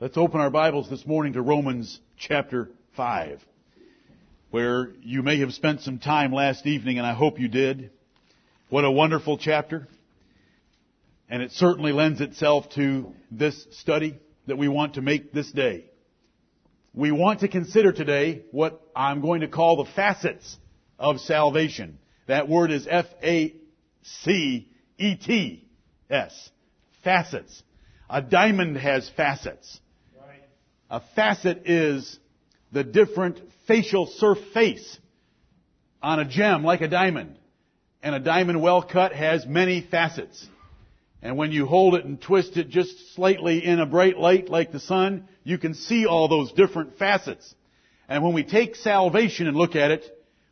Let's 0.00 0.16
open 0.16 0.40
our 0.40 0.50
Bibles 0.50 0.90
this 0.90 1.06
morning 1.06 1.34
to 1.34 1.40
Romans 1.40 2.00
chapter 2.18 2.68
5, 2.96 3.40
where 4.50 4.90
you 5.00 5.22
may 5.22 5.38
have 5.38 5.54
spent 5.54 5.82
some 5.82 6.00
time 6.00 6.32
last 6.32 6.66
evening, 6.66 6.98
and 6.98 7.06
I 7.06 7.14
hope 7.14 7.38
you 7.38 7.46
did. 7.46 7.92
What 8.70 8.84
a 8.84 8.90
wonderful 8.90 9.38
chapter. 9.38 9.86
And 11.30 11.42
it 11.42 11.52
certainly 11.52 11.92
lends 11.92 12.20
itself 12.20 12.70
to 12.70 13.12
this 13.30 13.68
study 13.70 14.18
that 14.48 14.58
we 14.58 14.66
want 14.66 14.94
to 14.94 15.00
make 15.00 15.32
this 15.32 15.52
day. 15.52 15.84
We 16.92 17.12
want 17.12 17.38
to 17.40 17.48
consider 17.48 17.92
today 17.92 18.42
what 18.50 18.82
I'm 18.96 19.20
going 19.20 19.42
to 19.42 19.48
call 19.48 19.76
the 19.76 19.90
facets 19.92 20.56
of 20.98 21.20
salvation. 21.20 22.00
That 22.26 22.48
word 22.48 22.72
is 22.72 22.88
F-A-C-E-T-S. 22.90 23.60
Facets. 27.04 27.62
A 28.10 28.20
diamond 28.20 28.76
has 28.76 29.08
facets. 29.16 29.80
A 30.94 31.02
facet 31.16 31.62
is 31.64 32.20
the 32.70 32.84
different 32.84 33.40
facial 33.66 34.06
surface 34.06 34.96
on 36.00 36.20
a 36.20 36.24
gem 36.24 36.62
like 36.62 36.82
a 36.82 36.88
diamond. 36.88 37.36
And 38.00 38.14
a 38.14 38.20
diamond 38.20 38.62
well 38.62 38.80
cut 38.80 39.12
has 39.12 39.44
many 39.44 39.80
facets. 39.80 40.46
And 41.20 41.36
when 41.36 41.50
you 41.50 41.66
hold 41.66 41.96
it 41.96 42.04
and 42.04 42.22
twist 42.22 42.56
it 42.56 42.68
just 42.68 43.12
slightly 43.16 43.64
in 43.64 43.80
a 43.80 43.86
bright 43.86 44.18
light 44.18 44.48
like 44.48 44.70
the 44.70 44.78
sun, 44.78 45.26
you 45.42 45.58
can 45.58 45.74
see 45.74 46.06
all 46.06 46.28
those 46.28 46.52
different 46.52 46.96
facets. 46.96 47.52
And 48.08 48.22
when 48.22 48.32
we 48.32 48.44
take 48.44 48.76
salvation 48.76 49.48
and 49.48 49.56
look 49.56 49.74
at 49.74 49.90
it, 49.90 50.04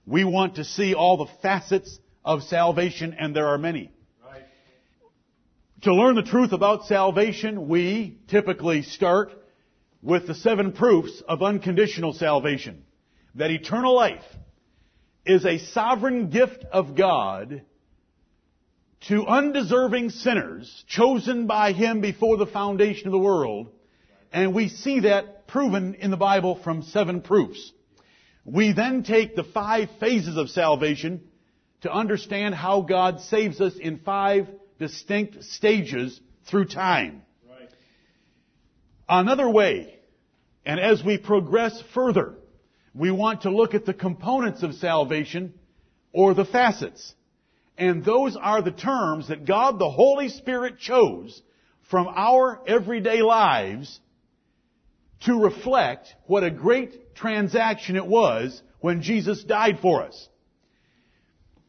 we 0.06 0.24
want 0.24 0.56
to 0.56 0.64
see 0.64 0.92
all 0.92 1.18
the 1.18 1.32
facets 1.40 2.00
of 2.24 2.42
salvation, 2.42 3.14
and 3.16 3.36
there 3.36 3.46
are 3.46 3.58
many. 3.58 3.92
Right. 4.28 4.42
To 5.82 5.94
learn 5.94 6.16
the 6.16 6.24
truth 6.24 6.50
about 6.50 6.86
salvation, 6.86 7.68
we 7.68 8.18
typically 8.26 8.82
start 8.82 9.34
with 10.02 10.26
the 10.26 10.34
seven 10.34 10.72
proofs 10.72 11.22
of 11.28 11.42
unconditional 11.42 12.12
salvation. 12.12 12.84
That 13.36 13.50
eternal 13.50 13.94
life 13.94 14.24
is 15.24 15.46
a 15.46 15.58
sovereign 15.58 16.28
gift 16.30 16.64
of 16.72 16.96
God 16.96 17.62
to 19.08 19.26
undeserving 19.26 20.10
sinners 20.10 20.84
chosen 20.88 21.46
by 21.46 21.72
Him 21.72 22.00
before 22.00 22.36
the 22.36 22.46
foundation 22.46 23.06
of 23.06 23.12
the 23.12 23.18
world. 23.18 23.68
And 24.32 24.54
we 24.54 24.68
see 24.68 25.00
that 25.00 25.46
proven 25.46 25.94
in 25.94 26.10
the 26.10 26.16
Bible 26.16 26.60
from 26.62 26.82
seven 26.82 27.20
proofs. 27.20 27.72
We 28.44 28.72
then 28.72 29.02
take 29.04 29.36
the 29.36 29.44
five 29.44 29.88
phases 30.00 30.36
of 30.36 30.50
salvation 30.50 31.22
to 31.82 31.92
understand 31.92 32.54
how 32.54 32.82
God 32.82 33.20
saves 33.20 33.60
us 33.60 33.74
in 33.76 33.98
five 33.98 34.48
distinct 34.78 35.44
stages 35.44 36.20
through 36.46 36.66
time. 36.66 37.22
Another 39.08 39.48
way, 39.48 39.98
and 40.64 40.78
as 40.78 41.02
we 41.04 41.18
progress 41.18 41.82
further, 41.94 42.34
we 42.94 43.10
want 43.10 43.42
to 43.42 43.50
look 43.50 43.74
at 43.74 43.84
the 43.84 43.94
components 43.94 44.62
of 44.62 44.74
salvation 44.74 45.54
or 46.12 46.34
the 46.34 46.44
facets. 46.44 47.14
And 47.78 48.04
those 48.04 48.36
are 48.36 48.62
the 48.62 48.70
terms 48.70 49.28
that 49.28 49.46
God 49.46 49.78
the 49.78 49.90
Holy 49.90 50.28
Spirit 50.28 50.78
chose 50.78 51.42
from 51.90 52.06
our 52.08 52.60
everyday 52.66 53.22
lives 53.22 53.98
to 55.24 55.40
reflect 55.40 56.14
what 56.26 56.44
a 56.44 56.50
great 56.50 57.14
transaction 57.14 57.96
it 57.96 58.06
was 58.06 58.62
when 58.80 59.02
Jesus 59.02 59.42
died 59.44 59.78
for 59.80 60.02
us. 60.02 60.28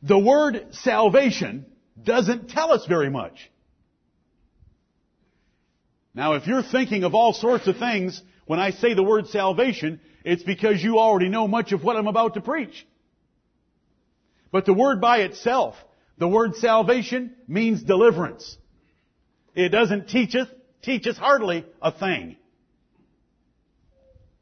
The 0.01 0.19
word 0.19 0.67
salvation 0.71 1.65
doesn't 2.01 2.49
tell 2.49 2.71
us 2.71 2.85
very 2.87 3.09
much. 3.09 3.49
Now, 6.13 6.33
if 6.33 6.47
you're 6.47 6.63
thinking 6.63 7.03
of 7.03 7.15
all 7.15 7.33
sorts 7.33 7.67
of 7.67 7.77
things 7.77 8.21
when 8.45 8.59
I 8.59 8.71
say 8.71 8.93
the 8.93 9.03
word 9.03 9.27
salvation, 9.27 9.99
it's 10.23 10.43
because 10.43 10.83
you 10.83 10.99
already 10.99 11.29
know 11.29 11.47
much 11.47 11.71
of 11.71 11.83
what 11.83 11.95
I'm 11.95 12.07
about 12.07 12.35
to 12.35 12.41
preach. 12.41 12.87
But 14.51 14.65
the 14.65 14.73
word 14.73 15.01
by 15.01 15.19
itself 15.19 15.75
the 16.17 16.27
word 16.27 16.55
salvation 16.55 17.35
means 17.47 17.83
deliverance. 17.83 18.57
It 19.55 19.69
doesn't 19.69 20.09
teach 20.09 20.35
us, 20.35 20.47
teach 20.81 21.07
us 21.07 21.17
hardly 21.17 21.65
a 21.81 21.91
thing. 21.91 22.37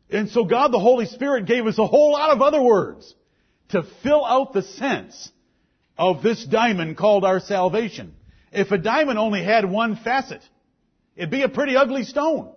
And 0.10 0.30
so 0.30 0.44
God 0.44 0.74
the 0.74 0.80
Holy 0.80 1.06
Spirit 1.06 1.46
gave 1.46 1.66
us 1.66 1.80
a 1.80 1.88
whole 1.88 2.12
lot 2.12 2.32
of 2.32 2.42
other 2.42 2.62
words 2.62 3.16
to 3.70 3.84
fill 4.04 4.26
out 4.26 4.52
the 4.52 4.64
sense 4.64 5.32
of 5.98 6.22
this 6.22 6.46
diamond 6.46 6.98
called 6.98 7.24
our 7.24 7.40
salvation. 7.40 8.14
If 8.52 8.72
a 8.72 8.78
diamond 8.78 9.18
only 9.18 9.44
had 9.44 9.64
one 9.64 9.96
facet, 9.96 10.42
it'd 11.22 11.30
be 11.30 11.44
a 11.44 11.50
pretty 11.50 11.78
ugly 11.78 12.04
stone. 12.04 12.52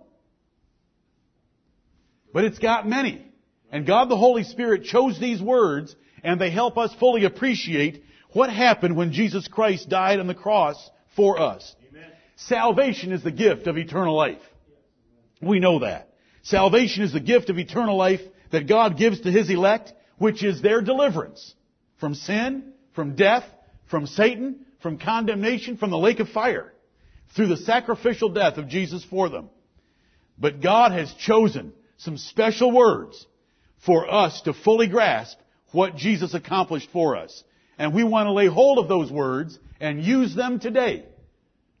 But 2.33 2.45
it's 2.45 2.57
got 2.57 2.89
many. 2.89 3.23
And 3.71 3.85
God 3.85 4.09
the 4.09 4.17
Holy 4.17 4.43
Spirit 4.43 4.85
chose 4.85 5.19
these 5.19 5.39
words 5.39 5.95
and 6.23 6.41
they 6.41 6.49
help 6.49 6.75
us 6.75 6.91
fully 6.95 7.25
appreciate 7.25 8.03
what 8.31 8.49
happened 8.49 8.97
when 8.97 9.11
Jesus 9.11 9.47
Christ 9.47 9.87
died 9.87 10.19
on 10.19 10.25
the 10.25 10.33
cross 10.33 10.89
for 11.15 11.39
us? 11.39 11.75
Amen. 11.91 12.09
Salvation 12.37 13.11
is 13.11 13.23
the 13.23 13.31
gift 13.31 13.67
of 13.67 13.77
eternal 13.77 14.15
life. 14.15 14.41
We 15.43 15.59
know 15.59 15.79
that. 15.79 16.09
Salvation 16.41 17.03
is 17.03 17.13
the 17.13 17.19
gift 17.19 17.51
of 17.51 17.59
eternal 17.59 17.95
life 17.95 18.21
that 18.51 18.67
God 18.67 18.97
gives 18.97 19.21
to 19.21 19.31
His 19.31 19.51
elect, 19.51 19.93
which 20.17 20.43
is 20.43 20.59
their 20.59 20.81
deliverance 20.81 21.53
from 21.99 22.15
sin, 22.15 22.73
from 22.95 23.15
death, 23.15 23.45
from 23.91 24.07
Satan, 24.07 24.65
from 24.81 24.97
condemnation, 24.97 25.77
from 25.77 25.91
the 25.91 25.97
lake 25.99 26.19
of 26.19 26.29
fire, 26.29 26.73
through 27.35 27.47
the 27.47 27.57
sacrificial 27.57 28.29
death 28.29 28.57
of 28.57 28.67
Jesus 28.67 29.03
for 29.03 29.29
them. 29.29 29.49
But 30.37 30.61
God 30.61 30.91
has 30.91 31.13
chosen 31.13 31.73
some 31.97 32.17
special 32.17 32.71
words 32.71 33.25
for 33.85 34.11
us 34.11 34.41
to 34.41 34.53
fully 34.53 34.87
grasp 34.87 35.37
what 35.71 35.95
Jesus 35.95 36.33
accomplished 36.33 36.89
for 36.91 37.15
us. 37.15 37.43
And 37.77 37.93
we 37.93 38.03
want 38.03 38.27
to 38.27 38.31
lay 38.31 38.47
hold 38.47 38.79
of 38.79 38.87
those 38.87 39.11
words 39.11 39.57
and 39.79 40.03
use 40.03 40.35
them 40.35 40.59
today. 40.59 41.05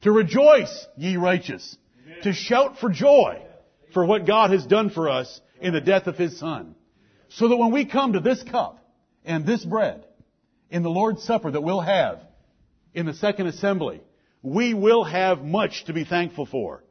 To 0.01 0.11
rejoice, 0.11 0.85
ye 0.97 1.15
righteous. 1.17 1.77
Amen. 2.05 2.23
To 2.23 2.33
shout 2.33 2.77
for 2.79 2.89
joy 2.89 3.41
for 3.93 4.05
what 4.05 4.27
God 4.27 4.51
has 4.51 4.65
done 4.65 4.89
for 4.89 5.09
us 5.09 5.41
in 5.61 5.73
the 5.73 5.81
death 5.81 6.07
of 6.07 6.17
His 6.17 6.37
Son. 6.37 6.75
So 7.29 7.47
that 7.47 7.57
when 7.57 7.71
we 7.71 7.85
come 7.85 8.13
to 8.13 8.19
this 8.19 8.43
cup 8.43 8.77
and 9.23 9.45
this 9.45 9.63
bread 9.63 10.05
in 10.69 10.83
the 10.83 10.89
Lord's 10.89 11.23
Supper 11.23 11.49
that 11.49 11.61
we'll 11.61 11.79
have 11.79 12.19
in 12.93 13.05
the 13.05 13.13
second 13.13 13.47
assembly, 13.47 14.01
we 14.45 14.75
will 14.75 15.03
have 15.03 15.43
much 15.43 15.85
to 15.85 15.93
be 15.93 16.05
thankful 16.05 16.45
for. 16.45 16.83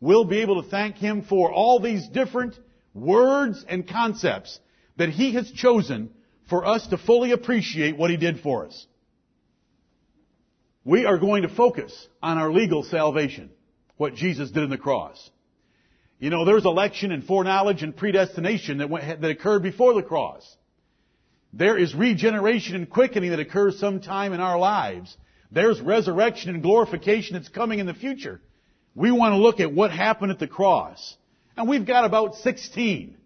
We'll 0.00 0.24
be 0.24 0.42
able 0.42 0.62
to 0.62 0.68
thank 0.70 0.96
Him 0.96 1.22
for 1.22 1.52
all 1.52 1.80
these 1.80 2.08
different 2.08 2.56
words 2.94 3.64
and 3.68 3.88
concepts 3.88 4.58
that 4.96 5.08
He 5.08 5.34
has 5.34 5.50
chosen 5.50 6.10
for 6.48 6.64
us 6.64 6.86
to 6.88 6.98
fully 6.98 7.32
appreciate 7.32 7.96
what 7.96 8.10
He 8.10 8.16
did 8.16 8.40
for 8.40 8.66
us. 8.66 8.86
We 10.84 11.04
are 11.04 11.18
going 11.18 11.42
to 11.42 11.48
focus 11.48 12.08
on 12.22 12.38
our 12.38 12.52
legal 12.52 12.84
salvation, 12.84 13.50
what 13.96 14.14
Jesus 14.14 14.50
did 14.52 14.62
on 14.62 14.70
the 14.70 14.78
cross. 14.78 15.30
You 16.20 16.30
know, 16.30 16.44
there's 16.44 16.64
election 16.64 17.10
and 17.10 17.24
foreknowledge 17.24 17.82
and 17.82 17.96
predestination 17.96 18.78
that, 18.78 18.88
went, 18.88 19.20
that 19.20 19.30
occurred 19.30 19.64
before 19.64 19.94
the 19.94 20.02
cross. 20.02 20.56
There 21.52 21.76
is 21.76 21.92
regeneration 21.92 22.76
and 22.76 22.88
quickening 22.88 23.30
that 23.30 23.40
occurs 23.40 23.80
sometime 23.80 24.32
in 24.32 24.40
our 24.40 24.58
lives. 24.58 25.16
There's 25.52 25.80
resurrection 25.80 26.54
and 26.54 26.62
glorification 26.62 27.34
that's 27.34 27.48
coming 27.48 27.80
in 27.80 27.86
the 27.86 27.94
future. 27.94 28.40
We 28.94 29.10
want 29.10 29.32
to 29.32 29.38
look 29.38 29.60
at 29.60 29.72
what 29.72 29.90
happened 29.90 30.30
at 30.32 30.38
the 30.38 30.46
cross. 30.46 31.16
And 31.56 31.68
we've 31.68 31.86
got 31.86 32.04
about 32.04 32.36
16 32.36 33.16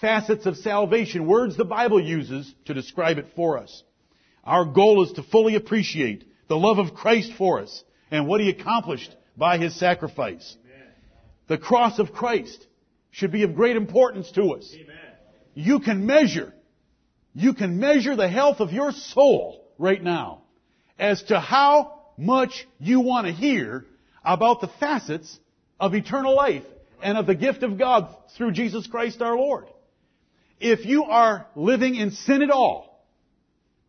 facets 0.00 0.46
of 0.46 0.56
salvation, 0.56 1.26
words 1.26 1.56
the 1.56 1.64
Bible 1.64 2.00
uses 2.00 2.52
to 2.66 2.74
describe 2.74 3.18
it 3.18 3.26
for 3.36 3.58
us. 3.58 3.82
Our 4.44 4.64
goal 4.64 5.04
is 5.04 5.12
to 5.12 5.22
fully 5.22 5.54
appreciate 5.54 6.24
the 6.48 6.56
love 6.56 6.78
of 6.78 6.94
Christ 6.94 7.32
for 7.38 7.60
us 7.60 7.84
and 8.10 8.26
what 8.26 8.40
He 8.40 8.48
accomplished 8.48 9.14
by 9.36 9.58
His 9.58 9.78
sacrifice. 9.78 10.56
Amen. 10.64 10.88
The 11.48 11.58
cross 11.58 11.98
of 11.98 12.12
Christ 12.12 12.66
should 13.10 13.30
be 13.30 13.44
of 13.44 13.54
great 13.54 13.76
importance 13.76 14.30
to 14.32 14.54
us. 14.54 14.70
Amen. 14.74 14.96
You 15.54 15.80
can 15.80 16.06
measure, 16.06 16.52
you 17.34 17.54
can 17.54 17.78
measure 17.78 18.16
the 18.16 18.28
health 18.28 18.60
of 18.60 18.72
your 18.72 18.92
soul 18.92 19.64
right 19.78 20.02
now 20.02 20.41
as 21.02 21.20
to 21.24 21.40
how 21.40 21.98
much 22.16 22.64
you 22.78 23.00
want 23.00 23.26
to 23.26 23.32
hear 23.32 23.84
about 24.24 24.60
the 24.60 24.68
facets 24.78 25.36
of 25.80 25.96
eternal 25.96 26.36
life 26.36 26.62
and 27.02 27.18
of 27.18 27.26
the 27.26 27.34
gift 27.34 27.64
of 27.64 27.76
God 27.76 28.14
through 28.36 28.52
Jesus 28.52 28.86
Christ 28.86 29.20
our 29.20 29.36
Lord. 29.36 29.64
If 30.60 30.86
you 30.86 31.02
are 31.02 31.48
living 31.56 31.96
in 31.96 32.12
sin 32.12 32.40
at 32.40 32.52
all, 32.52 33.04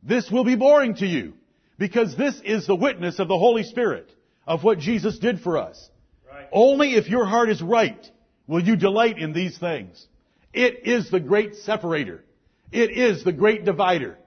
this 0.01 0.31
will 0.31 0.43
be 0.43 0.55
boring 0.55 0.95
to 0.95 1.05
you 1.05 1.33
because 1.77 2.17
this 2.17 2.41
is 2.43 2.65
the 2.65 2.75
witness 2.75 3.19
of 3.19 3.27
the 3.27 3.37
Holy 3.37 3.61
Spirit 3.61 4.09
of 4.47 4.63
what 4.63 4.79
Jesus 4.79 5.19
did 5.19 5.39
for 5.39 5.59
us. 5.59 5.89
Right. 6.27 6.47
Only 6.51 6.95
if 6.95 7.07
your 7.07 7.25
heart 7.25 7.51
is 7.51 7.61
right 7.61 8.09
will 8.47 8.63
you 8.63 8.75
delight 8.75 9.19
in 9.19 9.33
these 9.33 9.55
things. 9.59 10.03
It 10.51 10.87
is 10.87 11.11
the 11.11 11.19
great 11.19 11.57
separator. 11.57 12.23
It 12.71 12.89
is 12.89 13.23
the 13.23 13.31
great 13.31 13.65
divider. 13.65 14.17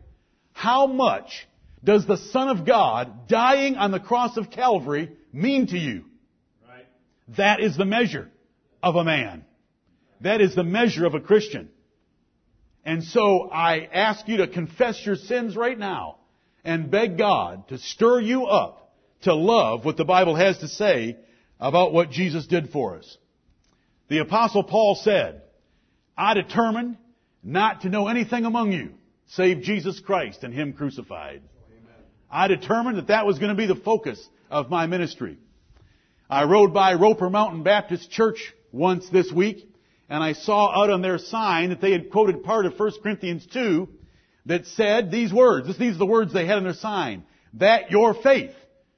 How 0.52 0.86
much 0.86 1.48
does 1.86 2.04
the 2.04 2.16
Son 2.16 2.48
of 2.48 2.66
God 2.66 3.28
dying 3.28 3.76
on 3.76 3.92
the 3.92 4.00
cross 4.00 4.36
of 4.36 4.50
Calvary 4.50 5.12
mean 5.32 5.68
to 5.68 5.78
you? 5.78 6.04
Right. 6.68 6.84
That 7.36 7.60
is 7.60 7.76
the 7.76 7.84
measure 7.84 8.28
of 8.82 8.96
a 8.96 9.04
man. 9.04 9.44
That 10.20 10.40
is 10.40 10.56
the 10.56 10.64
measure 10.64 11.06
of 11.06 11.14
a 11.14 11.20
Christian. 11.20 11.68
And 12.84 13.04
so 13.04 13.48
I 13.50 13.88
ask 13.92 14.26
you 14.26 14.38
to 14.38 14.48
confess 14.48 15.00
your 15.06 15.14
sins 15.14 15.56
right 15.56 15.78
now 15.78 16.16
and 16.64 16.90
beg 16.90 17.18
God 17.18 17.68
to 17.68 17.78
stir 17.78 18.20
you 18.20 18.46
up 18.46 18.92
to 19.22 19.34
love 19.34 19.84
what 19.84 19.96
the 19.96 20.04
Bible 20.04 20.34
has 20.34 20.58
to 20.58 20.68
say 20.68 21.16
about 21.60 21.92
what 21.92 22.10
Jesus 22.10 22.48
did 22.48 22.70
for 22.70 22.96
us. 22.96 23.16
The 24.08 24.18
apostle 24.18 24.64
Paul 24.64 24.96
said, 24.96 25.42
I 26.18 26.34
determined 26.34 26.96
not 27.44 27.82
to 27.82 27.88
know 27.88 28.08
anything 28.08 28.44
among 28.44 28.72
you 28.72 28.94
save 29.28 29.62
Jesus 29.62 30.00
Christ 30.00 30.42
and 30.42 30.52
Him 30.52 30.72
crucified. 30.72 31.42
I 32.36 32.48
determined 32.48 32.98
that 32.98 33.06
that 33.06 33.24
was 33.24 33.38
going 33.38 33.48
to 33.48 33.56
be 33.56 33.64
the 33.64 33.80
focus 33.80 34.22
of 34.50 34.68
my 34.68 34.86
ministry. 34.86 35.38
I 36.28 36.44
rode 36.44 36.74
by 36.74 36.92
Roper 36.92 37.30
Mountain 37.30 37.62
Baptist 37.62 38.10
Church 38.10 38.52
once 38.72 39.08
this 39.08 39.32
week, 39.32 39.66
and 40.10 40.22
I 40.22 40.34
saw 40.34 40.82
out 40.82 40.90
on 40.90 41.00
their 41.00 41.16
sign 41.16 41.70
that 41.70 41.80
they 41.80 41.92
had 41.92 42.10
quoted 42.10 42.44
part 42.44 42.66
of 42.66 42.78
1 42.78 42.92
Corinthians 43.02 43.46
2 43.46 43.88
that 44.44 44.66
said 44.66 45.10
these 45.10 45.32
words. 45.32 45.78
These 45.78 45.94
are 45.94 45.98
the 45.98 46.04
words 46.04 46.34
they 46.34 46.44
had 46.44 46.58
on 46.58 46.64
their 46.64 46.74
sign. 46.74 47.24
That 47.54 47.90
your 47.90 48.12
faith 48.12 48.54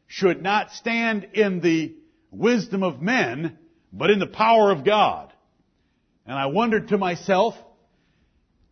should 0.08 0.42
not 0.42 0.72
stand 0.72 1.28
in 1.34 1.60
the 1.60 1.94
wisdom 2.32 2.82
of 2.82 3.00
men, 3.00 3.56
but 3.92 4.10
in 4.10 4.18
the 4.18 4.26
power 4.26 4.72
of 4.72 4.84
God. 4.84 5.32
And 6.26 6.36
I 6.36 6.46
wondered 6.46 6.88
to 6.88 6.98
myself, 6.98 7.54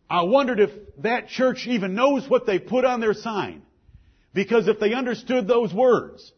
I 0.09 0.23
wondered 0.23 0.59
if 0.59 0.71
that 0.97 1.29
church 1.29 1.67
even 1.67 1.95
knows 1.95 2.29
what 2.29 2.45
they 2.45 2.59
put 2.59 2.83
on 2.83 2.99
their 2.99 3.13
sign. 3.13 3.61
Because 4.37 4.67
if 4.67 4.79
they 4.79 4.93
understood 4.93 5.47
those 5.47 5.73
words, 5.73 6.31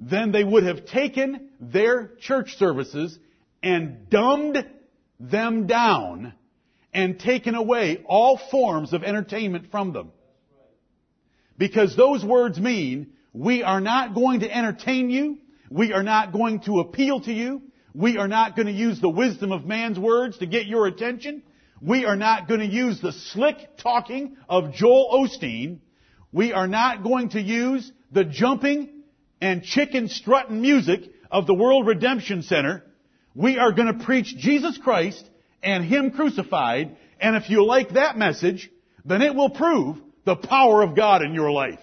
then 0.00 0.32
they 0.32 0.42
would 0.42 0.64
have 0.64 0.86
taken 0.86 1.50
their 1.60 2.10
church 2.18 2.56
services 2.56 3.16
and 3.62 4.10
dumbed 4.10 4.66
them 5.20 5.68
down 5.68 6.34
and 6.92 7.16
taken 7.16 7.54
away 7.54 8.02
all 8.06 8.40
forms 8.50 8.92
of 8.92 9.04
entertainment 9.04 9.70
from 9.70 9.92
them. 9.92 10.10
Because 11.56 11.94
those 11.94 12.24
words 12.24 12.58
mean 12.58 13.12
we 13.32 13.62
are 13.62 13.80
not 13.80 14.16
going 14.16 14.40
to 14.40 14.52
entertain 14.52 15.08
you. 15.08 15.38
We 15.70 15.92
are 15.92 16.02
not 16.02 16.32
going 16.32 16.58
to 16.62 16.80
appeal 16.80 17.20
to 17.20 17.32
you. 17.32 17.62
We 17.94 18.18
are 18.18 18.26
not 18.26 18.56
going 18.56 18.66
to 18.66 18.72
use 18.72 19.00
the 19.00 19.08
wisdom 19.08 19.52
of 19.52 19.64
man's 19.64 19.96
words 19.96 20.38
to 20.38 20.46
get 20.46 20.66
your 20.66 20.88
attention. 20.88 21.44
We 21.80 22.04
are 22.04 22.16
not 22.16 22.48
going 22.48 22.58
to 22.58 22.66
use 22.66 23.00
the 23.00 23.12
slick 23.12 23.76
talking 23.76 24.38
of 24.48 24.72
Joel 24.72 25.28
Osteen. 25.28 25.78
We 26.34 26.52
are 26.52 26.66
not 26.66 27.04
going 27.04 27.28
to 27.30 27.40
use 27.40 27.92
the 28.10 28.24
jumping 28.24 28.88
and 29.40 29.62
chicken 29.62 30.08
strutting 30.08 30.60
music 30.60 31.02
of 31.30 31.46
the 31.46 31.54
World 31.54 31.86
Redemption 31.86 32.42
Center. 32.42 32.82
We 33.36 33.56
are 33.56 33.70
going 33.70 33.96
to 33.96 34.04
preach 34.04 34.36
Jesus 34.36 34.76
Christ 34.76 35.30
and 35.62 35.84
Him 35.84 36.10
crucified. 36.10 36.96
And 37.20 37.36
if 37.36 37.50
you 37.50 37.64
like 37.64 37.90
that 37.90 38.18
message, 38.18 38.68
then 39.04 39.22
it 39.22 39.36
will 39.36 39.50
prove 39.50 39.98
the 40.24 40.34
power 40.34 40.82
of 40.82 40.96
God 40.96 41.22
in 41.22 41.34
your 41.34 41.52
life. 41.52 41.78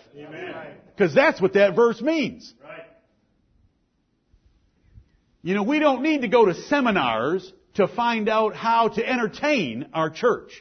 Because 0.94 1.16
that's 1.16 1.40
what 1.40 1.54
that 1.54 1.74
verse 1.74 2.02
means. 2.02 2.54
Right. 2.62 2.84
You 5.44 5.56
know, 5.56 5.64
we 5.64 5.80
don't 5.80 6.02
need 6.02 6.24
to 6.24 6.28
go 6.28 6.48
to 6.48 6.56
seminars 6.56 7.50
to 7.76 7.88
find 7.88 8.28
out 8.28 8.54
how 8.54 8.90
to 8.90 9.10
entertain 9.10 9.88
our 9.94 10.10
church. 10.10 10.52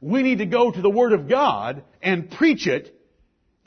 We 0.00 0.22
need 0.22 0.38
to 0.38 0.46
go 0.46 0.70
to 0.70 0.80
the 0.80 0.88
Word 0.88 1.12
of 1.12 1.28
God 1.28 1.84
and 2.00 2.30
preach 2.30 2.66
it, 2.66 2.94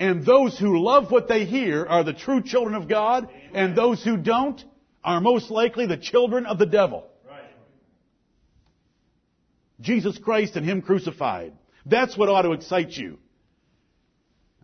and 0.02 0.26
those 0.26 0.58
who 0.58 0.84
love 0.84 1.12
what 1.12 1.28
they 1.28 1.46
hear 1.46 1.86
are 1.86 2.04
the 2.04 2.12
true 2.12 2.42
children 2.42 2.74
of 2.74 2.90
God, 2.90 3.30
and 3.54 3.76
those 3.76 4.04
who 4.04 4.18
don't 4.18 4.60
are 5.04 5.22
most 5.22 5.52
likely 5.52 5.86
the 5.86 5.96
children 5.96 6.48
of 6.48 6.58
the 6.58 6.66
devil. 6.66 7.06
Right. 7.30 7.44
Jesus 9.80 10.18
Christ 10.18 10.56
and 10.56 10.66
Him 10.66 10.82
crucified. 10.82 11.54
That's 11.86 12.18
what 12.18 12.30
ought 12.30 12.42
to 12.42 12.54
excite 12.54 12.90
you. 12.94 13.20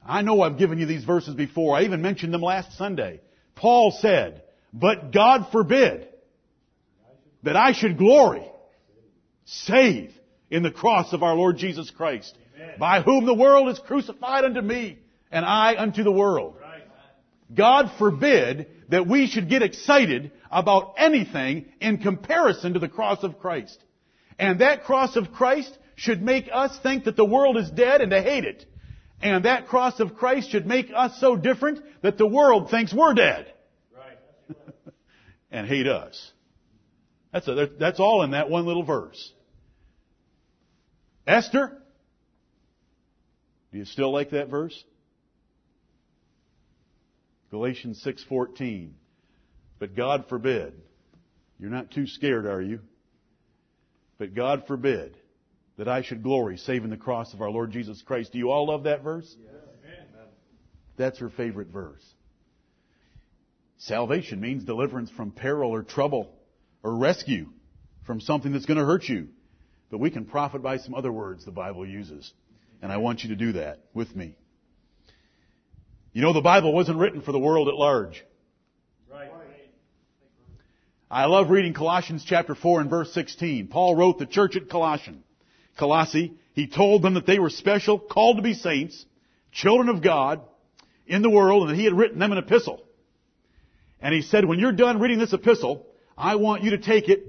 I 0.04 0.24
know 0.24 0.42
I've 0.42 0.58
given 0.58 0.80
you 0.80 0.88
these 0.88 1.04
verses 1.04 1.36
before. 1.36 1.78
I 1.78 1.84
even 1.84 2.02
mentioned 2.02 2.34
them 2.34 2.42
last 2.42 2.76
Sunday. 2.76 3.22
Paul 3.54 3.92
said, 3.92 4.42
but 4.74 5.12
God 5.12 5.50
forbid 5.52 6.08
that 7.44 7.56
I 7.56 7.74
should 7.74 8.00
glory, 8.00 8.50
save 9.46 10.12
in 10.50 10.64
the 10.64 10.72
cross 10.72 11.14
of 11.14 11.22
our 11.22 11.36
Lord 11.36 11.58
Jesus 11.58 11.92
Christ, 11.92 12.36
Amen. 12.56 12.80
by 12.80 13.02
whom 13.02 13.28
the 13.28 13.36
world 13.36 13.70
is 13.70 13.78
crucified 13.78 14.44
unto 14.44 14.62
me, 14.62 14.98
and 15.32 15.46
I 15.46 15.76
unto 15.76 16.04
the 16.04 16.12
world. 16.12 16.56
God 17.54 17.92
forbid 17.98 18.68
that 18.90 19.08
we 19.08 19.28
should 19.28 19.50
get 19.50 19.64
excited 19.64 20.32
about 20.52 20.96
anything 20.98 21.66
in 21.80 21.98
comparison 21.98 22.74
to 22.74 22.80
the 22.80 22.90
cross 22.90 23.24
of 23.24 23.40
Christ. 23.40 23.82
And 24.38 24.62
that 24.62 24.84
cross 24.84 25.16
of 25.16 25.32
Christ 25.32 25.78
should 25.96 26.22
make 26.22 26.50
us 26.52 26.78
think 26.84 27.06
that 27.06 27.16
the 27.16 27.26
world 27.26 27.58
is 27.58 27.70
dead 27.70 28.02
and 28.02 28.12
to 28.12 28.22
hate 28.22 28.46
it. 28.46 28.66
And 29.22 29.46
that 29.46 29.68
cross 29.68 30.00
of 30.00 30.16
Christ 30.16 30.52
should 30.52 30.68
make 30.68 30.92
us 30.96 31.20
so 31.20 31.36
different 31.36 31.80
that 32.02 32.18
the 32.18 32.28
world 32.28 32.70
thinks 32.70 32.94
we're 32.94 33.16
dead 33.16 33.52
and 35.52 35.68
hate 35.68 35.88
us. 35.88 36.32
That's, 37.34 37.48
a, 37.48 37.70
that's 37.80 38.00
all 38.00 38.24
in 38.24 38.32
that 38.32 38.50
one 38.50 38.66
little 38.66 38.84
verse. 38.84 39.32
Esther, 41.26 41.78
do 43.72 43.78
you 43.80 43.86
still 43.86 44.12
like 44.14 44.32
that 44.32 44.50
verse? 44.50 44.84
Galatians 47.52 48.02
6:14. 48.04 48.94
But 49.80 49.96
God 49.96 50.26
forbid. 50.28 50.74
You're 51.60 51.70
not 51.72 51.92
too 51.92 52.08
scared, 52.08 52.46
are 52.46 52.62
you? 52.62 52.82
But 54.18 54.34
God 54.34 54.66
forbid 54.68 55.18
that 55.78 55.88
I 55.88 56.02
should 56.02 56.24
glory 56.24 56.58
save 56.58 56.84
in 56.84 56.90
the 56.90 56.98
cross 56.98 57.34
of 57.34 57.42
our 57.42 57.50
Lord 57.50 57.72
Jesus 57.72 58.02
Christ. 58.02 58.32
Do 58.32 58.40
you 58.40 58.50
all 58.50 58.68
love 58.68 58.84
that 58.84 59.04
verse? 59.04 59.36
That's 60.98 61.20
her 61.20 61.30
favorite 61.30 61.68
verse. 61.68 62.04
Salvation 63.78 64.42
means 64.42 64.64
deliverance 64.64 65.12
from 65.12 65.32
peril 65.32 65.72
or 65.72 65.84
trouble 65.84 66.34
or 66.82 66.96
rescue 66.96 67.48
from 68.06 68.20
something 68.20 68.52
that's 68.52 68.66
going 68.66 68.80
to 68.80 68.86
hurt 68.86 69.08
you. 69.08 69.28
But 69.92 70.00
we 70.00 70.10
can 70.10 70.26
profit 70.26 70.64
by 70.64 70.78
some 70.78 70.96
other 70.96 71.12
words 71.12 71.46
the 71.46 71.52
Bible 71.52 71.86
uses. 71.86 72.34
And 72.82 72.92
I 72.92 72.98
want 72.98 73.24
you 73.24 73.30
to 73.30 73.36
do 73.36 73.54
that 73.54 73.80
with 73.94 74.16
me. 74.16 74.36
You 76.18 76.24
know, 76.24 76.34
the 76.34 76.42
Bible 76.42 76.74
wasn't 76.74 76.98
written 76.98 77.22
for 77.22 77.32
the 77.32 77.38
world 77.38 77.68
at 77.68 77.76
large. 77.76 78.26
Right. 79.08 79.30
I 81.12 81.26
love 81.26 81.52
reading 81.52 81.76
Colossians 81.76 82.26
chapter 82.26 82.56
4 82.56 82.82
and 82.82 82.90
verse 82.90 83.14
16. 83.14 83.68
Paul 83.68 83.96
wrote 83.96 84.18
the 84.18 84.26
church 84.26 84.56
at 84.56 84.68
Colossian. 84.68 85.24
Colossae, 85.78 86.34
he 86.54 86.66
told 86.66 87.04
them 87.04 87.14
that 87.14 87.28
they 87.28 87.38
were 87.38 87.52
special, 87.52 88.00
called 88.00 88.38
to 88.38 88.42
be 88.42 88.56
saints, 88.56 89.06
children 89.52 89.90
of 89.90 90.02
God 90.02 90.42
in 91.06 91.22
the 91.22 91.30
world, 91.30 91.62
and 91.62 91.70
that 91.70 91.76
he 91.76 91.84
had 91.84 91.94
written 91.94 92.18
them 92.18 92.32
an 92.32 92.40
epistle. 92.40 92.84
And 94.02 94.12
he 94.12 94.24
said, 94.24 94.44
when 94.44 94.58
you're 94.58 94.72
done 94.72 95.00
reading 95.00 95.20
this 95.20 95.34
epistle, 95.34 95.86
I 96.18 96.38
want 96.38 96.64
you 96.64 96.72
to 96.72 96.80
take 96.80 97.10
it 97.10 97.28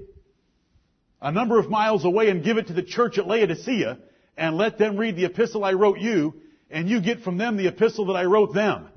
a 1.21 1.31
number 1.31 1.59
of 1.59 1.69
miles 1.69 2.05
away 2.05 2.29
and 2.29 2.43
give 2.43 2.57
it 2.57 2.65
to 2.69 2.73
the 2.73 2.81
church 2.81 3.19
at 3.19 3.27
Laodicea 3.27 3.99
and 4.35 4.57
let 4.57 4.79
them 4.79 4.97
read 4.97 5.15
the 5.15 5.25
epistle 5.25 5.63
I 5.63 5.73
wrote 5.73 5.99
you 5.99 6.41
and 6.69 6.89
you 6.89 7.01
get 7.01 7.21
from 7.21 7.37
them 7.37 7.57
the 7.57 7.67
epistle 7.67 8.07
that 8.07 8.13
I 8.13 8.25
wrote 8.25 8.53
them. 8.53 8.87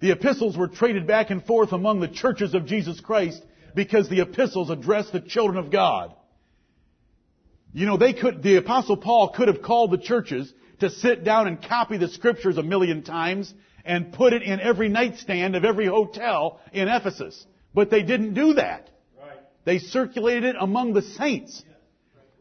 The 0.00 0.12
epistles 0.12 0.56
were 0.56 0.68
traded 0.68 1.06
back 1.06 1.30
and 1.30 1.44
forth 1.44 1.72
among 1.72 2.00
the 2.00 2.08
churches 2.08 2.54
of 2.54 2.66
Jesus 2.66 3.00
Christ 3.00 3.42
because 3.74 4.08
the 4.08 4.20
epistles 4.20 4.70
address 4.70 5.10
the 5.10 5.20
children 5.20 5.56
of 5.56 5.70
God. 5.70 6.14
You 7.72 7.86
know, 7.86 7.96
they 7.96 8.12
could, 8.12 8.42
the 8.42 8.56
apostle 8.56 8.96
Paul 8.96 9.30
could 9.30 9.48
have 9.48 9.62
called 9.62 9.90
the 9.90 9.98
churches 9.98 10.52
to 10.80 10.90
sit 10.90 11.24
down 11.24 11.48
and 11.48 11.62
copy 11.62 11.96
the 11.96 12.08
scriptures 12.08 12.56
a 12.56 12.62
million 12.62 13.02
times 13.02 13.52
and 13.84 14.12
put 14.12 14.32
it 14.32 14.42
in 14.42 14.60
every 14.60 14.88
nightstand 14.88 15.56
of 15.56 15.64
every 15.64 15.86
hotel 15.86 16.60
in 16.72 16.88
Ephesus. 16.88 17.44
But 17.74 17.90
they 17.90 18.02
didn't 18.02 18.34
do 18.34 18.54
that. 18.54 18.90
Right. 19.18 19.38
They 19.64 19.78
circulated 19.78 20.44
it 20.44 20.56
among 20.58 20.92
the 20.92 21.02
saints. 21.02 21.64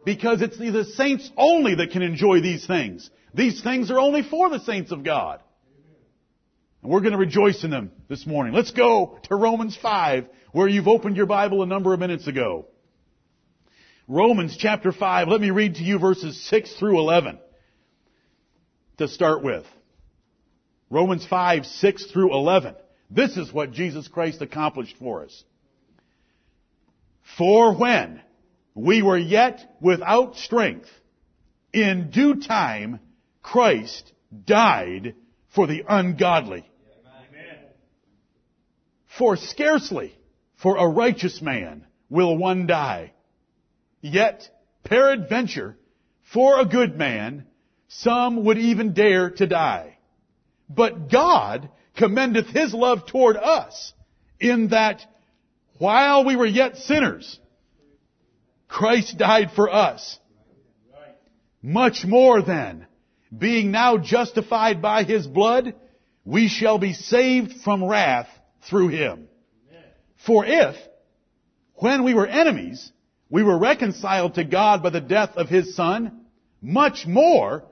Because 0.05 0.41
it's 0.41 0.57
the 0.57 0.85
saints 0.95 1.31
only 1.37 1.75
that 1.75 1.91
can 1.91 2.01
enjoy 2.01 2.41
these 2.41 2.67
things. 2.67 3.09
These 3.33 3.61
things 3.61 3.89
are 3.89 3.99
only 3.99 4.21
for 4.21 4.49
the 4.49 4.59
saints 4.59 4.91
of 4.91 5.03
God. 5.03 5.41
And 6.81 6.91
we're 6.91 6.99
going 6.99 7.13
to 7.13 7.17
rejoice 7.17 7.63
in 7.63 7.71
them 7.71 7.91
this 8.09 8.25
morning. 8.27 8.53
Let's 8.53 8.71
go 8.71 9.17
to 9.29 9.35
Romans 9.35 9.77
5, 9.81 10.25
where 10.51 10.67
you've 10.67 10.87
opened 10.87 11.17
your 11.17 11.25
Bible 11.25 11.63
a 11.63 11.65
number 11.65 11.93
of 11.93 11.99
minutes 11.99 12.27
ago. 12.27 12.67
Romans 14.07 14.57
chapter 14.57 14.91
5, 14.91 15.29
let 15.29 15.39
me 15.39 15.49
read 15.49 15.75
to 15.75 15.83
you 15.83 15.97
verses 15.97 16.39
6 16.49 16.75
through 16.75 16.99
11 16.99 17.39
to 18.97 19.07
start 19.07 19.43
with. 19.43 19.65
Romans 20.89 21.25
5, 21.25 21.65
6 21.65 22.11
through 22.11 22.33
11. 22.33 22.75
This 23.09 23.37
is 23.37 23.51
what 23.51 23.71
Jesus 23.71 24.07
Christ 24.07 24.41
accomplished 24.41 24.97
for 24.97 25.23
us. 25.23 25.43
For 27.37 27.75
when 27.75 28.21
we 28.75 29.01
were 29.01 29.17
yet 29.17 29.77
without 29.79 30.35
strength, 30.35 30.89
in 31.71 32.11
due 32.11 32.35
time 32.35 32.99
Christ 33.43 34.11
died 34.45 35.13
for 35.53 35.67
the 35.67 35.83
ungodly. 35.87 36.65
For 39.17 39.37
scarcely 39.37 40.17
for 40.55 40.77
a 40.77 40.87
righteous 40.87 41.41
man 41.41 41.85
will 42.09 42.35
one 42.35 42.65
die. 42.65 43.13
Yet, 44.01 44.49
peradventure, 44.83 45.77
for 46.31 46.59
a 46.59 46.65
good 46.65 46.97
man, 46.97 47.45
some 47.87 48.45
would 48.45 48.57
even 48.57 48.93
dare 48.93 49.29
to 49.29 49.45
die. 49.45 49.99
But 50.67 51.11
God 51.11 51.69
commendeth 51.95 52.47
his 52.47 52.73
love 52.73 53.05
toward 53.05 53.37
us 53.37 53.93
in 54.39 54.69
that 54.69 55.05
while 55.77 56.25
we 56.25 56.35
were 56.35 56.45
yet 56.45 56.77
sinners, 56.77 57.39
Christ 58.67 59.17
died 59.17 59.51
for 59.51 59.71
us. 59.71 60.17
Much 61.61 62.03
more 62.03 62.41
then, 62.41 62.87
being 63.35 63.71
now 63.71 63.97
justified 63.97 64.81
by 64.81 65.03
his 65.03 65.25
blood, 65.25 65.75
we 66.25 66.47
shall 66.47 66.77
be 66.77 66.93
saved 66.93 67.61
from 67.63 67.83
wrath 67.83 68.27
through 68.69 68.89
him. 68.89 69.27
For 70.25 70.45
if, 70.45 70.75
when 71.75 72.03
we 72.03 72.13
were 72.13 72.27
enemies, 72.27 72.91
we 73.29 73.43
were 73.43 73.57
reconciled 73.57 74.35
to 74.35 74.43
God 74.43 74.83
by 74.83 74.89
the 74.89 75.01
death 75.01 75.31
of 75.35 75.49
his 75.49 75.75
son, 75.75 76.21
much 76.61 77.05
more, 77.05 77.65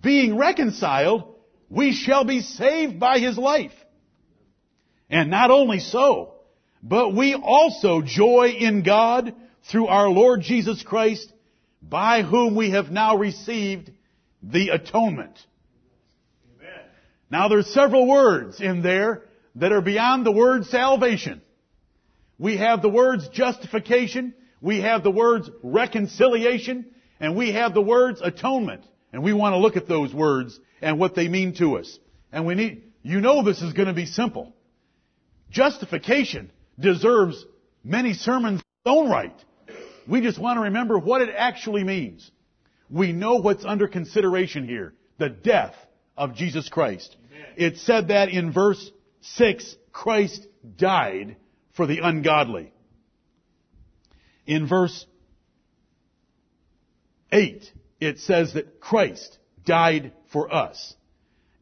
being 0.00 0.36
reconciled, 0.36 1.34
we 1.68 1.92
shall 1.92 2.24
be 2.24 2.40
saved 2.40 3.00
by 3.00 3.18
his 3.18 3.36
life. 3.36 3.72
And 5.10 5.30
not 5.30 5.50
only 5.50 5.80
so, 5.80 6.34
but 6.82 7.14
we 7.14 7.34
also 7.34 8.02
joy 8.02 8.54
in 8.58 8.82
God 8.82 9.34
through 9.70 9.86
our 9.86 10.08
Lord 10.08 10.42
Jesus 10.42 10.82
Christ, 10.82 11.32
by 11.82 12.22
whom 12.22 12.54
we 12.54 12.70
have 12.70 12.90
now 12.90 13.16
received 13.16 13.90
the 14.42 14.70
atonement. 14.70 15.38
Amen. 16.58 16.80
Now 17.30 17.48
there's 17.48 17.72
several 17.72 18.06
words 18.06 18.60
in 18.60 18.82
there 18.82 19.22
that 19.56 19.72
are 19.72 19.80
beyond 19.80 20.24
the 20.24 20.32
word 20.32 20.66
salvation. 20.66 21.42
We 22.38 22.56
have 22.58 22.82
the 22.82 22.88
words 22.88 23.28
justification, 23.28 24.34
we 24.60 24.80
have 24.80 25.02
the 25.02 25.10
words 25.10 25.50
reconciliation, 25.62 26.86
and 27.18 27.36
we 27.36 27.52
have 27.52 27.74
the 27.74 27.82
words 27.82 28.20
atonement. 28.22 28.84
And 29.12 29.22
we 29.22 29.32
want 29.32 29.54
to 29.54 29.58
look 29.58 29.76
at 29.76 29.88
those 29.88 30.12
words 30.12 30.58
and 30.80 30.98
what 30.98 31.14
they 31.14 31.28
mean 31.28 31.54
to 31.56 31.78
us. 31.78 31.98
And 32.30 32.46
we 32.46 32.54
need, 32.54 32.82
you 33.02 33.20
know 33.20 33.42
this 33.42 33.62
is 33.62 33.72
going 33.72 33.88
to 33.88 33.94
be 33.94 34.06
simple. 34.06 34.52
Justification 35.50 36.52
deserves 36.78 37.44
many 37.82 38.12
sermons 38.12 38.60
in 38.60 38.90
its 38.90 38.96
own 38.98 39.10
right. 39.10 39.34
We 40.06 40.20
just 40.20 40.38
want 40.38 40.58
to 40.58 40.64
remember 40.64 40.98
what 40.98 41.22
it 41.22 41.30
actually 41.34 41.84
means. 41.84 42.30
We 42.90 43.12
know 43.12 43.36
what's 43.36 43.64
under 43.64 43.88
consideration 43.88 44.66
here. 44.66 44.94
The 45.18 45.28
death 45.28 45.74
of 46.16 46.34
Jesus 46.34 46.68
Christ. 46.68 47.16
It 47.56 47.78
said 47.78 48.08
that 48.08 48.28
in 48.28 48.52
verse 48.52 48.90
6, 49.20 49.76
Christ 49.92 50.46
died 50.76 51.36
for 51.72 51.86
the 51.86 51.98
ungodly. 51.98 52.72
In 54.46 54.66
verse 54.66 55.06
8, 57.30 57.70
it 58.00 58.18
says 58.20 58.54
that 58.54 58.80
Christ 58.80 59.38
died 59.64 60.12
for 60.32 60.52
us. 60.52 60.94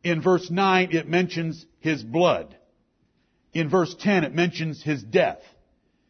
In 0.05 0.23
verse 0.23 0.51
9, 0.51 0.91
it 0.93 1.09
mentions 1.09 1.67
His 1.81 2.03
blood. 2.03 2.57
In 3.53 3.69
verse 3.69 3.95
10, 3.99 4.25
it 4.25 4.35
mentions 4.35 4.83
His 4.83 5.03
death. 5.03 5.41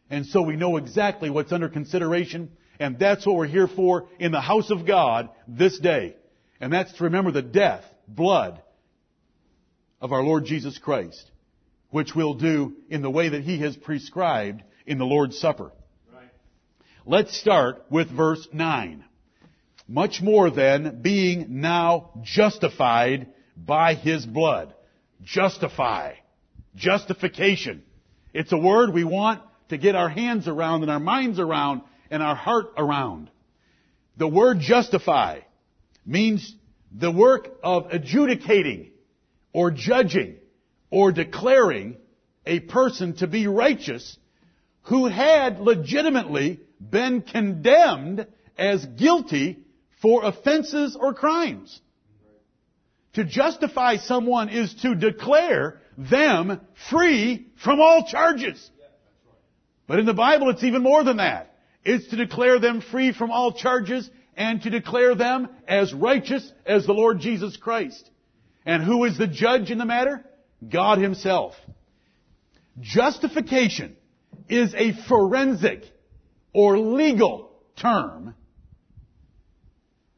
And 0.09 0.25
so 0.25 0.41
we 0.41 0.55
know 0.55 0.77
exactly 0.77 1.29
what's 1.29 1.51
under 1.51 1.69
consideration, 1.69 2.51
and 2.79 2.99
that's 2.99 3.25
what 3.25 3.35
we're 3.35 3.47
here 3.47 3.67
for 3.67 4.07
in 4.19 4.31
the 4.31 4.41
house 4.41 4.69
of 4.69 4.85
God 4.85 5.29
this 5.47 5.79
day. 5.79 6.15
And 6.59 6.71
that's 6.71 6.93
to 6.93 7.05
remember 7.05 7.31
the 7.31 7.41
death, 7.41 7.83
blood 8.07 8.61
of 10.01 10.11
our 10.11 10.23
Lord 10.23 10.45
Jesus 10.45 10.77
Christ, 10.77 11.31
which 11.89 12.15
we'll 12.15 12.35
do 12.35 12.75
in 12.89 13.01
the 13.01 13.09
way 13.09 13.29
that 13.29 13.43
He 13.43 13.59
has 13.59 13.75
prescribed 13.75 14.63
in 14.85 14.97
the 14.97 15.05
Lord's 15.05 15.37
Supper. 15.39 15.71
Right. 16.13 16.29
Let's 17.05 17.37
start 17.37 17.85
with 17.89 18.09
verse 18.09 18.47
9. 18.53 19.03
Much 19.87 20.21
more 20.21 20.49
than 20.51 21.01
being 21.01 21.61
now 21.61 22.11
justified 22.23 23.27
by 23.55 23.95
His 23.95 24.25
blood. 24.25 24.73
Justify. 25.23 26.13
Justification. 26.75 27.83
It's 28.33 28.51
a 28.51 28.57
word 28.57 28.93
we 28.93 29.03
want 29.03 29.41
to 29.69 29.77
get 29.77 29.95
our 29.95 30.09
hands 30.09 30.47
around 30.47 30.83
and 30.83 30.91
our 30.91 30.99
minds 30.99 31.39
around 31.39 31.81
and 32.09 32.23
our 32.23 32.35
heart 32.35 32.73
around. 32.77 33.29
The 34.17 34.27
word 34.27 34.59
justify 34.59 35.39
means 36.05 36.55
the 36.91 37.11
work 37.11 37.49
of 37.63 37.87
adjudicating 37.91 38.91
or 39.53 39.71
judging 39.71 40.37
or 40.89 41.11
declaring 41.11 41.97
a 42.45 42.59
person 42.59 43.15
to 43.17 43.27
be 43.27 43.47
righteous 43.47 44.17
who 44.83 45.05
had 45.05 45.59
legitimately 45.59 46.59
been 46.79 47.21
condemned 47.21 48.25
as 48.57 48.85
guilty 48.85 49.59
for 50.01 50.23
offenses 50.23 50.97
or 50.99 51.13
crimes. 51.13 51.79
To 53.13 53.25
justify 53.25 53.97
someone 53.97 54.49
is 54.49 54.73
to 54.75 54.95
declare 54.95 55.81
them 55.97 56.61
free 56.89 57.47
from 57.63 57.81
all 57.81 58.05
charges. 58.07 58.69
But 59.87 59.99
in 59.99 60.05
the 60.05 60.13
Bible, 60.13 60.49
it's 60.51 60.63
even 60.63 60.83
more 60.83 61.03
than 61.03 61.17
that. 61.17 61.56
It's 61.87 62.09
to 62.09 62.17
declare 62.17 62.59
them 62.59 62.81
free 62.81 63.13
from 63.13 63.31
all 63.31 63.53
charges 63.53 64.09
and 64.35 64.61
to 64.63 64.69
declare 64.69 65.15
them 65.15 65.47
as 65.69 65.93
righteous 65.93 66.51
as 66.65 66.85
the 66.85 66.91
Lord 66.91 67.21
Jesus 67.21 67.55
Christ. 67.55 68.11
And 68.65 68.83
who 68.83 69.05
is 69.05 69.17
the 69.17 69.25
judge 69.25 69.71
in 69.71 69.77
the 69.77 69.85
matter? 69.85 70.25
God 70.67 70.97
Himself. 70.97 71.53
Justification 72.81 73.95
is 74.49 74.73
a 74.75 74.91
forensic 75.07 75.83
or 76.51 76.77
legal 76.77 77.51
term 77.77 78.35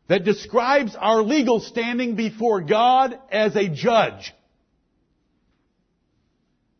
that 0.07 0.23
describes 0.23 0.95
our 0.95 1.21
legal 1.21 1.59
standing 1.59 2.15
before 2.15 2.61
God 2.61 3.15
as 3.31 3.55
a 3.55 3.69
judge. 3.69 4.33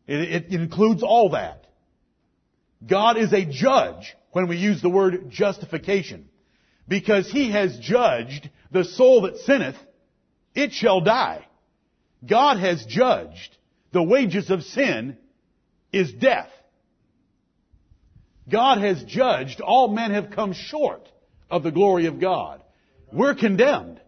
It, 0.08 0.46
it, 0.52 0.52
includes 0.52 1.04
all 1.04 1.30
that. 1.30 1.59
God 2.86 3.18
is 3.18 3.32
a 3.32 3.44
judge 3.44 4.16
when 4.32 4.48
we 4.48 4.56
use 4.56 4.80
the 4.80 4.88
word 4.88 5.30
justification. 5.30 6.28
Because 6.88 7.30
he 7.30 7.52
has 7.52 7.78
judged 7.78 8.50
the 8.70 8.84
soul 8.84 9.22
that 9.22 9.38
sinneth, 9.38 9.76
it 10.54 10.72
shall 10.72 11.00
die. 11.00 11.46
God 12.26 12.58
has 12.58 12.84
judged 12.86 13.56
the 13.92 14.02
wages 14.02 14.50
of 14.50 14.62
sin 14.62 15.16
is 15.92 16.12
death. 16.12 16.50
God 18.48 18.78
has 18.78 19.02
judged 19.04 19.60
all 19.60 19.88
men 19.88 20.10
have 20.10 20.30
come 20.30 20.52
short 20.52 21.08
of 21.50 21.62
the 21.62 21.70
glory 21.70 22.06
of 22.06 22.20
God. 22.20 22.62
We're 23.12 23.34
condemned. 23.34 24.00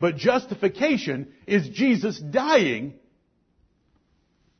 But 0.00 0.16
justification 0.16 1.32
is 1.46 1.68
Jesus 1.70 2.18
dying 2.18 2.94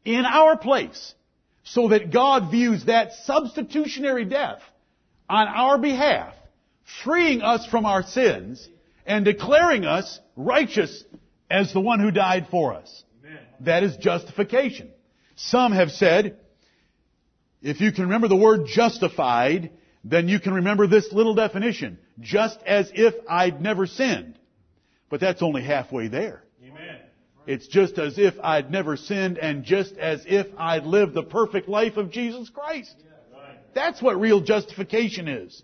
in 0.04 0.24
our 0.24 0.56
place 0.56 1.14
so 1.70 1.88
that 1.88 2.10
God 2.10 2.50
views 2.50 2.87
that 2.87 3.12
substitutionary 3.25 4.25
death 4.25 4.60
on 5.28 5.48
our 5.48 5.78
behalf, 5.78 6.34
freeing 7.04 7.42
us 7.42 7.66
from 7.66 7.84
our 7.84 8.02
sins 8.02 8.66
and 9.06 9.25
declaring 9.25 9.84
us 9.84 10.18
righteous 10.37 11.04
as 11.50 11.72
the 11.72 11.80
one 11.80 12.00
who 12.00 12.10
died 12.10 12.48
for 12.50 12.75
us. 12.75 13.04
Amen. 13.25 13.38
That 13.60 13.82
is 13.82 13.96
justification. 13.96 14.90
Some 15.37 15.72
have 15.72 15.90
said, 15.90 16.38
if 17.62 17.80
you 17.80 17.92
can 17.92 18.04
remember 18.04 18.28
the 18.28 18.37
word 18.37 18.66
justified, 18.66 19.70
then 20.04 20.28
you 20.28 20.40
can 20.40 20.54
remember 20.54 20.87
this 20.87 21.12
little 21.12 21.34
definition. 21.34 21.98
Just 22.20 22.58
as 22.64 22.90
if 22.94 23.14
I'd 23.28 23.60
never 23.60 23.87
sinned. 23.87 24.38
But 25.10 25.20
that's 25.20 25.42
only 25.42 25.62
halfway 25.62 26.08
there. 26.08 26.42
It's 27.49 27.67
just 27.67 27.97
as 27.97 28.19
if 28.19 28.35
I'd 28.43 28.71
never 28.71 28.99
sinned 28.99 29.38
and 29.38 29.64
just 29.64 29.97
as 29.97 30.23
if 30.26 30.49
I'd 30.59 30.85
lived 30.85 31.14
the 31.14 31.23
perfect 31.23 31.67
life 31.67 31.97
of 31.97 32.11
Jesus 32.11 32.50
Christ. 32.50 32.95
That's 33.75 34.02
what 34.02 34.21
real 34.21 34.43
justification 34.43 35.28
is. 35.28 35.62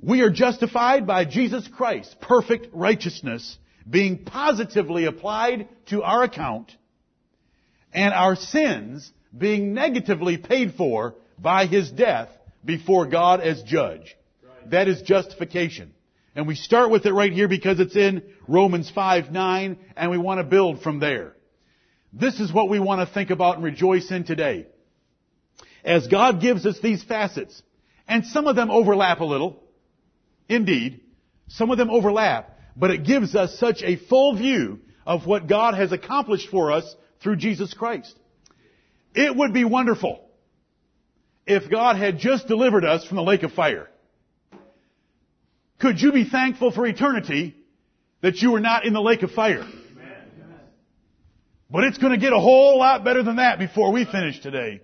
We 0.00 0.22
are 0.22 0.30
justified 0.30 1.06
by 1.06 1.26
Jesus 1.26 1.68
Christ, 1.68 2.16
perfect 2.22 2.68
righteousness, 2.72 3.58
being 3.88 4.24
positively 4.24 5.04
applied 5.04 5.68
to 5.90 6.02
our 6.02 6.22
account, 6.22 6.72
and 7.92 8.14
our 8.14 8.36
sins 8.36 9.12
being 9.36 9.74
negatively 9.74 10.38
paid 10.38 10.76
for 10.76 11.14
by 11.38 11.66
His 11.66 11.90
death 11.90 12.30
before 12.64 13.04
God 13.06 13.42
as 13.42 13.62
judge. 13.62 14.16
That 14.70 14.88
is 14.88 15.02
justification. 15.02 15.92
And 16.34 16.46
we 16.48 16.56
start 16.56 16.90
with 16.90 17.06
it 17.06 17.12
right 17.12 17.32
here 17.32 17.48
because 17.48 17.78
it's 17.78 17.96
in 17.96 18.22
Romans 18.48 18.90
5, 18.90 19.30
9, 19.30 19.78
and 19.96 20.10
we 20.10 20.18
want 20.18 20.38
to 20.38 20.44
build 20.44 20.82
from 20.82 20.98
there. 20.98 21.34
This 22.12 22.40
is 22.40 22.52
what 22.52 22.68
we 22.68 22.80
want 22.80 23.06
to 23.06 23.12
think 23.12 23.30
about 23.30 23.56
and 23.56 23.64
rejoice 23.64 24.10
in 24.10 24.24
today. 24.24 24.66
As 25.84 26.06
God 26.06 26.40
gives 26.40 26.66
us 26.66 26.78
these 26.80 27.02
facets, 27.04 27.62
and 28.08 28.24
some 28.24 28.46
of 28.46 28.56
them 28.56 28.70
overlap 28.70 29.20
a 29.20 29.24
little, 29.24 29.62
indeed, 30.48 31.00
some 31.48 31.70
of 31.70 31.78
them 31.78 31.90
overlap, 31.90 32.58
but 32.76 32.90
it 32.90 33.04
gives 33.04 33.34
us 33.36 33.58
such 33.58 33.82
a 33.82 33.96
full 33.96 34.36
view 34.36 34.80
of 35.06 35.26
what 35.26 35.46
God 35.46 35.74
has 35.74 35.92
accomplished 35.92 36.48
for 36.50 36.72
us 36.72 36.94
through 37.20 37.36
Jesus 37.36 37.74
Christ. 37.74 38.14
It 39.14 39.34
would 39.36 39.52
be 39.52 39.64
wonderful 39.64 40.24
if 41.46 41.70
God 41.70 41.96
had 41.96 42.18
just 42.18 42.48
delivered 42.48 42.84
us 42.84 43.04
from 43.06 43.16
the 43.16 43.22
lake 43.22 43.42
of 43.42 43.52
fire? 43.52 43.88
Could 45.84 46.00
you 46.00 46.12
be 46.12 46.24
thankful 46.24 46.70
for 46.70 46.86
eternity 46.86 47.54
that 48.22 48.36
you 48.36 48.52
were 48.52 48.60
not 48.60 48.86
in 48.86 48.94
the 48.94 49.02
lake 49.02 49.22
of 49.22 49.32
fire? 49.32 49.68
But 51.70 51.84
it's 51.84 51.98
going 51.98 52.14
to 52.14 52.18
get 52.18 52.32
a 52.32 52.40
whole 52.40 52.78
lot 52.78 53.04
better 53.04 53.22
than 53.22 53.36
that 53.36 53.58
before 53.58 53.92
we 53.92 54.06
finish 54.06 54.40
today. 54.40 54.80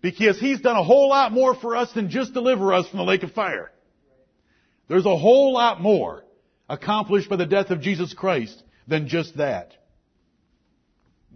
Because 0.00 0.40
He's 0.40 0.62
done 0.62 0.76
a 0.76 0.82
whole 0.82 1.10
lot 1.10 1.32
more 1.32 1.54
for 1.54 1.76
us 1.76 1.92
than 1.92 2.08
just 2.08 2.32
deliver 2.32 2.72
us 2.72 2.88
from 2.88 2.96
the 2.96 3.04
lake 3.04 3.24
of 3.24 3.32
fire. 3.32 3.72
There's 4.88 5.04
a 5.04 5.18
whole 5.18 5.52
lot 5.52 5.82
more 5.82 6.24
accomplished 6.66 7.28
by 7.28 7.36
the 7.36 7.44
death 7.44 7.68
of 7.68 7.82
Jesus 7.82 8.14
Christ 8.14 8.62
than 8.88 9.08
just 9.08 9.36
that. 9.36 9.74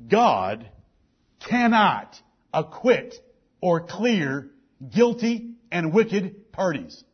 God 0.09 0.71
cannot 1.47 2.17
acquit 2.50 3.15
or 3.61 3.81
clear 3.81 4.49
guilty 4.91 5.50
and 5.71 5.93
wicked 5.93 6.50
parties. 6.50 7.05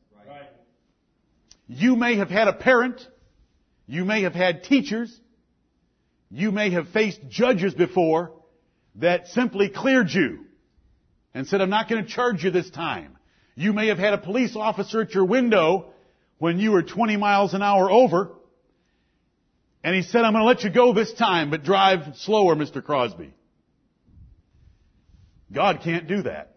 You 1.67 1.97
may 1.97 2.17
have 2.17 2.31
had 2.31 2.49
a 2.49 2.53
parent, 2.53 3.07
you 3.87 4.05
may 4.05 4.23
have 4.23 4.35
had 4.35 4.65
teachers, 4.65 5.21
you 6.31 6.51
may 6.51 6.71
have 6.71 6.89
faced 6.89 7.21
judges 7.29 7.75
before 7.75 8.33
that 8.97 9.29
simply 9.29 9.69
cleared 9.69 10.11
you 10.11 10.47
and 11.35 11.47
said, 11.47 11.61
I'm 11.61 11.71
not 11.71 11.89
going 11.89 12.05
to 12.05 12.11
charge 12.11 12.45
you 12.45 12.51
this 12.51 12.71
time. 12.71 13.17
You 13.55 13.73
may 13.73 13.89
have 13.89 13.99
had 13.99 14.15
a 14.15 14.19
police 14.19 14.57
officer 14.57 15.03
at 15.03 15.15
your 15.15 15.25
window 15.25 15.93
when 16.39 16.59
you 16.59 16.73
were 16.73 16.83
20 16.83 17.17
miles 17.17 17.55
an 17.55 17.63
hour 17.63 17.91
over 17.91 18.33
and 19.85 19.95
he 19.95 20.03
said, 20.03 20.23
I'm 20.25 20.33
going 20.33 20.43
to 20.43 20.47
let 20.47 20.63
you 20.63 20.71
go 20.71 20.93
this 20.93 21.13
time, 21.13 21.51
but 21.51 21.65
drive 21.65 22.17
slower, 22.17 22.55
Mr. 22.55 22.83
Crosby. 22.83 23.35
God 25.53 25.81
can't 25.83 26.07
do 26.07 26.23
that. 26.23 26.52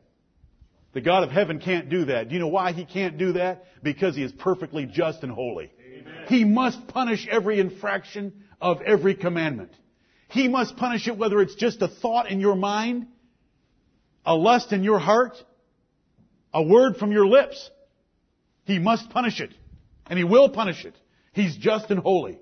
The 0.96 1.02
God 1.02 1.24
of 1.24 1.30
heaven 1.30 1.60
can't 1.60 1.90
do 1.90 2.06
that. 2.06 2.30
Do 2.30 2.36
you 2.36 2.40
know 2.40 2.48
why 2.48 2.72
he 2.72 2.86
can't 2.86 3.18
do 3.18 3.34
that? 3.34 3.66
Because 3.84 4.16
he 4.16 4.24
is 4.24 4.32
perfectly 4.32 4.86
just 4.86 5.24
and 5.24 5.32
holy. 5.32 5.70
Amen. 5.86 6.14
He 6.30 6.46
must 6.46 6.88
punish 6.88 7.28
every 7.30 7.60
infraction 7.60 8.46
of 8.62 8.82
every 8.82 9.14
commandment. 9.14 9.74
He 10.30 10.48
must 10.48 10.78
punish 10.78 11.10
it 11.10 11.18
whether 11.18 11.42
it's 11.42 11.56
just 11.56 11.82
a 11.82 11.90
thought 11.90 12.32
in 12.32 12.40
your 12.40 12.56
mind, 12.56 13.08
a 14.26 14.36
lust 14.36 14.72
in 14.72 14.84
your 14.84 14.98
heart, 14.98 15.36
a 16.54 16.64
word 16.64 16.96
from 16.96 17.12
your 17.12 17.28
lips. 17.28 17.70
He 18.64 18.80
must 18.80 19.10
punish 19.10 19.42
it. 19.42 19.52
And 20.08 20.18
he 20.18 20.24
will 20.24 20.48
punish 20.48 20.86
it. 20.86 20.96
He's 21.34 21.58
just 21.58 21.92
and 21.92 22.00
holy. 22.00 22.40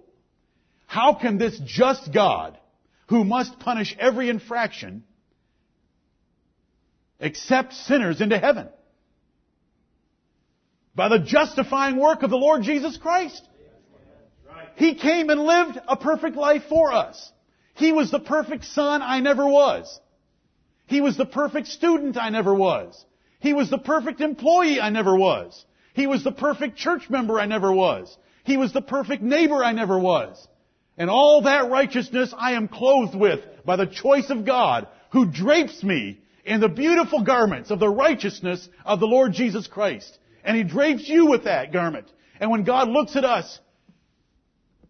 How 0.85 1.15
can 1.15 1.39
this 1.39 1.59
just 1.65 2.13
God, 2.13 2.59
who 3.07 3.23
must 3.23 3.57
punish 3.57 3.95
every 3.97 4.29
infraction, 4.29 5.05
accept 7.19 7.73
sinners 7.73 8.21
into 8.21 8.37
heaven? 8.37 8.69
By 10.95 11.09
the 11.09 11.19
justifying 11.19 11.97
work 11.97 12.23
of 12.23 12.29
the 12.29 12.37
Lord 12.37 12.63
Jesus 12.63 12.97
Christ. 12.97 13.41
He 14.75 14.95
came 14.95 15.29
and 15.29 15.41
lived 15.41 15.79
a 15.87 15.97
perfect 15.97 16.35
life 16.35 16.63
for 16.69 16.91
us. 16.91 17.31
He 17.75 17.91
was 17.91 18.11
the 18.11 18.19
perfect 18.19 18.65
son 18.65 19.01
I 19.01 19.19
never 19.19 19.47
was. 19.47 19.99
He 20.85 21.01
was 21.01 21.17
the 21.17 21.25
perfect 21.25 21.67
student 21.67 22.17
I 22.17 22.29
never 22.29 22.53
was. 22.53 23.05
He 23.39 23.53
was 23.53 23.69
the 23.69 23.77
perfect 23.77 24.21
employee 24.21 24.79
I 24.79 24.89
never 24.89 25.15
was. 25.15 25.65
He 25.93 26.07
was 26.07 26.23
the 26.23 26.31
perfect 26.31 26.77
church 26.77 27.09
member 27.09 27.39
I 27.39 27.45
never 27.45 27.71
was. 27.71 28.15
He 28.43 28.57
was 28.57 28.73
the 28.73 28.81
perfect 28.81 29.21
neighbor 29.21 29.63
I 29.63 29.71
never 29.73 29.97
was. 29.97 30.47
And 30.97 31.09
all 31.09 31.41
that 31.43 31.69
righteousness 31.69 32.33
I 32.37 32.53
am 32.53 32.67
clothed 32.67 33.15
with 33.15 33.39
by 33.65 33.75
the 33.75 33.87
choice 33.87 34.29
of 34.29 34.45
God 34.45 34.87
who 35.11 35.25
drapes 35.25 35.83
me 35.83 36.19
in 36.45 36.59
the 36.59 36.69
beautiful 36.69 37.23
garments 37.23 37.71
of 37.71 37.79
the 37.79 37.89
righteousness 37.89 38.67
of 38.85 38.99
the 38.99 39.07
Lord 39.07 39.33
Jesus 39.33 39.67
Christ. 39.67 40.17
And 40.43 40.57
He 40.57 40.63
drapes 40.63 41.07
you 41.07 41.27
with 41.27 41.45
that 41.45 41.71
garment. 41.71 42.11
And 42.39 42.51
when 42.51 42.63
God 42.63 42.89
looks 42.89 43.15
at 43.15 43.23
us, 43.23 43.59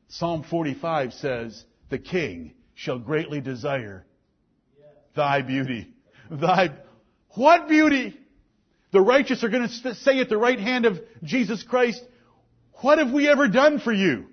Psalm 0.07 0.43
45 0.49 1.13
says, 1.13 1.63
the 1.89 1.99
king 1.99 2.53
shall 2.75 2.99
greatly 2.99 3.41
desire 3.41 4.05
thy 5.15 5.41
beauty. 5.41 5.89
Thy, 6.29 6.71
what 7.29 7.67
beauty? 7.67 8.17
The 8.91 9.01
righteous 9.01 9.43
are 9.43 9.49
going 9.49 9.67
to 9.67 9.95
say 9.95 10.19
at 10.19 10.29
the 10.29 10.37
right 10.37 10.59
hand 10.59 10.85
of 10.85 10.99
Jesus 11.23 11.63
Christ, 11.63 12.03
what 12.81 12.97
have 12.97 13.11
we 13.11 13.27
ever 13.27 13.47
done 13.47 13.79
for 13.79 13.93
you? 13.93 14.25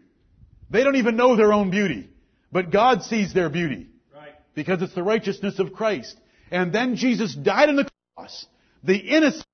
They 0.71 0.85
don't 0.85 0.97
even 0.97 1.17
know 1.17 1.37
their 1.37 1.53
own 1.53 1.71
beauty. 1.71 2.09
But 2.53 2.71
God 2.71 3.03
sees 3.03 3.33
their 3.33 3.49
beauty. 3.49 3.89
Right. 4.15 4.35
Because 4.55 4.83
it's 4.83 4.95
the 4.95 5.03
righteousness 5.03 5.59
of 5.59 5.73
Christ. 5.73 6.17
And 6.51 6.73
then 6.73 6.97
Jesus 6.97 7.35
died 7.35 7.69
on 7.69 7.77
the 7.77 7.89
cross. 8.17 8.47
The 8.83 8.97
innocent 8.97 9.47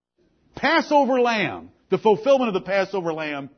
Passover 0.55 1.21
lamb. 1.21 1.71
The 1.91 1.99
fulfillment 1.99 2.49
of 2.49 2.55
the 2.55 2.67
Passover 2.69 3.13
lamb. 3.13 3.51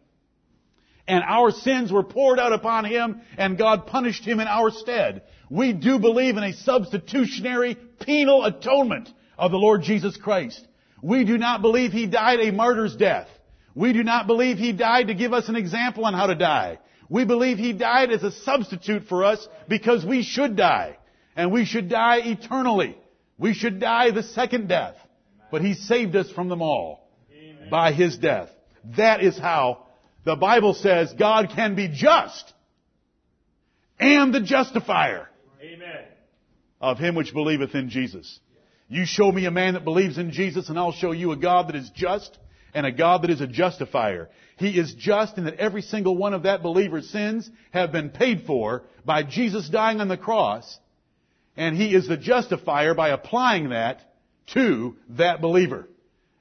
And 1.07 1.25
our 1.25 1.51
sins 1.51 1.91
were 1.91 2.03
poured 2.03 2.39
out 2.39 2.53
upon 2.53 2.85
him 2.85 3.23
and 3.39 3.57
God 3.57 3.87
punished 3.87 4.25
him 4.25 4.41
in 4.41 4.47
our 4.47 4.71
stead. 4.71 5.23
We 5.49 5.73
do 5.73 5.99
believe 5.99 6.37
in 6.37 6.43
a 6.43 6.53
substitutionary 6.53 7.77
penal 8.01 8.45
atonement 8.45 9.09
of 9.39 9.51
the 9.51 9.57
Lord 9.57 9.83
Jesus 9.83 10.19
Christ. 10.19 10.67
We 11.01 11.25
do 11.25 11.39
not 11.39 11.63
believe 11.63 11.93
he 11.93 12.07
died 12.07 12.41
a 12.41 12.53
martyr's 12.53 12.95
death. 12.95 13.29
We 13.75 13.95
do 13.95 14.03
not 14.03 14.27
believe 14.27 14.59
he 14.59 14.73
died 14.73 15.07
to 15.07 15.15
give 15.15 15.33
us 15.33 15.49
an 15.49 15.57
example 15.57 16.05
on 16.05 16.13
how 16.13 16.27
to 16.27 16.35
die. 16.35 16.79
We 17.09 17.25
believe 17.25 17.57
he 17.57 17.73
died 17.73 18.11
as 18.11 18.23
a 18.23 18.33
substitute 18.33 19.05
for 19.09 19.25
us 19.25 19.47
because 19.69 20.05
we 20.05 20.23
should 20.23 20.57
die. 20.57 20.99
And 21.37 21.53
we 21.53 21.65
should 21.65 21.89
die 21.89 22.19
eternally. 22.19 22.99
We 23.39 23.55
should 23.55 23.81
die 23.81 24.11
the 24.11 24.23
second 24.23 24.69
death. 24.69 24.97
But 25.51 25.63
he 25.63 25.75
saved 25.75 26.15
us 26.17 26.31
from 26.31 26.49
them 26.49 26.61
all 26.61 27.09
Amen. 27.33 27.71
by 27.71 27.93
his 27.93 28.19
death. 28.19 28.51
That 28.97 29.23
is 29.23 29.39
how 29.39 29.87
the 30.25 30.37
Bible 30.37 30.75
says 30.75 31.13
God 31.19 31.51
can 31.55 31.75
be 31.75 31.89
just 31.89 32.53
and 33.99 34.35
the 34.35 34.41
justifier 34.41 35.29
Amen. 35.63 36.05
of 36.81 36.99
him 36.99 37.15
which 37.15 37.33
believeth 37.33 37.75
in 37.75 37.89
Jesus. 37.89 38.41
You 38.89 39.05
show 39.07 39.31
me 39.31 39.47
a 39.47 39.51
man 39.51 39.75
that 39.75 39.85
believes 39.85 40.19
in 40.19 40.33
Jesus 40.33 40.69
and 40.69 40.79
I'll 40.79 40.93
show 40.93 41.13
you 41.13 41.33
a 41.33 41.37
God 41.37 41.69
that 41.69 41.77
is 41.77 41.91
just 41.91 42.39
and 42.75 42.85
a 42.85 42.93
God 42.93 43.23
that 43.23 43.31
is 43.31 43.41
a 43.41 43.47
justifier. 43.47 44.29
He 44.57 44.79
is 44.79 44.95
just 44.95 45.39
in 45.39 45.45
that 45.45 45.55
every 45.55 45.83
single 45.83 46.17
one 46.17 46.35
of 46.35 46.43
that 46.43 46.63
believer's 46.63 47.09
sins 47.11 47.49
have 47.71 47.93
been 47.93 48.11
paid 48.11 48.45
for 48.47 48.85
by 49.05 49.23
Jesus 49.23 49.69
dying 49.69 50.01
on 50.01 50.09
the 50.09 50.17
cross 50.17 50.79
and 51.59 51.77
he 51.77 51.93
is 51.93 52.07
the 52.07 52.17
justifier 52.17 52.95
by 52.95 53.09
applying 53.09 53.71
that 53.71 54.01
to 54.55 54.97
that 55.11 55.43
believer. 55.43 55.89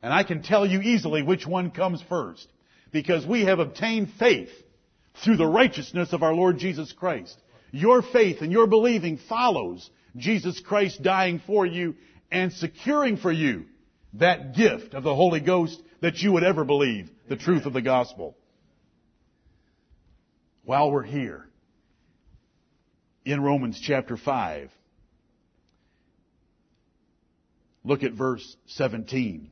And 0.03 0.13
I 0.13 0.21
can 0.21 0.43
tell 0.43 0.63
you 0.63 0.80
easily 0.80 1.23
which 1.23 1.45
one 1.45 1.71
comes 1.71 2.01
first 2.08 2.47
because 2.91 3.25
we 3.25 3.45
have 3.45 3.58
obtained 3.58 4.12
faith 4.19 4.51
through 5.23 5.38
the 5.38 5.47
righteousness 5.47 6.13
of 6.13 6.21
our 6.21 6.36
Lord 6.36 6.60
Jesus 6.60 6.93
Christ. 6.93 7.36
Your 7.71 8.03
faith 8.03 8.41
and 8.41 8.51
your 8.51 8.67
believing 8.67 9.17
follows 9.27 9.89
Jesus 10.15 10.60
Christ 10.60 11.01
dying 11.01 11.41
for 11.47 11.65
you 11.65 11.95
and 12.32 12.53
securing 12.53 13.17
for 13.17 13.32
you 13.32 13.65
that 14.13 14.56
gift 14.56 14.93
of 14.93 15.01
the 15.01 15.15
Holy 15.15 15.39
Ghost 15.39 15.82
that 15.99 16.19
you 16.19 16.34
would 16.34 16.43
ever 16.43 16.63
believe 16.63 17.10
the 17.27 17.36
truth 17.36 17.65
of 17.65 17.73
the 17.73 17.82
gospel. 17.82 18.38
While 20.63 20.91
we're 20.91 21.01
here 21.01 21.47
in 23.25 23.41
Romans 23.41 23.80
chapter 23.82 24.15
5, 24.15 24.69
look 27.88 28.04
at 28.04 28.12
verse 28.12 28.56
17. 28.67 29.50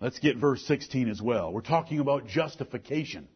Let's 0.00 0.18
get 0.20 0.36
verse 0.36 0.64
16 0.66 1.08
as 1.08 1.20
well. 1.20 1.52
We're 1.52 1.60
talking 1.62 1.98
about 1.98 2.28
justification. 2.28 3.26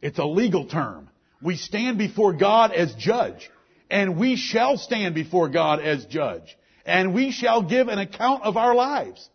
It's 0.00 0.18
a 0.18 0.24
legal 0.24 0.66
term. 0.66 1.10
We 1.42 1.56
stand 1.56 1.98
before 1.98 2.32
God 2.32 2.72
as 2.72 2.94
judge, 2.94 3.50
and 3.90 4.16
we 4.16 4.36
shall 4.36 4.78
stand 4.78 5.14
before 5.14 5.48
God 5.48 5.80
as 5.80 6.06
judge, 6.06 6.56
and 6.86 7.12
we 7.14 7.32
shall 7.32 7.62
give 7.62 7.88
an 7.88 7.98
account 7.98 8.44
of 8.44 8.56
our 8.56 8.74
lives. 8.74 9.28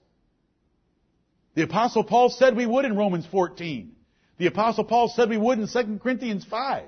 The 1.53 1.63
apostle 1.63 2.03
Paul 2.03 2.29
said 2.29 2.55
we 2.55 2.65
would 2.65 2.85
in 2.85 2.97
Romans 2.97 3.27
14. 3.29 3.91
The 4.37 4.47
apostle 4.47 4.85
Paul 4.85 5.09
said 5.09 5.29
we 5.29 5.37
would 5.37 5.59
in 5.59 5.67
2 5.67 5.99
Corinthians 6.01 6.45
5. 6.45 6.85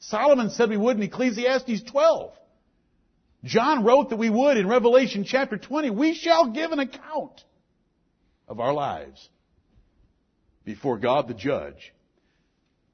Solomon 0.00 0.50
said 0.50 0.70
we 0.70 0.76
would 0.76 0.96
in 0.96 1.02
Ecclesiastes 1.02 1.82
12. 1.82 2.32
John 3.44 3.84
wrote 3.84 4.10
that 4.10 4.16
we 4.16 4.30
would 4.30 4.56
in 4.56 4.68
Revelation 4.68 5.24
chapter 5.24 5.56
20. 5.56 5.90
We 5.90 6.14
shall 6.14 6.50
give 6.50 6.70
an 6.70 6.78
account 6.78 7.42
of 8.46 8.60
our 8.60 8.72
lives 8.72 9.28
before 10.64 10.98
God 10.98 11.28
the 11.28 11.34
judge. 11.34 11.92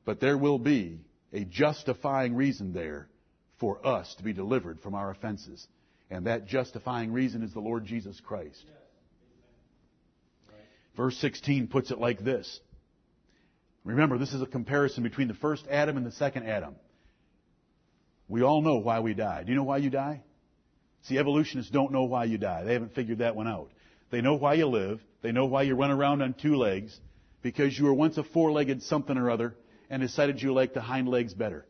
But 0.04 0.20
there 0.20 0.38
will 0.38 0.58
be 0.58 1.00
a 1.32 1.44
justifying 1.44 2.34
reason 2.34 2.72
there 2.72 3.08
for 3.60 3.86
us 3.86 4.14
to 4.16 4.22
be 4.22 4.32
delivered 4.32 4.80
from 4.80 4.94
our 4.94 5.10
offenses. 5.10 5.66
And 6.10 6.26
that 6.26 6.46
justifying 6.46 7.12
reason 7.12 7.42
is 7.42 7.52
the 7.52 7.60
Lord 7.60 7.84
Jesus 7.84 8.18
Christ. 8.20 8.64
Verse 10.96 11.16
16 11.18 11.68
puts 11.68 11.90
it 11.90 11.98
like 11.98 12.24
this. 12.24 12.60
Remember, 13.84 14.16
this 14.16 14.32
is 14.32 14.42
a 14.42 14.46
comparison 14.46 15.02
between 15.02 15.28
the 15.28 15.34
first 15.34 15.66
Adam 15.70 15.96
and 15.96 16.06
the 16.06 16.12
second 16.12 16.46
Adam. 16.46 16.74
We 18.28 18.42
all 18.42 18.62
know 18.62 18.76
why 18.76 19.00
we 19.00 19.14
die. 19.14 19.44
Do 19.44 19.50
you 19.50 19.56
know 19.56 19.64
why 19.64 19.78
you 19.78 19.90
die? 19.90 20.22
See, 21.08 21.18
evolutionists 21.18 21.70
don't 21.70 21.90
know 21.90 22.04
why 22.04 22.24
you 22.24 22.36
die. 22.36 22.64
They 22.64 22.74
haven't 22.74 22.94
figured 22.94 23.18
that 23.18 23.34
one 23.34 23.48
out. 23.48 23.70
They 24.10 24.20
know 24.20 24.34
why 24.34 24.54
you 24.54 24.66
live. 24.66 25.00
They 25.22 25.32
know 25.32 25.46
why 25.46 25.62
you 25.62 25.74
run 25.74 25.90
around 25.90 26.20
on 26.20 26.34
two 26.34 26.56
legs. 26.56 26.98
Because 27.40 27.78
you 27.78 27.86
were 27.86 27.94
once 27.94 28.18
a 28.18 28.24
four-legged 28.24 28.82
something 28.82 29.16
or 29.16 29.30
other 29.30 29.54
and 29.88 30.02
decided 30.02 30.42
you 30.42 30.52
liked 30.52 30.74
the 30.74 30.82
hind 30.82 31.08
legs 31.08 31.32
better. 31.32 31.64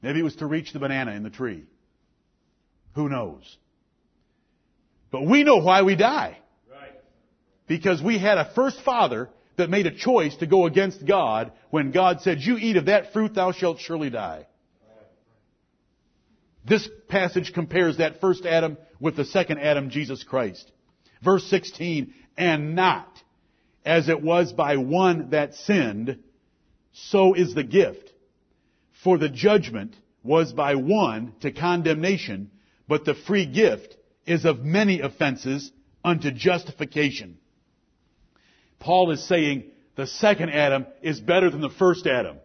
Maybe 0.00 0.20
it 0.20 0.22
was 0.22 0.36
to 0.36 0.46
reach 0.46 0.72
the 0.72 0.78
banana 0.78 1.12
in 1.12 1.22
the 1.22 1.30
tree. 1.30 1.64
Who 2.94 3.10
knows? 3.10 3.58
But 5.10 5.26
we 5.26 5.44
know 5.44 5.58
why 5.58 5.82
we 5.82 5.96
die. 5.96 6.38
Right. 6.70 6.92
Because 7.66 8.00
we 8.02 8.18
had 8.18 8.38
a 8.38 8.50
first 8.54 8.80
father 8.82 9.28
that 9.56 9.68
made 9.68 9.86
a 9.86 9.94
choice 9.94 10.34
to 10.36 10.46
go 10.46 10.64
against 10.64 11.04
God 11.04 11.52
when 11.68 11.90
God 11.90 12.22
said, 12.22 12.40
you 12.40 12.56
eat 12.56 12.78
of 12.78 12.86
that 12.86 13.12
fruit, 13.12 13.34
thou 13.34 13.52
shalt 13.52 13.78
surely 13.78 14.08
die. 14.08 14.46
This 16.64 16.88
passage 17.08 17.52
compares 17.52 17.98
that 17.98 18.20
first 18.20 18.44
Adam 18.44 18.76
with 19.00 19.16
the 19.16 19.24
second 19.24 19.58
Adam, 19.58 19.90
Jesus 19.90 20.22
Christ. 20.24 20.70
Verse 21.22 21.44
16, 21.44 22.14
and 22.36 22.74
not 22.74 23.08
as 23.84 24.08
it 24.08 24.22
was 24.22 24.52
by 24.52 24.76
one 24.76 25.30
that 25.30 25.54
sinned, 25.54 26.18
so 26.92 27.34
is 27.34 27.54
the 27.54 27.64
gift. 27.64 28.12
For 29.02 29.16
the 29.16 29.28
judgment 29.28 29.96
was 30.22 30.52
by 30.52 30.74
one 30.74 31.32
to 31.40 31.50
condemnation, 31.50 32.50
but 32.86 33.04
the 33.04 33.14
free 33.14 33.46
gift 33.46 33.96
is 34.26 34.44
of 34.44 34.64
many 34.64 35.00
offenses 35.00 35.72
unto 36.04 36.30
justification. 36.30 37.38
Paul 38.78 39.10
is 39.10 39.26
saying 39.26 39.64
the 39.96 40.06
second 40.06 40.50
Adam 40.50 40.86
is 41.02 41.20
better 41.20 41.50
than 41.50 41.60
the 41.60 41.70
first 41.70 42.06
Adam. 42.06 42.38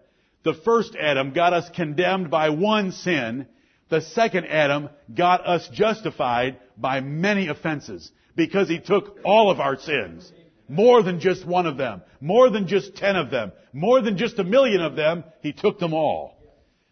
The 0.43 0.53
first 0.53 0.95
Adam 0.95 1.33
got 1.33 1.53
us 1.53 1.69
condemned 1.69 2.29
by 2.29 2.49
one 2.49 2.91
sin. 2.91 3.47
The 3.89 4.01
second 4.01 4.45
Adam 4.47 4.89
got 5.13 5.45
us 5.45 5.67
justified 5.69 6.57
by 6.77 7.01
many 7.01 7.47
offenses 7.47 8.11
because 8.35 8.67
he 8.67 8.79
took 8.79 9.17
all 9.23 9.51
of 9.51 9.59
our 9.59 9.77
sins. 9.77 10.31
More 10.67 11.03
than 11.03 11.19
just 11.19 11.45
one 11.45 11.67
of 11.67 11.77
them. 11.77 12.01
More 12.19 12.49
than 12.49 12.67
just 12.67 12.95
ten 12.95 13.15
of 13.15 13.29
them. 13.29 13.51
More 13.71 14.01
than 14.01 14.17
just 14.17 14.39
a 14.39 14.43
million 14.43 14.81
of 14.81 14.95
them. 14.95 15.23
He 15.41 15.53
took 15.53 15.79
them 15.79 15.93
all. 15.93 16.35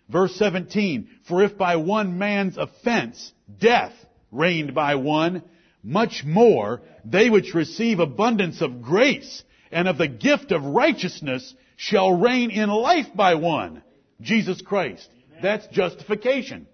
Verse 0.10 0.36
17, 0.36 1.10
for 1.28 1.44
if 1.44 1.58
by 1.58 1.78
one 1.78 2.20
man's 2.20 2.58
offense 2.58 3.32
death 3.60 3.94
reigned 4.32 4.76
by 4.76 4.96
one, 4.96 5.44
much 5.82 6.24
more 6.26 6.82
they 7.06 7.30
which 7.30 7.56
receive 7.56 8.00
abundance 8.00 8.62
of 8.62 8.82
grace 8.82 9.44
and 9.72 9.88
of 9.88 9.98
the 9.98 10.08
gift 10.08 10.52
of 10.52 10.64
righteousness 10.64 11.56
shall 11.78 12.12
reign 12.12 12.52
in 12.52 12.70
life 12.70 13.08
by 13.16 13.36
one, 13.36 13.82
Jesus 14.22 14.62
Christ. 14.62 15.10
That's 15.42 15.66
justification. 15.68 16.68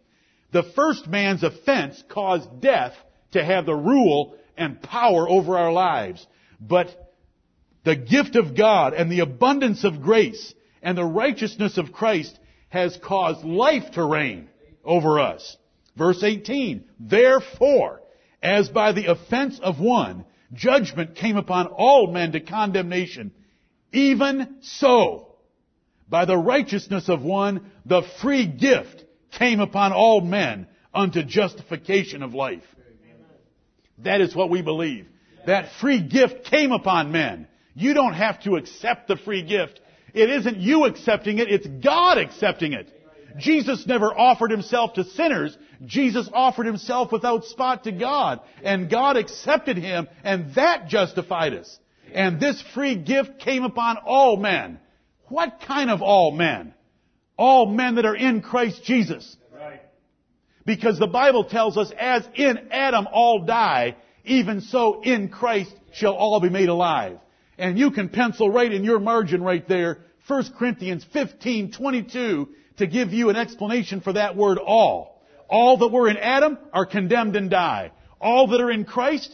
The 0.51 0.63
first 0.63 1.07
man's 1.07 1.43
offense 1.43 2.03
caused 2.09 2.61
death 2.61 2.93
to 3.31 3.43
have 3.43 3.65
the 3.65 3.75
rule 3.75 4.35
and 4.57 4.81
power 4.81 5.29
over 5.29 5.57
our 5.57 5.71
lives. 5.71 6.25
But 6.59 7.13
the 7.83 7.95
gift 7.95 8.35
of 8.35 8.55
God 8.55 8.93
and 8.93 9.11
the 9.11 9.21
abundance 9.21 9.83
of 9.83 10.01
grace 10.01 10.53
and 10.81 10.97
the 10.97 11.05
righteousness 11.05 11.77
of 11.77 11.91
Christ 11.91 12.37
has 12.69 12.97
caused 12.97 13.43
life 13.43 13.91
to 13.91 14.03
reign 14.03 14.49
over 14.83 15.19
us. 15.19 15.57
Verse 15.95 16.23
18, 16.23 16.83
therefore, 16.99 18.01
as 18.41 18.69
by 18.69 18.91
the 18.91 19.07
offense 19.07 19.59
of 19.59 19.79
one, 19.79 20.25
judgment 20.53 21.15
came 21.15 21.37
upon 21.37 21.67
all 21.67 22.11
men 22.11 22.31
to 22.31 22.39
condemnation, 22.39 23.31
even 23.91 24.57
so, 24.61 25.35
by 26.07 26.25
the 26.25 26.37
righteousness 26.37 27.09
of 27.09 27.21
one, 27.21 27.71
the 27.85 28.01
free 28.21 28.45
gift 28.45 29.03
came 29.31 29.59
upon 29.59 29.93
all 29.93 30.21
men 30.21 30.67
unto 30.93 31.23
justification 31.23 32.23
of 32.23 32.33
life. 32.33 32.63
That 33.99 34.21
is 34.21 34.35
what 34.35 34.49
we 34.49 34.61
believe. 34.61 35.07
That 35.45 35.71
free 35.79 36.01
gift 36.01 36.45
came 36.45 36.71
upon 36.71 37.11
men. 37.11 37.47
You 37.75 37.93
don't 37.93 38.13
have 38.13 38.41
to 38.43 38.55
accept 38.55 39.07
the 39.07 39.17
free 39.17 39.43
gift. 39.43 39.79
It 40.13 40.29
isn't 40.29 40.57
you 40.57 40.85
accepting 40.85 41.39
it, 41.39 41.49
it's 41.49 41.67
God 41.67 42.17
accepting 42.17 42.73
it. 42.73 42.93
Jesus 43.37 43.85
never 43.85 44.07
offered 44.07 44.51
himself 44.51 44.93
to 44.93 45.03
sinners. 45.03 45.57
Jesus 45.85 46.29
offered 46.33 46.65
himself 46.65 47.11
without 47.11 47.45
spot 47.45 47.83
to 47.85 47.91
God. 47.91 48.41
And 48.63 48.89
God 48.89 49.17
accepted 49.17 49.77
him, 49.77 50.07
and 50.23 50.53
that 50.55 50.87
justified 50.87 51.53
us. 51.53 51.79
And 52.13 52.39
this 52.39 52.61
free 52.73 52.95
gift 52.95 53.39
came 53.39 53.63
upon 53.63 53.97
all 53.97 54.35
men. 54.35 54.79
What 55.27 55.61
kind 55.61 55.91
of 55.91 56.01
all 56.01 56.31
men? 56.31 56.73
All 57.39 57.67
men 57.67 57.95
that 57.95 58.05
are 58.05 58.17
in 58.17 58.41
Christ 58.41 58.83
Jesus. 58.83 59.37
Right. 59.55 59.81
Because 60.65 60.99
the 60.99 61.07
Bible 61.07 61.45
tells 61.45 61.77
us, 61.77 61.89
as 61.97 62.27
in 62.35 62.67
Adam 62.69 63.07
all 63.09 63.45
die, 63.45 63.95
even 64.25 64.59
so 64.59 65.01
in 65.01 65.29
Christ 65.29 65.73
shall 65.93 66.15
all 66.15 66.41
be 66.41 66.49
made 66.49 66.67
alive. 66.67 67.17
And 67.57 67.79
you 67.79 67.91
can 67.91 68.09
pencil 68.09 68.49
right 68.49 68.69
in 68.69 68.83
your 68.83 68.99
margin 68.99 69.41
right 69.41 69.65
there, 69.65 69.99
1 70.27 70.53
Corinthians 70.59 71.05
15, 71.13 71.71
22, 71.71 72.49
to 72.79 72.87
give 72.87 73.13
you 73.13 73.29
an 73.29 73.37
explanation 73.37 74.01
for 74.01 74.11
that 74.11 74.35
word 74.35 74.57
all. 74.57 75.23
All 75.49 75.77
that 75.77 75.93
were 75.93 76.09
in 76.09 76.17
Adam 76.17 76.57
are 76.73 76.85
condemned 76.85 77.37
and 77.37 77.49
die. 77.49 77.93
All 78.19 78.47
that 78.47 78.59
are 78.59 78.69
in 78.69 78.83
Christ 78.83 79.33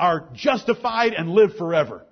are 0.00 0.28
justified 0.34 1.12
and 1.12 1.30
live 1.30 1.56
forever. 1.56 2.04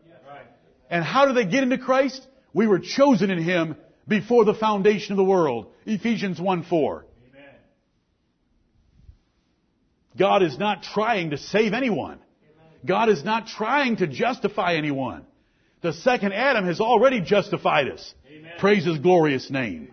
And 0.89 1.03
how 1.03 1.27
do 1.27 1.33
they 1.33 1.47
get 1.47 1.65
into 1.65 1.79
Christ? 1.79 2.25
We 2.55 2.69
were 2.69 2.79
chosen 2.79 3.33
in 3.33 3.43
Him 3.43 3.75
before 4.09 4.45
the 4.45 4.55
foundation 4.55 5.13
of 5.13 5.17
the 5.17 5.25
world. 5.25 5.67
Ephesians 5.85 6.41
1 6.41 6.65
4. 6.65 7.05
Amen. 7.31 7.45
God 10.17 10.43
is 10.43 10.59
not 10.59 10.83
trying 10.83 11.31
to 11.31 11.39
save 11.39 11.73
anyone. 11.73 12.19
God 12.85 13.09
is 13.09 13.25
not 13.25 13.49
trying 13.49 13.97
to 13.97 14.07
justify 14.07 14.75
anyone. 14.75 15.25
The 15.83 15.93
second 15.93 16.33
Adam 16.33 16.67
has 16.67 16.81
already 16.81 17.21
justified 17.21 17.89
us. 17.89 18.15
Amen. 18.29 18.53
Praise 18.59 18.85
His 18.85 18.99
glorious 18.99 19.51
name. 19.51 19.91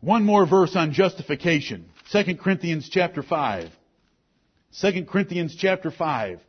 One 0.00 0.24
more 0.24 0.46
verse 0.46 0.76
on 0.76 0.92
justification. 0.92 1.86
2 2.12 2.36
Corinthians 2.36 2.88
chapter 2.88 3.22
5. 3.22 3.70
2 4.80 5.04
Corinthians 5.04 5.56
chapter 5.58 5.90
5. 5.90 6.40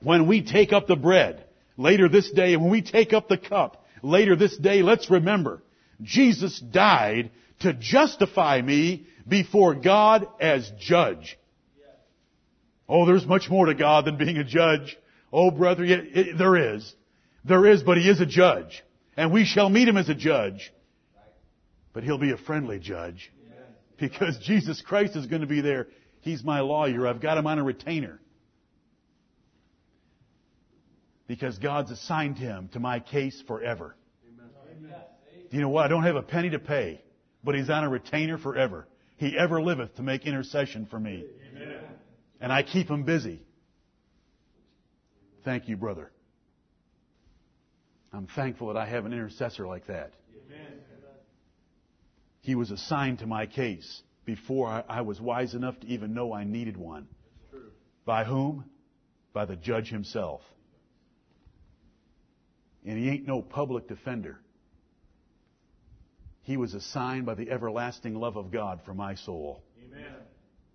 When 0.00 0.28
we 0.28 0.42
take 0.42 0.72
up 0.72 0.86
the 0.86 0.96
bread 0.96 1.44
later 1.76 2.08
this 2.08 2.30
day, 2.30 2.56
when 2.56 2.70
we 2.70 2.82
take 2.82 3.12
up 3.12 3.28
the 3.28 3.38
cup 3.38 3.84
later 4.02 4.36
this 4.36 4.56
day, 4.56 4.82
let's 4.82 5.10
remember, 5.10 5.62
Jesus 6.02 6.58
died 6.58 7.30
to 7.60 7.72
justify 7.72 8.60
me 8.60 9.06
before 9.26 9.74
God 9.74 10.26
as 10.40 10.70
judge. 10.78 11.38
Oh, 12.88 13.06
there's 13.06 13.26
much 13.26 13.48
more 13.48 13.66
to 13.66 13.74
God 13.74 14.04
than 14.04 14.18
being 14.18 14.36
a 14.36 14.44
judge. 14.44 14.96
Oh, 15.32 15.50
brother, 15.50 15.84
it, 15.84 16.16
it, 16.16 16.38
there 16.38 16.74
is. 16.74 16.94
There 17.44 17.66
is, 17.66 17.82
but 17.82 17.96
He 17.96 18.08
is 18.08 18.20
a 18.20 18.26
judge. 18.26 18.84
And 19.16 19.32
we 19.32 19.44
shall 19.44 19.70
meet 19.70 19.88
Him 19.88 19.96
as 19.96 20.08
a 20.08 20.14
judge. 20.14 20.72
But 21.92 22.04
He'll 22.04 22.18
be 22.18 22.32
a 22.32 22.36
friendly 22.36 22.78
judge. 22.78 23.32
Because 23.98 24.38
Jesus 24.38 24.82
Christ 24.82 25.16
is 25.16 25.26
going 25.26 25.42
to 25.42 25.46
be 25.46 25.60
there. 25.60 25.86
He's 26.20 26.42
my 26.42 26.60
lawyer. 26.60 27.06
I've 27.06 27.20
got 27.20 27.38
Him 27.38 27.46
on 27.46 27.58
a 27.58 27.64
retainer. 27.64 28.20
Because 31.26 31.58
God's 31.58 31.90
assigned 31.90 32.36
Him 32.36 32.68
to 32.72 32.80
my 32.80 33.00
case 33.00 33.42
forever. 33.46 33.96
Do 35.50 35.56
you 35.56 35.62
know 35.62 35.68
what? 35.68 35.84
I 35.84 35.88
don't 35.88 36.02
have 36.02 36.16
a 36.16 36.22
penny 36.22 36.50
to 36.50 36.58
pay, 36.58 37.00
but 37.42 37.54
He's 37.54 37.70
on 37.70 37.84
a 37.84 37.88
retainer 37.88 38.38
forever. 38.38 38.86
He 39.16 39.38
ever 39.38 39.62
liveth 39.62 39.94
to 39.96 40.02
make 40.02 40.26
intercession 40.26 40.86
for 40.90 40.98
me. 40.98 41.24
Amen. 41.50 41.78
And 42.40 42.52
I 42.52 42.62
keep 42.62 42.90
Him 42.90 43.04
busy. 43.04 43.40
Thank 45.44 45.68
you, 45.68 45.76
brother. 45.76 46.10
I'm 48.12 48.26
thankful 48.26 48.68
that 48.68 48.76
I 48.76 48.86
have 48.86 49.06
an 49.06 49.12
intercessor 49.12 49.66
like 49.66 49.86
that. 49.86 50.12
Amen. 50.46 50.80
He 52.40 52.54
was 52.54 52.70
assigned 52.70 53.20
to 53.20 53.26
my 53.26 53.46
case 53.46 54.02
before 54.24 54.68
I, 54.68 54.84
I 54.88 55.00
was 55.00 55.20
wise 55.20 55.54
enough 55.54 55.78
to 55.80 55.86
even 55.86 56.14
know 56.14 56.32
I 56.32 56.44
needed 56.44 56.76
one. 56.76 57.08
By 58.04 58.24
whom? 58.24 58.64
By 59.32 59.46
the 59.46 59.56
judge 59.56 59.88
himself. 59.88 60.42
And 62.84 62.98
he 62.98 63.08
ain't 63.08 63.26
no 63.26 63.40
public 63.42 63.88
defender. 63.88 64.40
He 66.42 66.56
was 66.56 66.74
assigned 66.74 67.24
by 67.24 67.34
the 67.34 67.50
everlasting 67.50 68.14
love 68.14 68.36
of 68.36 68.50
God 68.50 68.80
for 68.84 68.92
my 68.92 69.14
soul. 69.14 69.62
Amen. 69.82 70.14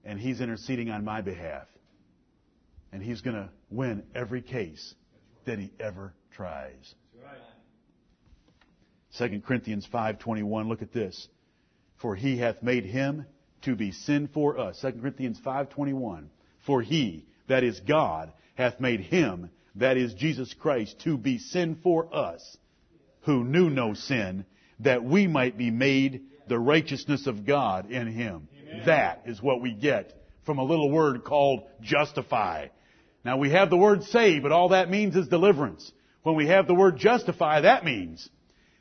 And 0.04 0.20
he's 0.20 0.42
interceding 0.42 0.90
on 0.90 1.06
my 1.06 1.22
behalf. 1.22 1.68
And 2.92 3.04
he's 3.04 3.22
going 3.22 3.36
to 3.36 3.50
win 3.70 4.04
every 4.16 4.42
case 4.42 4.96
that 5.46 5.60
he 5.60 5.72
ever 5.80 6.14
tries. 6.32 6.96
That's 7.14 7.26
right. 9.20 9.30
2 9.30 9.42
Corinthians 9.42 9.88
5:21 9.92 10.68
look 10.68 10.82
at 10.82 10.92
this 10.92 11.28
for 11.98 12.16
he 12.16 12.38
hath 12.38 12.64
made 12.64 12.86
him 12.86 13.26
to 13.64 13.76
be 13.76 13.92
sin 13.92 14.30
for 14.34 14.58
us 14.58 14.80
2 14.82 14.94
Corinthians 15.02 15.40
5:21 15.46 16.30
for 16.66 16.82
he 16.82 17.26
that 17.48 17.64
is 17.64 17.80
God 17.82 18.32
hath 18.56 18.80
made 18.80 19.02
him 19.02 19.50
that 19.76 19.98
is 19.98 20.14
Jesus 20.14 20.54
Christ 20.54 21.00
to 21.02 21.18
be 21.18 21.38
sin 21.38 21.80
for 21.84 22.14
us 22.14 22.58
who 23.22 23.44
knew 23.44 23.70
no 23.70 23.94
sin 23.94 24.46
that 24.80 25.04
we 25.04 25.28
might 25.28 25.58
be 25.58 25.72
made 25.72 26.24
the 26.48 26.60
righteousness 26.60 27.28
of 27.28 27.46
God 27.46 27.92
in 27.92 28.08
him. 28.08 28.48
That 28.86 29.24
is 29.26 29.42
what 29.42 29.62
we 29.62 29.74
get 29.74 30.14
from 30.46 30.58
a 30.58 30.64
little 30.64 30.90
word 30.90 31.24
called 31.24 31.64
justify. 31.82 32.68
Now 33.24 33.38
we 33.38 33.52
have 33.52 33.70
the 33.70 33.78
word 33.78 34.04
save, 34.06 34.44
but 34.44 34.52
all 34.52 34.70
that 34.70 34.90
means 34.90 35.16
is 35.16 35.28
deliverance. 35.28 35.92
When 36.24 36.36
we 36.36 36.48
have 36.48 36.68
the 36.68 36.76
word 36.76 36.98
justify, 36.98 37.62
that 37.62 37.86
means 37.86 38.28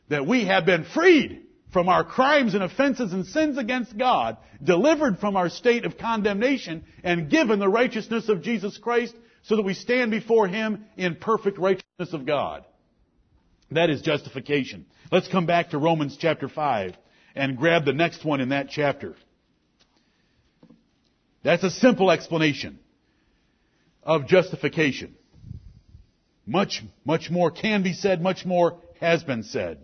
that 0.08 0.26
we 0.26 0.46
have 0.46 0.64
been 0.64 0.84
freed 0.84 1.42
from 1.72 1.88
our 1.88 2.04
crimes 2.04 2.54
and 2.54 2.62
offenses 2.62 3.12
and 3.12 3.26
sins 3.26 3.58
against 3.58 3.96
God, 3.96 4.38
delivered 4.62 5.18
from 5.18 5.36
our 5.36 5.50
state 5.50 5.84
of 5.84 5.98
condemnation, 5.98 6.84
and 7.04 7.30
given 7.30 7.58
the 7.58 7.68
righteousness 7.68 8.28
of 8.28 8.42
Jesus 8.42 8.78
Christ 8.78 9.14
so 9.48 9.56
that 9.56 9.62
we 9.62 9.72
stand 9.72 10.10
before 10.10 10.46
Him 10.46 10.84
in 10.96 11.16
perfect 11.16 11.58
righteousness 11.58 12.12
of 12.12 12.26
God. 12.26 12.64
That 13.70 13.88
is 13.88 14.02
justification. 14.02 14.84
Let's 15.10 15.28
come 15.28 15.46
back 15.46 15.70
to 15.70 15.78
Romans 15.78 16.18
chapter 16.20 16.48
5 16.48 16.94
and 17.34 17.56
grab 17.56 17.86
the 17.86 17.94
next 17.94 18.26
one 18.26 18.42
in 18.42 18.50
that 18.50 18.68
chapter. 18.68 19.16
That's 21.42 21.64
a 21.64 21.70
simple 21.70 22.10
explanation 22.10 22.78
of 24.02 24.26
justification. 24.26 25.14
Much, 26.46 26.82
much 27.06 27.30
more 27.30 27.50
can 27.50 27.82
be 27.82 27.94
said, 27.94 28.20
much 28.20 28.44
more 28.44 28.78
has 29.00 29.22
been 29.22 29.44
said. 29.44 29.78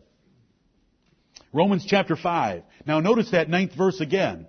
Romans 1.54 1.86
chapter 1.86 2.16
5. 2.16 2.62
Now 2.86 3.00
notice 3.00 3.30
that 3.30 3.48
ninth 3.48 3.72
verse 3.74 4.00
again. 4.00 4.46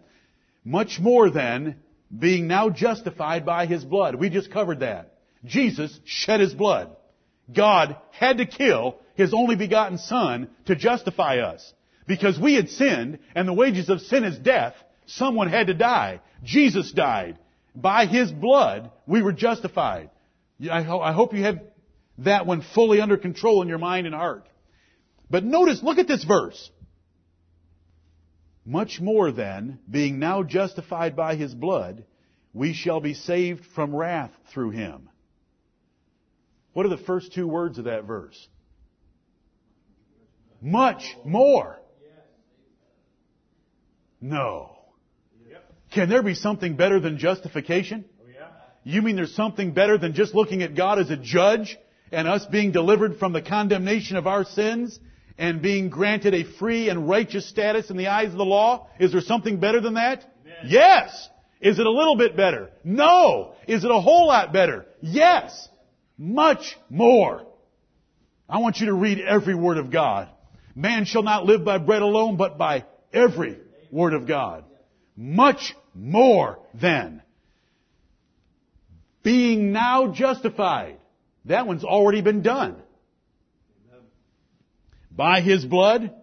Much 0.65 0.99
more 0.99 1.29
than 1.29 1.77
being 2.15 2.47
now 2.47 2.69
justified 2.69 3.45
by 3.45 3.65
his 3.65 3.83
blood. 3.83 4.15
We 4.15 4.29
just 4.29 4.51
covered 4.51 4.81
that. 4.81 5.13
Jesus 5.43 5.99
shed 6.05 6.39
his 6.39 6.53
blood. 6.53 6.95
God 7.53 7.97
had 8.11 8.37
to 8.37 8.45
kill 8.45 8.97
his 9.15 9.33
only 9.33 9.55
begotten 9.55 9.97
son 9.97 10.49
to 10.65 10.75
justify 10.75 11.37
us. 11.37 11.73
Because 12.07 12.39
we 12.39 12.55
had 12.55 12.69
sinned 12.69 13.19
and 13.33 13.47
the 13.47 13.53
wages 13.53 13.89
of 13.89 14.01
sin 14.01 14.23
is 14.23 14.37
death, 14.37 14.75
someone 15.05 15.49
had 15.49 15.67
to 15.67 15.73
die. 15.73 16.21
Jesus 16.43 16.91
died. 16.91 17.37
By 17.75 18.05
his 18.05 18.31
blood, 18.31 18.91
we 19.05 19.21
were 19.21 19.33
justified. 19.33 20.09
I, 20.69 20.81
ho- 20.81 21.01
I 21.01 21.11
hope 21.11 21.33
you 21.33 21.43
have 21.43 21.59
that 22.19 22.45
one 22.45 22.61
fully 22.73 23.01
under 23.01 23.17
control 23.17 23.61
in 23.61 23.67
your 23.67 23.77
mind 23.77 24.05
and 24.05 24.15
heart. 24.15 24.47
But 25.29 25.43
notice, 25.43 25.81
look 25.83 25.97
at 25.97 26.07
this 26.07 26.23
verse. 26.23 26.69
Much 28.65 28.99
more 28.99 29.31
then, 29.31 29.79
being 29.89 30.17
now 30.17 30.41
justified 30.41 31.15
by 31.15 31.35
his 31.35 31.53
blood, 31.53 32.03
we 32.53 32.73
shall 32.73 32.99
be 32.99 33.13
saved 33.13 33.63
from 33.75 33.95
wrath 33.95 34.31
through 34.51 34.71
him. 34.71 35.09
What 36.73 36.85
are 36.85 36.89
the 36.89 36.97
first 36.97 37.33
two 37.33 37.47
words 37.47 37.77
of 37.77 37.85
that 37.85 38.05
verse? 38.05 38.47
Much 40.61 41.15
more. 41.23 41.79
No. 44.19 44.71
Can 45.91 46.09
there 46.09 46.23
be 46.23 46.33
something 46.33 46.75
better 46.75 46.99
than 46.99 47.19
justification? 47.19 48.05
You 48.83 49.01
mean 49.01 49.15
there's 49.15 49.35
something 49.35 49.73
better 49.73 49.97
than 49.97 50.13
just 50.13 50.35
looking 50.35 50.63
at 50.63 50.75
God 50.75 50.99
as 50.99 51.09
a 51.09 51.17
judge 51.17 51.77
and 52.11 52.27
us 52.27 52.45
being 52.45 52.71
delivered 52.71 53.17
from 53.17 53.33
the 53.33 53.41
condemnation 53.41 54.17
of 54.17 54.27
our 54.27 54.43
sins 54.43 54.99
and 55.37 55.61
being 55.61 55.89
granted 55.89 56.33
a 56.33 56.43
free 56.43 56.89
and 56.89 57.09
righteous 57.09 57.47
status 57.47 57.89
in 57.89 57.97
the 57.97 58.07
eyes 58.07 58.31
of 58.31 58.37
the 58.37 58.45
law? 58.45 58.87
Is 58.99 59.11
there 59.11 59.21
something 59.21 59.59
better 59.59 59.81
than 59.81 59.95
that? 59.95 60.25
Amen. 60.43 60.71
Yes. 60.71 61.29
Is 61.61 61.79
it 61.79 61.85
a 61.85 61.91
little 61.91 62.15
bit 62.15 62.37
better? 62.37 62.69
No. 62.83 63.53
Is 63.67 63.83
it 63.83 63.91
a 63.91 63.99
whole 63.99 64.27
lot 64.27 64.53
better? 64.53 64.85
Yes. 65.01 65.67
Much 66.17 66.77
more. 66.89 67.45
I 68.47 68.59
want 68.59 68.77
you 68.77 68.87
to 68.87 68.93
read 68.93 69.19
every 69.19 69.55
word 69.55 69.77
of 69.77 69.91
God. 69.91 70.29
Man 70.75 71.05
shall 71.05 71.23
not 71.23 71.45
live 71.45 71.65
by 71.65 71.77
bread 71.77 72.01
alone, 72.01 72.37
but 72.37 72.57
by 72.57 72.85
every 73.13 73.57
word 73.91 74.13
of 74.13 74.27
God. 74.27 74.65
Much 75.17 75.73
more 75.93 76.59
than 76.73 77.21
being 79.23 79.71
now 79.71 80.11
justified. 80.11 80.97
That 81.45 81.65
one's 81.65 81.83
already 81.83 82.21
been 82.21 82.41
done. 82.41 82.77
By 85.15 85.41
his 85.41 85.63
blood, 85.63 86.13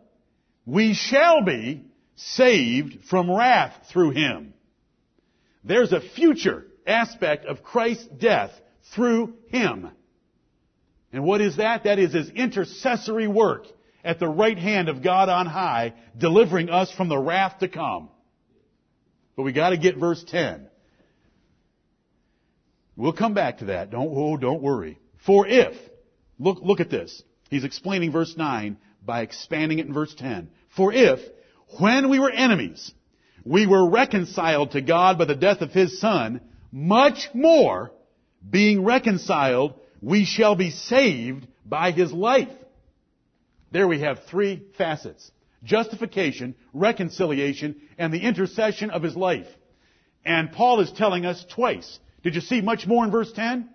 we 0.66 0.94
shall 0.94 1.42
be 1.42 1.84
saved 2.16 3.04
from 3.08 3.30
wrath 3.30 3.74
through 3.90 4.10
him. 4.10 4.54
There's 5.64 5.92
a 5.92 6.00
future 6.00 6.66
aspect 6.86 7.46
of 7.46 7.62
Christ's 7.62 8.06
death 8.06 8.50
through 8.94 9.34
him. 9.48 9.90
And 11.12 11.24
what 11.24 11.40
is 11.40 11.56
that? 11.56 11.84
That 11.84 11.98
is 11.98 12.12
his 12.12 12.30
intercessory 12.30 13.28
work 13.28 13.66
at 14.04 14.18
the 14.18 14.28
right 14.28 14.58
hand 14.58 14.88
of 14.88 15.02
God 15.02 15.28
on 15.28 15.46
high, 15.46 15.94
delivering 16.18 16.68
us 16.68 16.90
from 16.92 17.08
the 17.08 17.18
wrath 17.18 17.58
to 17.60 17.68
come. 17.68 18.08
But 19.36 19.44
we 19.44 19.52
gotta 19.52 19.76
get 19.76 19.96
verse 19.96 20.22
10. 20.26 20.68
We'll 22.96 23.12
come 23.12 23.34
back 23.34 23.58
to 23.58 23.66
that. 23.66 23.90
Don't, 23.90 24.10
oh, 24.14 24.36
don't 24.36 24.62
worry. 24.62 24.98
For 25.24 25.46
if, 25.46 25.74
look, 26.38 26.58
look 26.60 26.80
at 26.80 26.90
this. 26.90 27.22
He's 27.52 27.64
explaining 27.64 28.12
verse 28.12 28.34
9 28.34 28.78
by 29.04 29.20
expanding 29.20 29.78
it 29.78 29.84
in 29.86 29.92
verse 29.92 30.14
10. 30.14 30.48
For 30.74 30.90
if, 30.90 31.20
when 31.78 32.08
we 32.08 32.18
were 32.18 32.30
enemies, 32.30 32.94
we 33.44 33.66
were 33.66 33.90
reconciled 33.90 34.70
to 34.70 34.80
God 34.80 35.18
by 35.18 35.26
the 35.26 35.34
death 35.34 35.60
of 35.60 35.70
His 35.70 36.00
Son, 36.00 36.40
much 36.72 37.28
more, 37.34 37.92
being 38.48 38.84
reconciled, 38.84 39.74
we 40.00 40.24
shall 40.24 40.56
be 40.56 40.70
saved 40.70 41.46
by 41.66 41.90
His 41.90 42.10
life. 42.10 42.48
There 43.70 43.86
we 43.86 44.00
have 44.00 44.24
three 44.30 44.62
facets. 44.78 45.30
Justification, 45.62 46.54
reconciliation, 46.72 47.82
and 47.98 48.14
the 48.14 48.22
intercession 48.22 48.88
of 48.88 49.02
His 49.02 49.14
life. 49.14 49.46
And 50.24 50.52
Paul 50.52 50.80
is 50.80 50.90
telling 50.90 51.26
us 51.26 51.44
twice. 51.50 51.98
Did 52.22 52.34
you 52.34 52.40
see 52.40 52.62
much 52.62 52.86
more 52.86 53.04
in 53.04 53.10
verse 53.10 53.30
10? 53.30 53.68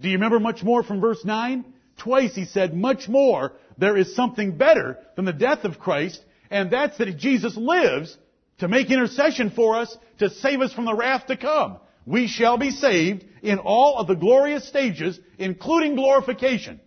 Do 0.00 0.08
you 0.08 0.14
remember 0.14 0.40
much 0.40 0.62
more 0.62 0.82
from 0.82 1.02
verse 1.02 1.22
9? 1.26 1.74
Twice 1.98 2.34
he 2.34 2.44
said, 2.44 2.74
much 2.74 3.08
more, 3.08 3.52
there 3.76 3.96
is 3.96 4.14
something 4.14 4.56
better 4.56 4.98
than 5.16 5.24
the 5.24 5.32
death 5.32 5.64
of 5.64 5.78
Christ, 5.78 6.20
and 6.50 6.70
that's 6.70 6.96
that 6.98 7.16
Jesus 7.18 7.56
lives 7.56 8.16
to 8.58 8.68
make 8.68 8.90
intercession 8.90 9.50
for 9.50 9.76
us 9.76 9.96
to 10.18 10.30
save 10.30 10.60
us 10.60 10.72
from 10.72 10.84
the 10.84 10.94
wrath 10.94 11.26
to 11.26 11.36
come. 11.36 11.78
We 12.06 12.26
shall 12.26 12.56
be 12.56 12.70
saved 12.70 13.24
in 13.42 13.58
all 13.58 13.98
of 13.98 14.06
the 14.06 14.14
glorious 14.14 14.66
stages, 14.66 15.18
including 15.38 15.94
glorification, 15.94 16.80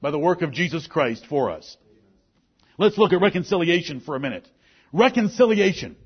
by 0.00 0.10
the 0.10 0.18
work 0.18 0.42
of 0.42 0.52
Jesus 0.52 0.86
Christ 0.86 1.26
for 1.28 1.50
us. 1.50 1.76
Let's 2.78 2.98
look 2.98 3.12
at 3.12 3.20
reconciliation 3.20 4.00
for 4.00 4.16
a 4.16 4.20
minute. 4.20 4.48
Reconciliation. 4.92 5.96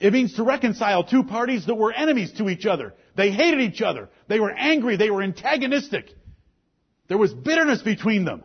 It 0.00 0.12
means 0.12 0.34
to 0.34 0.42
reconcile 0.42 1.04
two 1.04 1.22
parties 1.22 1.66
that 1.66 1.74
were 1.74 1.92
enemies 1.92 2.32
to 2.38 2.48
each 2.48 2.66
other. 2.66 2.94
They 3.16 3.30
hated 3.30 3.60
each 3.60 3.82
other. 3.82 4.08
They 4.26 4.40
were 4.40 4.50
angry. 4.50 4.96
They 4.96 5.10
were 5.10 5.22
antagonistic. 5.22 6.06
There 7.12 7.18
was 7.18 7.34
bitterness 7.34 7.82
between 7.82 8.24
them. 8.24 8.42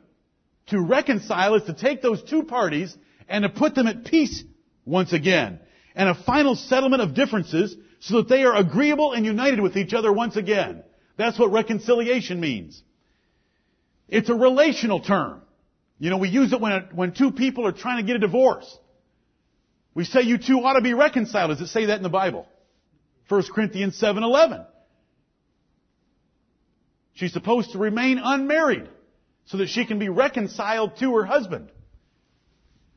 To 0.72 0.82
reconcile 0.82 1.56
is 1.56 1.64
to 1.68 1.74
take 1.74 2.02
those 2.02 2.22
two 2.22 2.44
parties 2.44 2.94
and 3.30 3.44
to 3.44 3.50
put 3.50 3.76
them 3.76 3.88
at 3.88 4.04
peace 4.04 4.44
once 4.84 5.14
again. 5.14 5.62
And 5.96 6.10
a 6.10 6.14
final 6.14 6.54
settlement 6.54 7.02
of 7.02 7.14
differences 7.14 7.78
so 8.02 8.18
that 8.18 8.28
they 8.28 8.44
are 8.44 8.54
agreeable 8.54 9.14
and 9.14 9.26
united 9.26 9.62
with 9.62 9.78
each 9.78 9.94
other 9.94 10.12
once 10.12 10.36
again. 10.36 10.84
That's 11.16 11.40
what 11.40 11.54
reconciliation 11.54 12.42
means. 12.42 12.84
It's 14.10 14.30
a 14.30 14.36
relational 14.36 15.00
term. 15.00 15.44
You 15.98 16.10
know, 16.10 16.18
we 16.18 16.28
use 16.28 16.52
it 16.52 16.60
when, 16.60 16.74
it, 16.74 16.94
when 16.94 17.14
two 17.14 17.32
people 17.32 17.66
are 17.66 17.72
trying 17.72 18.04
to 18.04 18.04
get 18.04 18.18
a 18.18 18.20
divorce. 18.20 18.78
We 19.94 20.04
say 20.04 20.24
you 20.24 20.38
two 20.40 20.60
ought 20.60 20.74
to 20.74 20.82
be 20.82 20.94
reconciled. 20.94 21.52
Does 21.52 21.62
it 21.62 21.68
say 21.68 21.86
that 21.86 21.96
in 21.96 22.04
the 22.04 22.10
Bible? 22.10 22.46
1 23.30 23.44
Corinthians 23.44 23.98
7:11. 23.98 24.66
She's 27.18 27.34
supposed 27.34 27.72
to 27.72 27.80
remain 27.80 28.20
unmarried 28.24 28.88
so 29.46 29.58
that 29.58 29.70
she 29.70 29.86
can 29.86 29.98
be 29.98 30.08
reconciled 30.08 30.98
to 30.98 31.16
her 31.16 31.26
husband. 31.26 31.72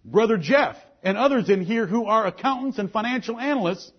Brother 0.04 0.36
Jeff 0.36 0.76
and 1.02 1.16
others 1.16 1.48
in 1.48 1.62
here 1.62 1.86
who 1.86 2.04
are 2.04 2.26
accountants 2.26 2.78
and 2.78 2.92
financial 2.92 3.40
analysts 3.40 3.90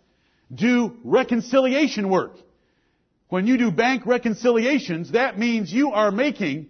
do 0.53 0.95
reconciliation 1.03 2.07
work. 2.07 2.33
When 3.29 3.47
you 3.47 3.57
do 3.57 3.71
bank 3.71 4.05
reconciliations, 4.05 5.13
that 5.13 5.39
means 5.39 5.73
you 5.73 5.91
are 5.93 6.11
making 6.11 6.67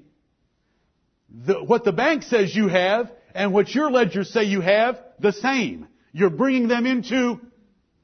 the, 1.30 1.62
what 1.62 1.84
the 1.84 1.92
bank 1.92 2.24
says 2.24 2.56
you 2.56 2.70
have 2.70 3.12
and 3.36 3.52
what 3.52 3.76
your 3.76 3.92
ledgers 3.92 4.32
say 4.32 4.46
you 4.46 4.62
have 4.62 4.98
the 5.20 5.34
same. 5.34 5.90
You're 6.14 6.30
bringing 6.30 6.70
them 6.70 6.86
into 6.86 7.42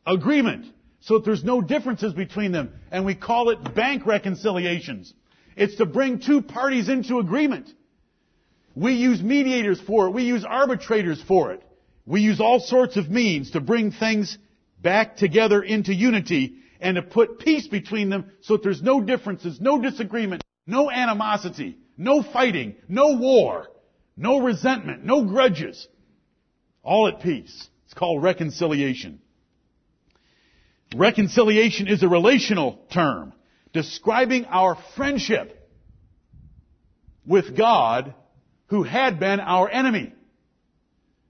agreement 0.06 0.66
so 1.00 1.14
that 1.14 1.24
there's 1.24 1.46
no 1.46 1.62
differences 1.62 2.12
between 2.12 2.52
them. 2.52 2.74
And 2.92 3.06
we 3.06 3.16
call 3.16 3.50
it 3.52 3.74
bank 3.74 4.06
reconciliations. 4.06 5.14
It's 5.58 5.76
to 5.78 5.88
bring 5.88 6.20
two 6.20 6.43
parties 6.43 6.88
into 6.88 7.17
agreement. 7.17 7.67
We 8.76 8.93
use 8.93 9.22
mediators 9.24 9.82
for 9.82 10.08
it. 10.08 10.12
We 10.12 10.24
use 10.24 10.46
arbitrators 10.46 11.22
for 11.28 11.52
it. 11.52 11.63
We 12.06 12.22
use 12.22 12.39
all 12.39 12.60
sorts 12.60 12.96
of 12.96 13.10
means 13.10 13.52
to 13.52 13.60
bring 13.60 13.91
things 13.91 14.38
back 14.80 15.17
together 15.17 15.62
into 15.62 15.96
unity 15.96 16.58
and 16.80 16.96
to 16.96 17.02
put 17.02 17.39
peace 17.39 17.67
between 17.67 18.10
them 18.10 18.32
so 18.41 18.54
that 18.54 18.63
there's 18.63 18.84
no 18.84 19.02
differences, 19.02 19.60
no 19.60 19.82
disagreement, 19.82 20.43
no 20.67 20.91
animosity, 20.91 21.80
no 21.98 22.22
fighting, 22.22 22.76
no 22.88 23.17
war, 23.17 23.67
no 24.15 24.39
resentment, 24.39 25.04
no 25.04 25.24
grudges. 25.24 25.88
All 26.84 27.08
at 27.08 27.22
peace. 27.22 27.67
It's 27.86 27.96
called 27.96 28.22
reconciliation. 28.22 29.22
Reconciliation 30.96 31.88
is 31.88 32.04
a 32.04 32.08
relational 32.08 32.80
term 32.93 33.34
describing 33.74 34.46
our 34.46 34.78
friendship 34.96 35.54
with 37.26 37.56
God 37.58 38.14
who 38.68 38.84
had 38.84 39.20
been 39.20 39.40
our 39.40 39.70
enemy. 39.70 40.14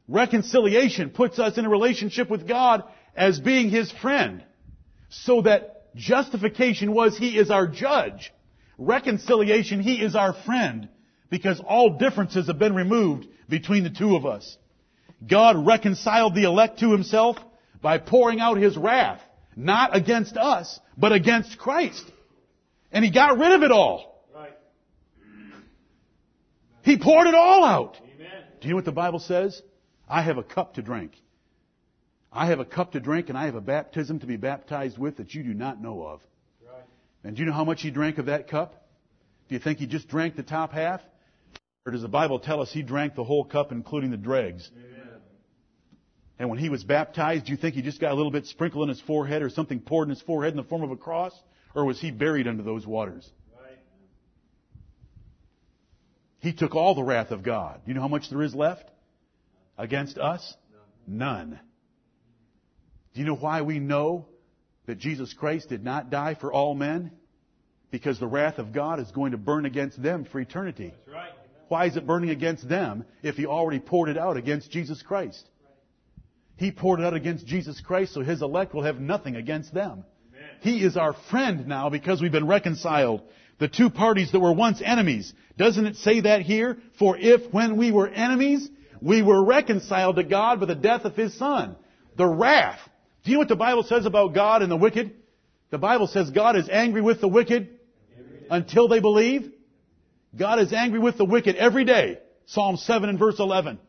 Reconciliation 0.07 1.09
puts 1.09 1.39
us 1.39 1.57
in 1.57 1.65
a 1.65 1.69
relationship 1.69 2.29
with 2.29 2.47
God 2.47 2.83
as 3.15 3.39
being 3.39 3.69
His 3.69 3.91
friend 3.91 4.43
so 5.09 5.41
that 5.41 5.93
justification 5.95 6.93
was 6.93 7.17
He 7.17 7.37
is 7.37 7.51
our 7.51 7.67
judge. 7.67 8.31
Reconciliation, 8.77 9.81
He 9.81 9.95
is 9.95 10.15
our 10.15 10.33
friend 10.33 10.87
because 11.29 11.59
all 11.59 11.97
differences 11.97 12.47
have 12.47 12.59
been 12.59 12.75
removed 12.75 13.27
between 13.49 13.83
the 13.83 13.89
two 13.89 14.15
of 14.15 14.25
us. 14.25 14.57
God 15.25 15.65
reconciled 15.65 16.35
the 16.35 16.43
elect 16.43 16.79
to 16.79 16.91
Himself 16.91 17.37
by 17.81 17.97
pouring 17.97 18.39
out 18.39 18.57
His 18.57 18.77
wrath, 18.77 19.21
not 19.55 19.95
against 19.95 20.37
us, 20.37 20.79
but 20.97 21.11
against 21.11 21.57
Christ. 21.57 22.05
And 22.91 23.03
He 23.03 23.11
got 23.11 23.37
rid 23.37 23.53
of 23.53 23.63
it 23.63 23.71
all. 23.71 24.25
Right. 24.33 24.55
He 26.83 26.97
poured 26.97 27.27
it 27.27 27.35
all 27.35 27.63
out. 27.63 27.97
Amen. 28.15 28.43
Do 28.61 28.67
you 28.67 28.71
know 28.71 28.77
what 28.77 28.85
the 28.85 28.91
Bible 28.91 29.19
says? 29.19 29.61
I 30.09 30.21
have 30.21 30.37
a 30.37 30.43
cup 30.43 30.75
to 30.75 30.81
drink. 30.81 31.11
I 32.31 32.47
have 32.47 32.59
a 32.59 32.65
cup 32.65 32.91
to 32.93 32.99
drink 32.99 33.29
and 33.29 33.37
I 33.37 33.45
have 33.45 33.55
a 33.55 33.61
baptism 33.61 34.19
to 34.19 34.27
be 34.27 34.37
baptized 34.37 34.97
with 34.97 35.17
that 35.17 35.33
you 35.33 35.43
do 35.43 35.53
not 35.53 35.81
know 35.81 36.03
of. 36.03 36.21
Right. 36.65 36.83
And 37.23 37.35
do 37.35 37.41
you 37.41 37.47
know 37.47 37.53
how 37.53 37.63
much 37.63 37.81
he 37.81 37.91
drank 37.91 38.17
of 38.19 38.27
that 38.27 38.47
cup? 38.47 38.87
Do 39.49 39.55
you 39.55 39.59
think 39.59 39.79
he 39.79 39.87
just 39.87 40.07
drank 40.07 40.35
the 40.35 40.43
top 40.43 40.71
half? 40.71 41.01
Or 41.85 41.91
does 41.91 42.01
the 42.01 42.07
Bible 42.07 42.39
tell 42.39 42.61
us 42.61 42.71
he 42.71 42.83
drank 42.83 43.15
the 43.15 43.23
whole 43.23 43.43
cup 43.43 43.71
including 43.71 44.11
the 44.11 44.17
dregs? 44.17 44.69
Amen. 44.75 44.97
And 46.39 46.49
when 46.49 46.59
he 46.59 46.69
was 46.69 46.83
baptized, 46.83 47.45
do 47.45 47.51
you 47.51 47.57
think 47.57 47.75
he 47.75 47.81
just 47.81 47.99
got 47.99 48.11
a 48.11 48.15
little 48.15 48.31
bit 48.31 48.45
sprinkled 48.45 48.83
in 48.83 48.89
his 48.89 49.01
forehead 49.01 49.41
or 49.41 49.49
something 49.49 49.79
poured 49.79 50.07
in 50.07 50.13
his 50.13 50.21
forehead 50.21 50.53
in 50.53 50.57
the 50.57 50.63
form 50.63 50.83
of 50.83 50.91
a 50.91 50.97
cross? 50.97 51.33
Or 51.77 51.85
was 51.85 52.01
he 52.01 52.09
buried 52.09 52.47
under 52.47 52.63
those 52.63 52.87
waters? 52.87 53.29
Right. 53.55 53.77
He 56.39 56.51
took 56.51 56.73
all 56.73 56.95
the 56.95 57.03
wrath 57.03 57.29
of 57.29 57.43
God. 57.43 57.81
Do 57.85 57.91
you 57.91 57.93
know 57.93 58.01
how 58.01 58.07
much 58.07 58.31
there 58.31 58.41
is 58.41 58.55
left? 58.55 58.89
Against 59.77 60.17
us? 60.17 60.55
None. 61.05 61.59
Do 63.13 63.19
you 63.19 63.27
know 63.27 63.35
why 63.35 63.61
we 63.61 63.77
know 63.77 64.25
that 64.87 64.97
Jesus 64.97 65.31
Christ 65.33 65.69
did 65.69 65.83
not 65.83 66.09
die 66.09 66.33
for 66.33 66.51
all 66.51 66.73
men? 66.73 67.11
Because 67.91 68.19
the 68.19 68.25
wrath 68.25 68.57
of 68.57 68.73
God 68.73 68.99
is 68.99 69.11
going 69.11 69.33
to 69.33 69.37
burn 69.37 69.67
against 69.67 70.01
them 70.01 70.25
for 70.25 70.39
eternity. 70.39 70.95
That's 71.05 71.15
right. 71.15 71.31
Why 71.67 71.85
is 71.85 71.95
it 71.95 72.07
burning 72.07 72.31
against 72.31 72.67
them 72.67 73.05
if 73.21 73.35
he 73.35 73.45
already 73.45 73.79
poured 73.79 74.09
it 74.09 74.17
out 74.17 74.35
against 74.35 74.71
Jesus 74.71 75.03
Christ? 75.03 75.47
He 76.55 76.71
poured 76.71 77.01
it 77.01 77.05
out 77.05 77.13
against 77.13 77.45
Jesus 77.45 77.79
Christ 77.81 78.15
so 78.15 78.21
his 78.21 78.41
elect 78.41 78.73
will 78.73 78.81
have 78.81 78.99
nothing 78.99 79.35
against 79.35 79.75
them. 79.75 80.05
He 80.61 80.83
is 80.83 80.97
our 80.97 81.13
friend 81.29 81.67
now 81.67 81.89
because 81.89 82.21
we've 82.21 82.31
been 82.31 82.47
reconciled. 82.47 83.21
The 83.59 83.67
two 83.67 83.89
parties 83.89 84.31
that 84.31 84.39
were 84.39 84.53
once 84.53 84.81
enemies. 84.83 85.33
Doesn't 85.57 85.85
it 85.85 85.95
say 85.97 86.21
that 86.21 86.41
here? 86.41 86.77
For 86.99 87.17
if 87.17 87.51
when 87.51 87.77
we 87.77 87.91
were 87.91 88.07
enemies, 88.07 88.69
we 89.01 89.21
were 89.21 89.43
reconciled 89.43 90.17
to 90.17 90.23
God 90.23 90.59
by 90.59 90.67
the 90.67 90.75
death 90.75 91.05
of 91.05 91.15
His 91.15 91.33
Son. 91.37 91.75
The 92.15 92.27
wrath. 92.27 92.79
Do 93.23 93.31
you 93.31 93.37
know 93.37 93.41
what 93.41 93.49
the 93.49 93.55
Bible 93.55 93.83
says 93.83 94.05
about 94.05 94.33
God 94.33 94.61
and 94.61 94.71
the 94.71 94.77
wicked? 94.77 95.15
The 95.69 95.77
Bible 95.77 96.07
says 96.07 96.29
God 96.29 96.55
is 96.55 96.69
angry 96.69 97.01
with 97.01 97.19
the 97.19 97.27
wicked 97.27 97.69
until 98.49 98.87
they 98.87 98.99
believe. 98.99 99.51
God 100.37 100.59
is 100.59 100.71
angry 100.71 100.99
with 100.99 101.17
the 101.17 101.25
wicked 101.25 101.55
every 101.55 101.83
day. 101.83 102.19
Psalm 102.45 102.77
7 102.77 103.09
and 103.09 103.19
verse 103.19 103.39
11. 103.39 103.79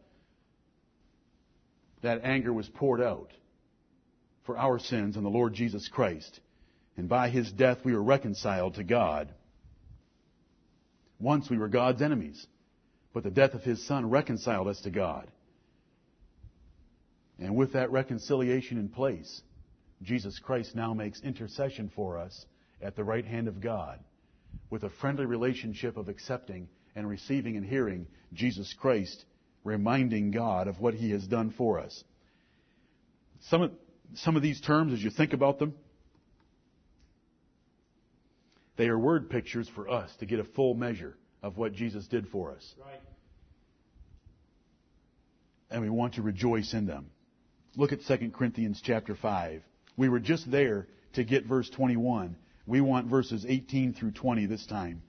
That 2.03 2.23
anger 2.25 2.53
was 2.53 2.69
poured 2.69 3.01
out 3.01 3.33
for 4.45 4.57
our 4.57 4.79
sins 4.79 5.17
on 5.17 5.25
the 5.25 5.31
Lord 5.31 5.55
Jesus 5.55 5.89
Christ. 5.89 6.41
And 6.99 7.09
by 7.09 7.31
His 7.31 7.51
death 7.53 7.79
we 7.85 7.95
were 7.95 8.03
reconciled 8.03 8.75
to 8.75 8.83
God. 8.83 9.33
Once 11.21 11.49
we 11.49 11.57
were 11.57 11.69
God's 11.69 12.03
enemies, 12.03 12.45
but 13.15 13.23
the 13.23 13.31
death 13.31 13.55
of 13.55 13.63
His 13.63 13.87
Son 13.87 14.11
reconciled 14.11 14.67
us 14.67 14.81
to 14.81 14.91
God. 14.91 15.31
And 17.39 17.55
with 17.55 17.75
that 17.75 17.93
reconciliation 17.93 18.79
in 18.79 18.89
place, 18.89 19.43
Jesus 20.03 20.41
Christ 20.41 20.75
now 20.75 20.93
makes 20.93 21.21
intercession 21.23 21.89
for 21.95 22.19
us 22.19 22.47
at 22.83 22.97
the 22.97 23.05
right 23.05 23.25
hand 23.25 23.47
of 23.47 23.61
God 23.61 24.01
with 24.69 24.83
a 24.83 24.91
friendly 24.91 25.25
relationship 25.25 25.97
of 25.97 26.09
accepting 26.09 26.69
and 26.97 27.09
receiving 27.09 27.57
and 27.57 27.65
hearing 27.65 28.09
Jesus 28.33 28.75
Christ 28.75 29.25
reminding 29.63 30.33
God 30.33 30.67
of 30.67 30.81
what 30.81 30.95
He 30.95 31.13
has 31.13 31.25
done 31.29 31.55
for 31.57 31.79
us. 31.79 32.03
Some 33.43 33.63
of, 33.63 33.71
some 34.15 34.35
of 34.35 34.43
these 34.43 34.61
terms, 34.61 34.93
as 34.93 35.03
you 35.03 35.11
think 35.11 35.33
about 35.33 35.61
them, 35.61 35.75
they 38.79 38.89
are 38.89 38.99
word 38.99 39.29
pictures 39.29 39.69
for 39.75 39.91
us 39.91 40.11
to 40.21 40.27
get 40.27 40.39
a 40.39 40.45
full 40.45 40.75
measure 40.75 41.17
of 41.43 41.59
what 41.59 41.75
Jesus 41.75 42.07
did 42.07 42.29
for 42.29 42.53
us. 42.53 42.75
Right. 42.81 43.01
And 45.71 45.83
we 45.83 45.91
want 45.91 46.15
to 46.15 46.23
rejoice 46.23 46.73
in 46.73 46.87
them. 46.87 47.11
Look 47.77 47.93
at 47.93 48.01
2 48.07 48.31
Corinthians 48.31 48.81
chapter 48.83 49.17
5. 49.17 49.63
We 49.97 50.09
were 50.09 50.21
just 50.21 50.49
there 50.51 50.87
to 51.15 51.25
get 51.25 51.45
verse 51.45 51.69
21. 51.69 52.37
We 52.67 52.81
want 52.81 53.09
verses 53.09 53.45
18 53.47 53.95
through 53.95 54.13
20 54.13 54.47
this 54.47 54.65
time. 54.67 55.03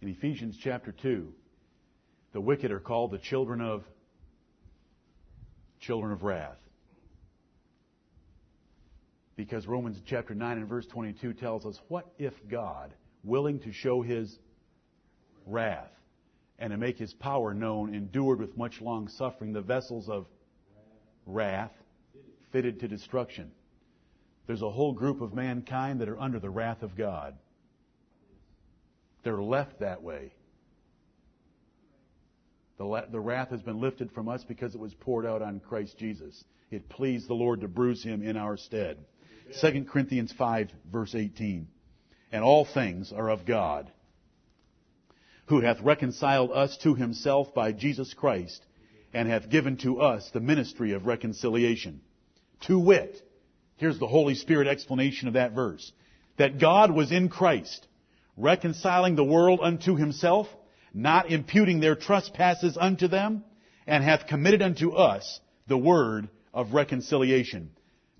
In 0.00 0.08
Ephesians 0.08 0.56
chapter 0.62 0.92
2, 0.92 1.32
the 2.32 2.40
wicked 2.40 2.70
are 2.70 2.80
called 2.80 3.10
the 3.10 3.18
children 3.18 3.60
of 3.60 3.82
children 5.80 6.12
of 6.12 6.22
wrath. 6.22 6.59
Because 9.40 9.66
Romans 9.66 9.96
chapter 10.04 10.34
9 10.34 10.58
and 10.58 10.68
verse 10.68 10.86
22 10.88 11.32
tells 11.32 11.64
us, 11.64 11.80
what 11.88 12.12
if 12.18 12.34
God, 12.50 12.92
willing 13.24 13.58
to 13.60 13.72
show 13.72 14.02
his 14.02 14.38
wrath 15.46 15.90
and 16.58 16.72
to 16.72 16.76
make 16.76 16.98
his 16.98 17.14
power 17.14 17.54
known, 17.54 17.94
endured 17.94 18.38
with 18.38 18.54
much 18.58 18.82
long 18.82 19.08
suffering 19.08 19.54
the 19.54 19.62
vessels 19.62 20.10
of 20.10 20.26
wrath 21.24 21.72
fitted 22.52 22.80
to 22.80 22.86
destruction? 22.88 23.50
There's 24.46 24.60
a 24.60 24.68
whole 24.68 24.92
group 24.92 25.22
of 25.22 25.32
mankind 25.32 26.02
that 26.02 26.10
are 26.10 26.20
under 26.20 26.38
the 26.38 26.50
wrath 26.50 26.82
of 26.82 26.94
God. 26.94 27.34
They're 29.22 29.40
left 29.40 29.80
that 29.80 30.02
way. 30.02 30.34
The, 32.76 33.06
the 33.10 33.20
wrath 33.20 33.48
has 33.48 33.62
been 33.62 33.80
lifted 33.80 34.12
from 34.12 34.28
us 34.28 34.44
because 34.44 34.74
it 34.74 34.80
was 34.82 34.92
poured 34.92 35.24
out 35.24 35.40
on 35.40 35.60
Christ 35.60 35.96
Jesus. 35.96 36.44
It 36.70 36.90
pleased 36.90 37.26
the 37.26 37.34
Lord 37.34 37.62
to 37.62 37.68
bruise 37.68 38.04
him 38.04 38.22
in 38.22 38.36
our 38.36 38.58
stead. 38.58 38.98
2 39.60 39.84
Corinthians 39.84 40.32
5 40.32 40.70
verse 40.90 41.14
18. 41.14 41.68
And 42.32 42.44
all 42.44 42.64
things 42.64 43.12
are 43.12 43.28
of 43.28 43.44
God, 43.44 43.90
who 45.46 45.60
hath 45.60 45.80
reconciled 45.80 46.52
us 46.52 46.76
to 46.78 46.94
himself 46.94 47.52
by 47.54 47.72
Jesus 47.72 48.14
Christ, 48.14 48.64
and 49.12 49.28
hath 49.28 49.50
given 49.50 49.76
to 49.78 50.00
us 50.00 50.30
the 50.30 50.40
ministry 50.40 50.92
of 50.92 51.06
reconciliation. 51.06 52.00
To 52.66 52.78
wit, 52.78 53.20
here's 53.76 53.98
the 53.98 54.06
Holy 54.06 54.36
Spirit 54.36 54.68
explanation 54.68 55.26
of 55.26 55.34
that 55.34 55.52
verse, 55.52 55.90
that 56.36 56.60
God 56.60 56.92
was 56.92 57.10
in 57.10 57.28
Christ, 57.28 57.88
reconciling 58.36 59.16
the 59.16 59.24
world 59.24 59.58
unto 59.60 59.96
himself, 59.96 60.46
not 60.94 61.30
imputing 61.30 61.80
their 61.80 61.96
trespasses 61.96 62.78
unto 62.80 63.08
them, 63.08 63.42
and 63.88 64.04
hath 64.04 64.28
committed 64.28 64.62
unto 64.62 64.92
us 64.92 65.40
the 65.66 65.78
word 65.78 66.28
of 66.54 66.74
reconciliation. 66.74 67.70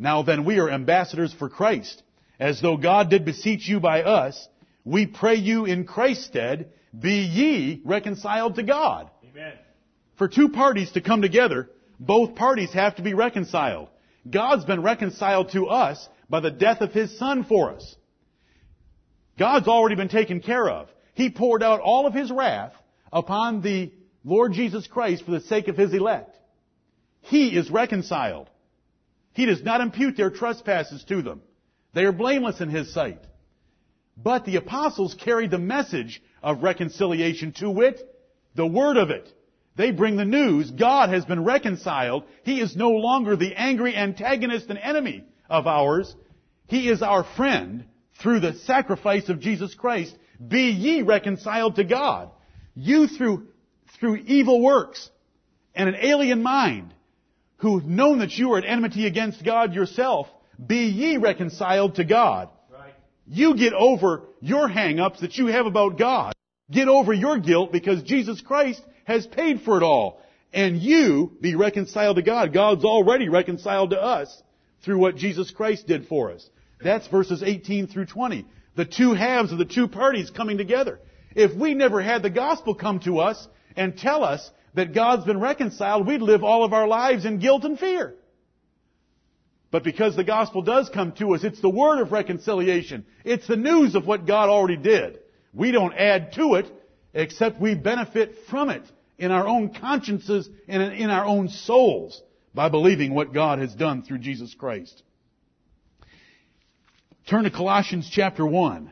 Now 0.01 0.23
then 0.23 0.47
we 0.47 0.59
are 0.59 0.71
ambassadors 0.71 1.33
for 1.39 1.51
Christ, 1.51 2.03
as 2.41 2.59
though 2.63 2.79
God 2.79 3.11
did 3.11 3.27
beseech 3.27 3.69
you 3.69 3.81
by 3.81 4.03
us, 4.03 4.49
we 4.83 5.07
pray 5.07 5.35
you 5.35 5.67
in 5.67 5.85
Christ's 5.85 6.25
stead, 6.25 6.71
be 6.99 7.21
ye 7.21 7.83
reconciled 7.85 8.55
to 8.57 8.63
God. 8.63 9.11
Amen. 9.31 9.53
For 10.17 10.27
two 10.27 10.49
parties 10.49 10.91
to 10.93 11.03
come 11.03 11.21
together, 11.21 11.69
both 11.99 12.35
parties 12.35 12.73
have 12.73 12.97
to 12.97 13.03
be 13.03 13.13
reconciled. 13.13 13.89
God's 14.29 14.65
been 14.65 14.83
reconciled 14.83 15.51
to 15.53 15.67
us 15.67 16.09
by 16.31 16.41
the 16.41 16.51
death 16.51 16.81
of 16.81 16.93
His 16.93 17.19
Son 17.19 17.45
for 17.45 17.71
us. 17.71 17.97
God's 19.39 19.69
already 19.69 19.97
been 19.97 20.09
taken 20.09 20.41
care 20.41 20.67
of. 20.67 20.89
He 21.13 21.29
poured 21.29 21.63
out 21.63 21.81
all 21.81 22.07
of 22.07 22.15
His 22.15 22.31
wrath 22.31 22.73
upon 23.13 23.61
the 23.61 23.93
Lord 24.25 24.55
Jesus 24.55 24.87
Christ 24.87 25.27
for 25.27 25.33
the 25.33 25.41
sake 25.43 25.69
of 25.69 25.77
His 25.77 25.93
elect. 25.93 26.35
He 27.21 27.49
is 27.49 27.71
reconciled. 27.71 28.49
He 29.33 29.47
does 29.47 29.63
not 29.63 29.81
impute 29.81 30.17
their 30.17 30.31
trespasses 30.31 31.05
to 31.05 31.23
them. 31.23 31.43
They 31.95 32.05
are 32.05 32.13
blameless 32.13 32.61
in 32.61 32.69
His 32.69 32.93
sight. 32.93 33.23
But 34.17 34.45
the 34.45 34.57
apostles 34.57 35.15
carried 35.15 35.51
the 35.51 35.59
message 35.59 36.23
of 36.43 36.63
reconciliation 36.63 37.53
to 37.55 37.71
wit, 37.71 38.01
the 38.55 38.67
word 38.67 38.97
of 38.97 39.11
it. 39.11 39.33
They 39.77 39.93
bring 39.93 40.17
the 40.17 40.25
news, 40.25 40.71
God 40.71 41.09
has 41.09 41.25
been 41.25 41.45
reconciled. 41.45 42.25
He 42.43 42.61
is 42.61 42.77
no 42.77 42.91
longer 42.91 43.37
the 43.37 43.55
angry 43.55 43.97
antagonist 43.97 44.67
and 44.69 44.79
enemy 44.79 45.25
of 45.49 45.67
ours. 45.67 46.15
He 46.67 46.89
is 46.89 47.03
our 47.03 47.25
friend 47.25 47.85
through 48.21 48.41
the 48.41 48.55
sacrifice 48.55 49.29
of 49.29 49.41
Jesus 49.41 49.75
Christ. 49.75 50.15
Be 50.47 50.71
ye 50.71 51.03
reconciled 51.03 51.77
to 51.77 51.85
God. 51.85 52.31
You 52.75 53.07
through, 53.07 53.49
through 53.99 54.17
evil 54.27 54.61
works 54.61 55.11
and 55.75 55.89
an 55.89 55.97
alien 55.97 56.43
mind, 56.43 56.95
who've 57.61 57.85
known 57.85 58.19
that 58.19 58.33
you 58.33 58.53
are 58.53 58.59
at 58.59 58.65
enmity 58.65 59.07
against 59.07 59.45
God 59.45 59.75
yourself, 59.75 60.29
be 60.65 60.87
ye 60.87 61.17
reconciled 61.17 61.97
to 61.97 62.05
God. 62.05 62.49
Right. 62.73 62.95
You 63.27 63.57
get 63.57 63.73
over 63.73 64.23
your 64.41 64.69
hang-ups 64.69 65.21
that 65.21 65.37
you 65.37 65.47
have 65.47 65.67
about 65.67 65.99
God. 65.99 66.35
Get 66.71 66.89
over 66.89 67.13
your 67.13 67.39
guilt 67.39 67.73
because 67.73 68.03
Jesus 68.03 68.41
Christ 68.41 68.83
has 69.05 69.27
paid 69.27 69.63
for 69.63 69.77
it 69.77 69.83
all. 69.83 70.21
And 70.53 70.79
you 70.79 71.33
be 71.41 71.55
reconciled 71.55 72.17
to 72.17 72.23
God. 72.23 72.53
God's 72.53 72.85
already 72.85 73.29
reconciled 73.29 73.91
to 73.91 74.01
us 74.01 74.43
through 74.85 74.99
what 74.99 75.17
Jesus 75.17 75.51
Christ 75.51 75.87
did 75.87 76.07
for 76.07 76.33
us. 76.33 76.49
That's 76.83 77.07
verses 77.09 77.43
18 77.43 77.89
through 77.89 78.07
20. 78.07 78.47
The 78.77 78.85
two 78.85 79.15
halves 79.15 79.53
of 79.53 79.59
the 79.59 79.65
two 79.65 79.89
parties 79.89 80.31
coming 80.31 80.59
together. 80.59 80.99
If 81.35 81.55
we 81.55 81.75
never 81.75 82.01
had 82.01 82.23
the 82.23 82.31
gospel 82.31 82.75
come 82.75 83.01
to 83.01 83.19
us 83.19 83.47
and 83.77 83.97
tell 83.97 84.25
us 84.25 84.51
that 84.75 84.95
God's 84.95 85.25
been 85.25 85.41
reconciled, 85.41 86.07
we'd 86.07 86.23
live 86.23 86.45
all 86.45 86.65
of 86.65 86.73
our 86.73 86.87
lives 86.87 87.25
in 87.25 87.39
guilt 87.39 87.65
and 87.65 87.79
fear. 87.79 88.15
But 89.71 89.85
because 89.85 90.17
the 90.17 90.25
gospel 90.25 90.63
does 90.63 90.89
come 90.89 91.13
to 91.13 91.35
us, 91.35 91.45
it's 91.45 91.61
the 91.61 91.71
word 91.71 92.01
of 92.01 92.13
reconciliation. 92.13 93.07
It's 93.25 93.47
the 93.47 93.57
news 93.57 93.95
of 93.95 94.07
what 94.07 94.27
God 94.27 94.49
already 94.49 94.77
did. 94.77 95.21
We 95.55 95.71
don't 95.71 95.95
add 95.95 96.33
to 96.35 96.55
it, 96.55 96.67
except 97.15 97.61
we 97.61 97.75
benefit 97.75 98.35
from 98.49 98.71
it 98.71 98.83
in 99.19 99.31
our 99.31 99.47
own 99.47 99.75
consciences 99.75 100.49
and 100.67 100.95
in 100.95 101.11
our 101.11 101.25
own 101.25 101.49
souls 101.49 102.21
by 102.55 102.69
believing 102.69 103.15
what 103.15 103.33
God 103.33 103.59
has 103.61 103.75
done 103.75 104.03
through 104.03 104.19
Jesus 104.19 104.55
Christ. 104.55 105.03
Turn 107.29 107.45
to 107.45 107.51
Colossians 107.51 108.11
chapter 108.11 108.45
1. 108.45 108.91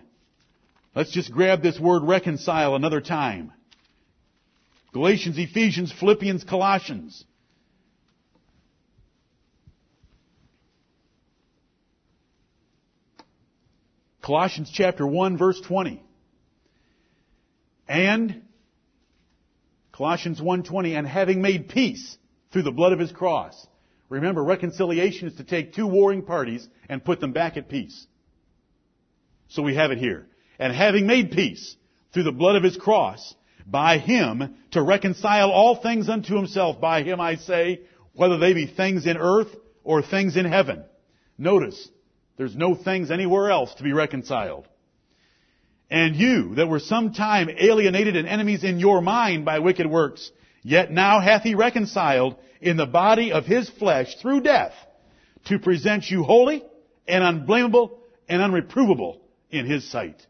Let's 0.95 1.12
just 1.12 1.33
grab 1.33 1.62
this 1.62 1.79
word 1.79 2.03
reconcile 2.05 2.76
another 2.76 3.01
time. 3.01 3.53
Galatians, 4.93 5.39
Ephesians, 5.39 5.93
Philippians, 5.93 6.45
Colossians. 6.45 7.24
Colossians 14.22 14.70
chapter 14.72 15.07
1 15.07 15.39
verse 15.39 15.61
20. 15.61 16.03
And 17.89 18.43
Colossians 19.93 20.41
1:20 20.41 20.97
and 20.97 21.07
having 21.07 21.41
made 21.41 21.68
peace 21.68 22.18
through 22.53 22.62
the 22.62 22.70
blood 22.70 22.93
of 22.93 22.99
his 22.99 23.11
cross. 23.11 23.66
Remember, 24.09 24.45
reconciliation 24.45 25.28
is 25.28 25.34
to 25.36 25.45
take 25.45 25.72
two 25.72 25.86
warring 25.86 26.22
parties 26.22 26.66
and 26.89 27.05
put 27.05 27.20
them 27.20 27.32
back 27.32 27.57
at 27.57 27.68
peace. 27.68 28.07
So 29.49 29.62
we 29.62 29.74
have 29.74 29.91
it 29.91 29.99
here. 29.99 30.28
And 30.59 30.74
having 30.74 31.07
made 31.07 31.32
peace 31.32 31.76
through 32.12 32.22
the 32.22 32.32
blood 32.32 32.57
of 32.57 32.62
his 32.62 32.76
cross, 32.76 33.34
by 33.71 33.99
him 33.99 34.55
to 34.71 34.83
reconcile 34.83 35.51
all 35.51 35.77
things 35.77 36.09
unto 36.09 36.35
himself. 36.35 36.81
By 36.81 37.03
him 37.03 37.21
I 37.21 37.37
say, 37.37 37.83
whether 38.14 38.39
they 38.39 38.55
be 38.55 38.66
things 38.66 39.07
in 39.07 39.16
earth 39.16 39.55
or 39.85 40.03
things 40.03 40.37
in 40.37 40.45
heaven. 40.45 40.85
Notice, 41.37 41.89
there's 42.37 42.57
no 42.57 42.75
things 42.75 43.11
anywhere 43.11 43.51
else 43.51 43.75
to 43.75 43.83
be 43.83 43.93
reconciled. 43.93 44.66
And 45.91 46.16
you 46.16 46.55
that 46.57 46.69
were 46.69 46.81
sometime 46.81 47.49
alienated 47.49 48.16
and 48.16 48.29
enemies 48.29 48.64
in 48.64 48.79
your 48.79 49.01
mind 49.01 49.45
by 49.45 49.61
wicked 49.61 49.87
works, 49.87 50.31
yet 50.62 50.91
now 50.91 51.21
hath 51.21 51.43
he 51.43 51.55
reconciled 51.55 52.37
in 52.61 52.77
the 52.77 52.87
body 52.87 53.33
of 53.33 53.47
his 53.47 53.69
flesh 53.71 54.16
through 54.16 54.43
death 54.43 54.73
to 55.47 55.59
present 55.59 56.11
you 56.11 56.25
holy 56.25 56.64
and 57.07 57.25
unblameable 57.25 57.99
and 58.29 58.43
unreprovable 58.43 59.19
in 59.51 59.64
his 59.64 59.91
sight. 59.91 60.27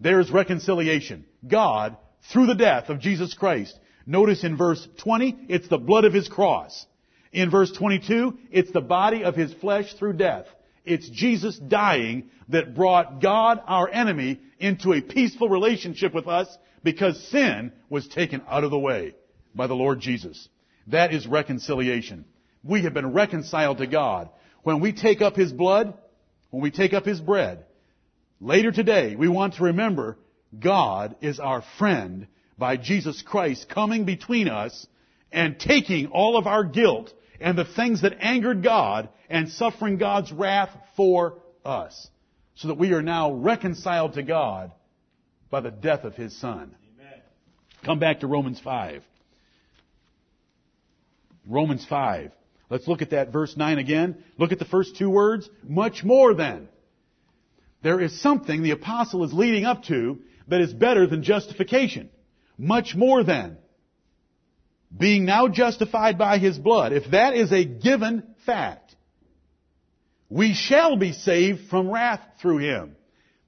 There's 0.00 0.30
reconciliation. 0.30 1.26
God, 1.46 1.96
through 2.32 2.46
the 2.46 2.54
death 2.54 2.88
of 2.88 3.00
Jesus 3.00 3.34
Christ. 3.34 3.78
Notice 4.06 4.44
in 4.44 4.56
verse 4.56 4.86
20, 4.98 5.46
it's 5.48 5.68
the 5.68 5.78
blood 5.78 6.04
of 6.04 6.12
his 6.12 6.28
cross. 6.28 6.86
In 7.32 7.50
verse 7.50 7.72
22, 7.72 8.38
it's 8.50 8.70
the 8.70 8.80
body 8.80 9.24
of 9.24 9.34
his 9.34 9.52
flesh 9.54 9.92
through 9.94 10.14
death. 10.14 10.46
It's 10.84 11.08
Jesus 11.08 11.58
dying 11.58 12.30
that 12.48 12.74
brought 12.74 13.20
God, 13.22 13.60
our 13.66 13.88
enemy, 13.88 14.40
into 14.58 14.92
a 14.92 15.00
peaceful 15.00 15.48
relationship 15.48 16.14
with 16.14 16.28
us 16.28 16.46
because 16.82 17.28
sin 17.28 17.72
was 17.88 18.06
taken 18.06 18.42
out 18.48 18.64
of 18.64 18.70
the 18.70 18.78
way 18.78 19.14
by 19.54 19.66
the 19.66 19.74
Lord 19.74 20.00
Jesus. 20.00 20.48
That 20.88 21.14
is 21.14 21.26
reconciliation. 21.26 22.26
We 22.62 22.82
have 22.82 22.94
been 22.94 23.12
reconciled 23.12 23.78
to 23.78 23.86
God. 23.86 24.28
When 24.62 24.80
we 24.80 24.92
take 24.92 25.22
up 25.22 25.36
His 25.36 25.52
blood, 25.52 25.94
when 26.50 26.62
we 26.62 26.70
take 26.70 26.92
up 26.92 27.06
His 27.06 27.20
bread, 27.20 27.64
later 28.40 28.70
today 28.70 29.16
we 29.16 29.28
want 29.28 29.54
to 29.54 29.64
remember 29.64 30.18
God 30.60 31.16
is 31.20 31.40
our 31.40 31.62
friend 31.78 32.26
by 32.58 32.76
Jesus 32.76 33.22
Christ 33.22 33.68
coming 33.68 34.04
between 34.04 34.48
us 34.48 34.86
and 35.32 35.58
taking 35.58 36.06
all 36.08 36.36
of 36.36 36.46
our 36.46 36.64
guilt 36.64 37.12
and 37.40 37.58
the 37.58 37.64
things 37.64 38.02
that 38.02 38.16
angered 38.20 38.62
God 38.62 39.08
and 39.28 39.48
suffering 39.48 39.98
God's 39.98 40.32
wrath 40.32 40.70
for 40.96 41.38
us. 41.64 42.08
So 42.56 42.68
that 42.68 42.78
we 42.78 42.92
are 42.92 43.02
now 43.02 43.32
reconciled 43.32 44.14
to 44.14 44.22
God 44.22 44.70
by 45.50 45.60
the 45.60 45.72
death 45.72 46.04
of 46.04 46.14
His 46.14 46.38
Son. 46.40 46.74
Amen. 47.00 47.20
Come 47.84 47.98
back 47.98 48.20
to 48.20 48.28
Romans 48.28 48.60
5. 48.60 49.02
Romans 51.46 51.84
5. 51.84 52.30
Let's 52.70 52.86
look 52.88 53.02
at 53.02 53.10
that 53.10 53.32
verse 53.32 53.56
9 53.56 53.78
again. 53.78 54.22
Look 54.38 54.52
at 54.52 54.58
the 54.58 54.64
first 54.64 54.96
two 54.96 55.10
words. 55.10 55.48
Much 55.62 56.04
more 56.04 56.32
than. 56.34 56.68
There 57.82 58.00
is 58.00 58.20
something 58.22 58.62
the 58.62 58.70
apostle 58.70 59.24
is 59.24 59.32
leading 59.32 59.64
up 59.64 59.84
to 59.84 60.20
that 60.48 60.60
is 60.60 60.72
better 60.72 61.06
than 61.06 61.22
justification. 61.22 62.10
Much 62.58 62.94
more 62.94 63.24
than. 63.24 63.58
Being 64.96 65.24
now 65.24 65.48
justified 65.48 66.18
by 66.18 66.38
his 66.38 66.58
blood. 66.58 66.92
If 66.92 67.10
that 67.10 67.34
is 67.34 67.52
a 67.52 67.64
given 67.64 68.34
fact, 68.46 68.94
we 70.28 70.54
shall 70.54 70.96
be 70.96 71.12
saved 71.12 71.68
from 71.68 71.90
wrath 71.90 72.20
through 72.40 72.58
him. 72.58 72.96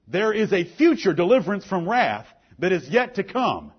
There 0.07 0.33
is 0.33 0.51
a 0.53 0.63
future 0.63 1.13
deliverance 1.13 1.65
from 1.65 1.87
wrath 1.87 2.27
that 2.59 2.71
is 2.71 2.87
yet 2.89 3.15
to 3.15 3.23
come. 3.23 3.71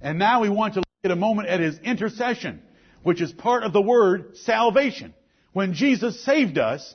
And 0.00 0.18
now 0.18 0.42
we 0.42 0.48
want 0.48 0.74
to 0.74 0.80
look 0.80 0.86
at 1.04 1.10
a 1.10 1.16
moment 1.16 1.48
at 1.48 1.60
his 1.60 1.78
intercession, 1.78 2.62
which 3.02 3.20
is 3.20 3.32
part 3.32 3.62
of 3.62 3.72
the 3.72 3.80
word 3.80 4.36
salvation. 4.38 5.14
When 5.52 5.74
Jesus 5.74 6.22
saved 6.24 6.58
us, 6.58 6.94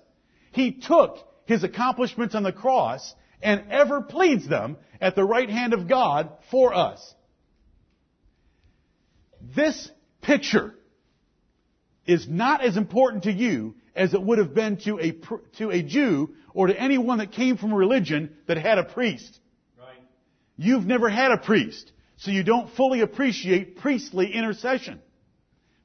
he 0.52 0.74
took 0.74 1.18
his 1.46 1.64
accomplishments 1.64 2.36
on 2.36 2.44
the 2.44 2.52
cross 2.52 3.16
and 3.42 3.72
ever 3.72 4.02
pleads 4.02 4.48
them 4.48 4.78
at 5.00 5.16
the 5.16 5.24
right 5.24 5.50
hand 5.50 5.74
of 5.74 5.88
God 5.88 6.32
for 6.50 6.74
us. 6.74 7.16
This 9.56 9.90
picture 10.22 10.76
is 12.06 12.28
not 12.28 12.64
as 12.64 12.78
important 12.78 13.24
to 13.24 13.32
you 13.32 13.76
as 13.96 14.14
it 14.14 14.22
would 14.22 14.38
have 14.38 14.54
been 14.54 14.78
to 14.78 15.00
a, 15.00 15.12
to 15.58 15.72
a 15.72 15.82
Jew 15.82 16.36
or 16.54 16.68
to 16.68 16.80
anyone 16.80 17.18
that 17.20 17.32
came 17.32 17.58
from 17.58 17.74
a 17.74 17.76
religion 17.76 18.36
that 18.48 18.58
had 18.58 18.78
a 18.78 18.84
priest. 18.84 19.40
Right. 19.78 19.98
You've 20.58 20.86
never 20.86 21.10
had 21.10 21.32
a 21.32 21.38
priest, 21.38 21.92
so 22.18 22.32
you 22.32 22.44
don't 22.44 22.72
fully 22.76 23.02
appreciate 23.02 23.78
priestly 23.78 24.34
intercession. 24.34 25.00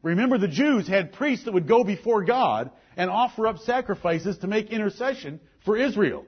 Remember 0.03 0.39
the 0.39 0.49
Jews 0.49 0.87
had 0.87 1.13
priests 1.13 1.47
that 1.47 1.55
would 1.55 1.67
go 1.67 1.83
before 1.83 2.25
God 2.25 2.71
and 2.97 3.11
offer 3.11 3.47
up 3.47 3.59
sacrifices 3.59 4.39
to 4.39 4.47
make 4.47 4.71
intercession 4.71 5.41
for 5.65 5.77
Israel. 5.77 6.25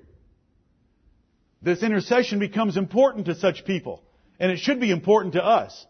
This 1.61 1.83
intercession 1.83 2.39
becomes 2.39 2.77
important 2.77 3.27
to 3.27 3.35
such 3.35 3.65
people, 3.65 4.03
and 4.39 4.51
it 4.53 4.59
should 4.59 4.81
be 4.81 4.91
important 4.91 5.35
to 5.35 5.45
us. 5.45 5.87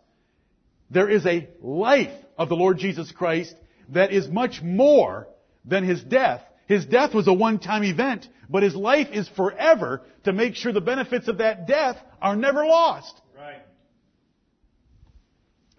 There 0.90 1.10
is 1.10 1.26
a 1.26 1.48
life 1.60 2.16
of 2.38 2.48
the 2.48 2.56
Lord 2.56 2.78
Jesus 2.78 3.12
Christ 3.12 3.54
that 3.90 4.12
is 4.12 4.28
much 4.28 4.62
more 4.62 5.28
than 5.64 5.84
his 5.84 6.02
death. 6.02 6.42
His 6.66 6.86
death 6.86 7.14
was 7.14 7.28
a 7.28 7.32
one-time 7.32 7.84
event, 7.84 8.26
but 8.48 8.62
his 8.62 8.74
life 8.74 9.08
is 9.12 9.28
forever 9.28 10.02
to 10.24 10.32
make 10.32 10.54
sure 10.54 10.72
the 10.72 10.80
benefits 10.80 11.28
of 11.28 11.38
that 11.38 11.66
death 11.66 11.96
are 12.20 12.36
never 12.36 12.64
lost. 12.64 13.20
Right. 13.36 13.62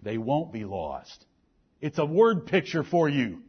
They 0.02 0.18
won't 0.18 0.52
be 0.52 0.64
lost. 0.64 1.24
It's 1.80 1.98
a 1.98 2.04
word 2.04 2.46
picture 2.46 2.84
for 2.84 3.08
you. 3.08 3.40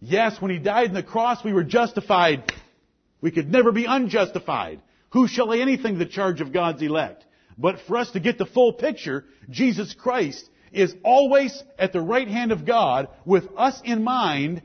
Yes, 0.00 0.40
when 0.40 0.50
he 0.50 0.58
died 0.58 0.88
on 0.88 0.94
the 0.94 1.02
cross, 1.02 1.42
we 1.42 1.54
were 1.54 1.64
justified. 1.64 2.52
We 3.20 3.30
could 3.30 3.50
never 3.50 3.72
be 3.72 3.86
unjustified. 3.86 4.82
Who 5.10 5.28
shall 5.28 5.48
lay 5.48 5.62
anything 5.62 5.94
to 5.94 5.98
the 5.98 6.10
charge 6.10 6.40
of 6.40 6.52
God's 6.52 6.82
elect? 6.82 7.24
But 7.58 7.80
for 7.86 7.96
us 7.96 8.10
to 8.12 8.20
get 8.20 8.38
the 8.38 8.46
full 8.46 8.72
picture, 8.74 9.24
Jesus 9.48 9.94
Christ 9.94 10.48
is 10.72 10.94
always 11.04 11.62
at 11.78 11.92
the 11.92 12.00
right 12.00 12.28
hand 12.28 12.52
of 12.52 12.66
God 12.66 13.08
with 13.24 13.44
us 13.56 13.80
in 13.84 14.04
mind 14.04 14.62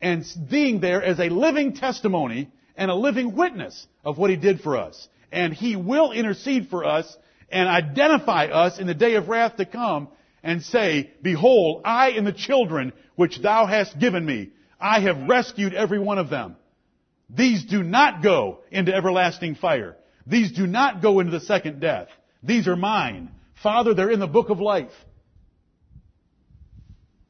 and 0.00 0.24
being 0.50 0.80
there 0.80 1.02
as 1.02 1.20
a 1.20 1.28
living 1.28 1.74
testimony 1.74 2.50
and 2.76 2.90
a 2.90 2.94
living 2.94 3.34
witness 3.34 3.86
of 4.04 4.18
what 4.18 4.30
He 4.30 4.36
did 4.36 4.60
for 4.60 4.76
us. 4.76 5.08
And 5.30 5.52
He 5.52 5.76
will 5.76 6.12
intercede 6.12 6.68
for 6.68 6.84
us 6.84 7.16
and 7.50 7.68
identify 7.68 8.46
us 8.46 8.78
in 8.78 8.86
the 8.86 8.94
day 8.94 9.14
of 9.14 9.28
wrath 9.28 9.56
to 9.56 9.66
come 9.66 10.08
and 10.42 10.62
say, 10.62 11.10
Behold, 11.22 11.82
I 11.84 12.10
and 12.10 12.26
the 12.26 12.32
children 12.32 12.92
which 13.14 13.40
Thou 13.40 13.66
hast 13.66 13.98
given 13.98 14.24
me, 14.24 14.50
I 14.80 15.00
have 15.00 15.28
rescued 15.28 15.74
every 15.74 15.98
one 15.98 16.18
of 16.18 16.30
them. 16.30 16.56
These 17.34 17.64
do 17.64 17.82
not 17.82 18.22
go 18.22 18.60
into 18.70 18.94
everlasting 18.94 19.54
fire. 19.54 19.96
These 20.26 20.52
do 20.52 20.66
not 20.66 21.00
go 21.00 21.20
into 21.20 21.32
the 21.32 21.40
second 21.40 21.80
death. 21.80 22.08
These 22.42 22.68
are 22.68 22.76
mine. 22.76 23.30
Father, 23.62 23.94
they're 23.94 24.10
in 24.10 24.20
the 24.20 24.26
book 24.26 24.50
of 24.50 24.60
life. 24.60 24.92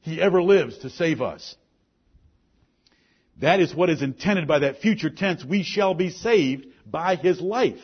He 0.01 0.21
ever 0.21 0.43
lives 0.43 0.79
to 0.79 0.89
save 0.89 1.21
us. 1.21 1.55
That 3.39 3.61
is 3.61 3.73
what 3.73 3.89
is 3.89 4.01
intended 4.01 4.47
by 4.47 4.59
that 4.59 4.81
future 4.81 5.09
tense, 5.09 5.43
we 5.43 5.63
shall 5.63 5.93
be 5.93 6.09
saved 6.09 6.67
by 6.85 7.15
His 7.15 7.39
life. 7.39 7.79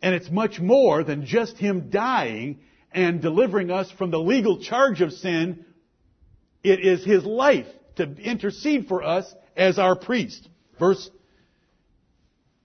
And 0.00 0.14
it's 0.14 0.30
much 0.30 0.58
more 0.58 1.04
than 1.04 1.26
just 1.26 1.58
Him 1.58 1.90
dying 1.90 2.60
and 2.90 3.20
delivering 3.20 3.70
us 3.70 3.90
from 3.92 4.10
the 4.10 4.18
legal 4.18 4.60
charge 4.60 5.00
of 5.00 5.12
sin. 5.12 5.64
It 6.64 6.80
is 6.80 7.04
His 7.04 7.24
life 7.24 7.66
to 7.96 8.04
intercede 8.04 8.88
for 8.88 9.02
us 9.02 9.32
as 9.56 9.78
our 9.78 9.94
priest. 9.94 10.48
Verse 10.82 11.08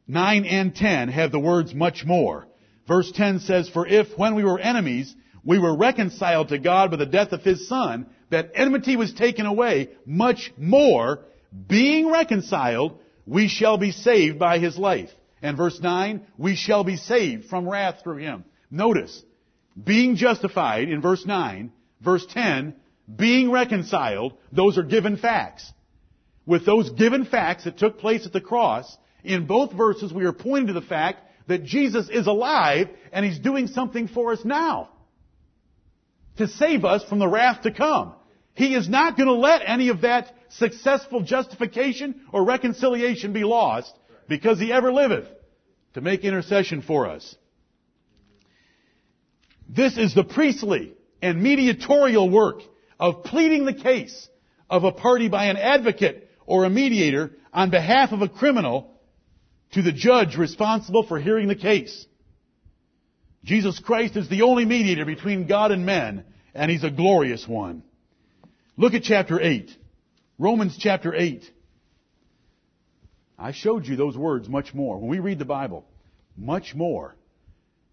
9 0.07 0.45
and 0.45 0.75
10 0.75 1.09
have 1.09 1.31
the 1.31 1.39
words 1.39 1.75
much 1.75 2.03
more. 2.03 2.47
Verse 2.87 3.11
10 3.11 3.41
says, 3.41 3.69
For 3.69 3.85
if 3.85 4.17
when 4.17 4.33
we 4.33 4.43
were 4.43 4.57
enemies, 4.57 5.15
we 5.43 5.59
were 5.59 5.77
reconciled 5.77 6.49
to 6.49 6.57
God 6.57 6.89
by 6.89 6.97
the 6.97 7.05
death 7.05 7.31
of 7.31 7.43
His 7.43 7.67
Son, 7.67 8.07
that 8.31 8.53
enmity 8.55 8.95
was 8.95 9.13
taken 9.13 9.45
away, 9.45 9.89
much 10.03 10.51
more, 10.57 11.25
being 11.67 12.09
reconciled, 12.09 12.97
we 13.27 13.47
shall 13.47 13.77
be 13.77 13.91
saved 13.91 14.39
by 14.39 14.57
His 14.57 14.79
life. 14.79 15.11
And 15.43 15.55
verse 15.55 15.79
9, 15.79 16.25
we 16.39 16.55
shall 16.55 16.83
be 16.83 16.97
saved 16.97 17.45
from 17.45 17.69
wrath 17.69 17.99
through 18.01 18.17
Him. 18.17 18.45
Notice, 18.71 19.21
being 19.81 20.15
justified 20.15 20.89
in 20.89 21.01
verse 21.01 21.23
9, 21.23 21.71
verse 22.01 22.25
10, 22.25 22.73
being 23.15 23.51
reconciled, 23.51 24.33
those 24.51 24.79
are 24.79 24.83
given 24.83 25.17
facts. 25.17 25.71
With 26.47 26.65
those 26.65 26.89
given 26.89 27.25
facts 27.25 27.65
that 27.65 27.77
took 27.77 27.99
place 27.99 28.25
at 28.25 28.31
the 28.31 28.41
cross, 28.41 28.97
in 29.23 29.45
both 29.45 29.73
verses 29.73 30.13
we 30.13 30.23
are 30.23 30.33
pointing 30.33 30.67
to 30.67 30.73
the 30.73 30.81
fact 30.81 31.21
that 31.47 31.65
Jesus 31.65 32.09
is 32.09 32.25
alive 32.25 32.87
and 33.11 33.25
He's 33.25 33.37
doing 33.37 33.67
something 33.67 34.07
for 34.07 34.31
us 34.31 34.43
now. 34.45 34.89
To 36.37 36.47
save 36.47 36.85
us 36.85 37.03
from 37.03 37.19
the 37.19 37.27
wrath 37.27 37.63
to 37.63 37.71
come. 37.71 38.13
He 38.53 38.73
is 38.73 38.87
not 38.87 39.17
going 39.17 39.27
to 39.27 39.33
let 39.33 39.61
any 39.65 39.89
of 39.89 40.01
that 40.01 40.33
successful 40.49 41.21
justification 41.21 42.21
or 42.31 42.45
reconciliation 42.45 43.33
be 43.33 43.43
lost 43.43 43.93
because 44.29 44.57
He 44.57 44.71
ever 44.71 44.93
liveth 44.93 45.27
to 45.95 46.01
make 46.01 46.23
intercession 46.23 46.81
for 46.81 47.07
us. 47.07 47.35
This 49.67 49.97
is 49.97 50.15
the 50.15 50.23
priestly 50.23 50.93
and 51.21 51.43
mediatorial 51.43 52.29
work 52.29 52.61
of 52.97 53.25
pleading 53.25 53.65
the 53.65 53.73
case 53.73 54.29
of 54.69 54.85
a 54.85 54.93
party 54.93 55.27
by 55.27 55.45
an 55.45 55.57
advocate 55.57 56.26
or 56.47 56.63
a 56.63 56.69
mediator 56.69 57.31
on 57.53 57.69
behalf 57.69 58.11
of 58.11 58.23
a 58.23 58.29
criminal 58.29 58.95
to 59.73 59.83
the 59.83 59.91
judge 59.91 60.35
responsible 60.35 61.03
for 61.03 61.19
hearing 61.19 61.47
the 61.47 61.55
case. 61.55 62.07
Jesus 63.43 63.79
Christ 63.79 64.15
is 64.15 64.29
the 64.29 64.41
only 64.41 64.65
mediator 64.65 65.05
between 65.05 65.45
God 65.45 65.71
and 65.71 65.85
men, 65.85 66.25
and 66.55 66.71
He's 66.71 66.83
a 66.83 66.89
glorious 66.89 67.47
one. 67.47 67.83
Look 68.77 68.93
at 68.93 69.03
chapter 69.03 69.39
8. 69.39 69.69
Romans 70.39 70.77
chapter 70.79 71.13
8. 71.13 71.43
I 73.37 73.51
showed 73.51 73.85
you 73.85 73.95
those 73.95 74.17
words 74.17 74.49
much 74.49 74.73
more. 74.73 74.97
When 74.97 75.09
we 75.09 75.19
read 75.19 75.39
the 75.39 75.45
Bible, 75.45 75.85
much 76.35 76.73
more. 76.73 77.15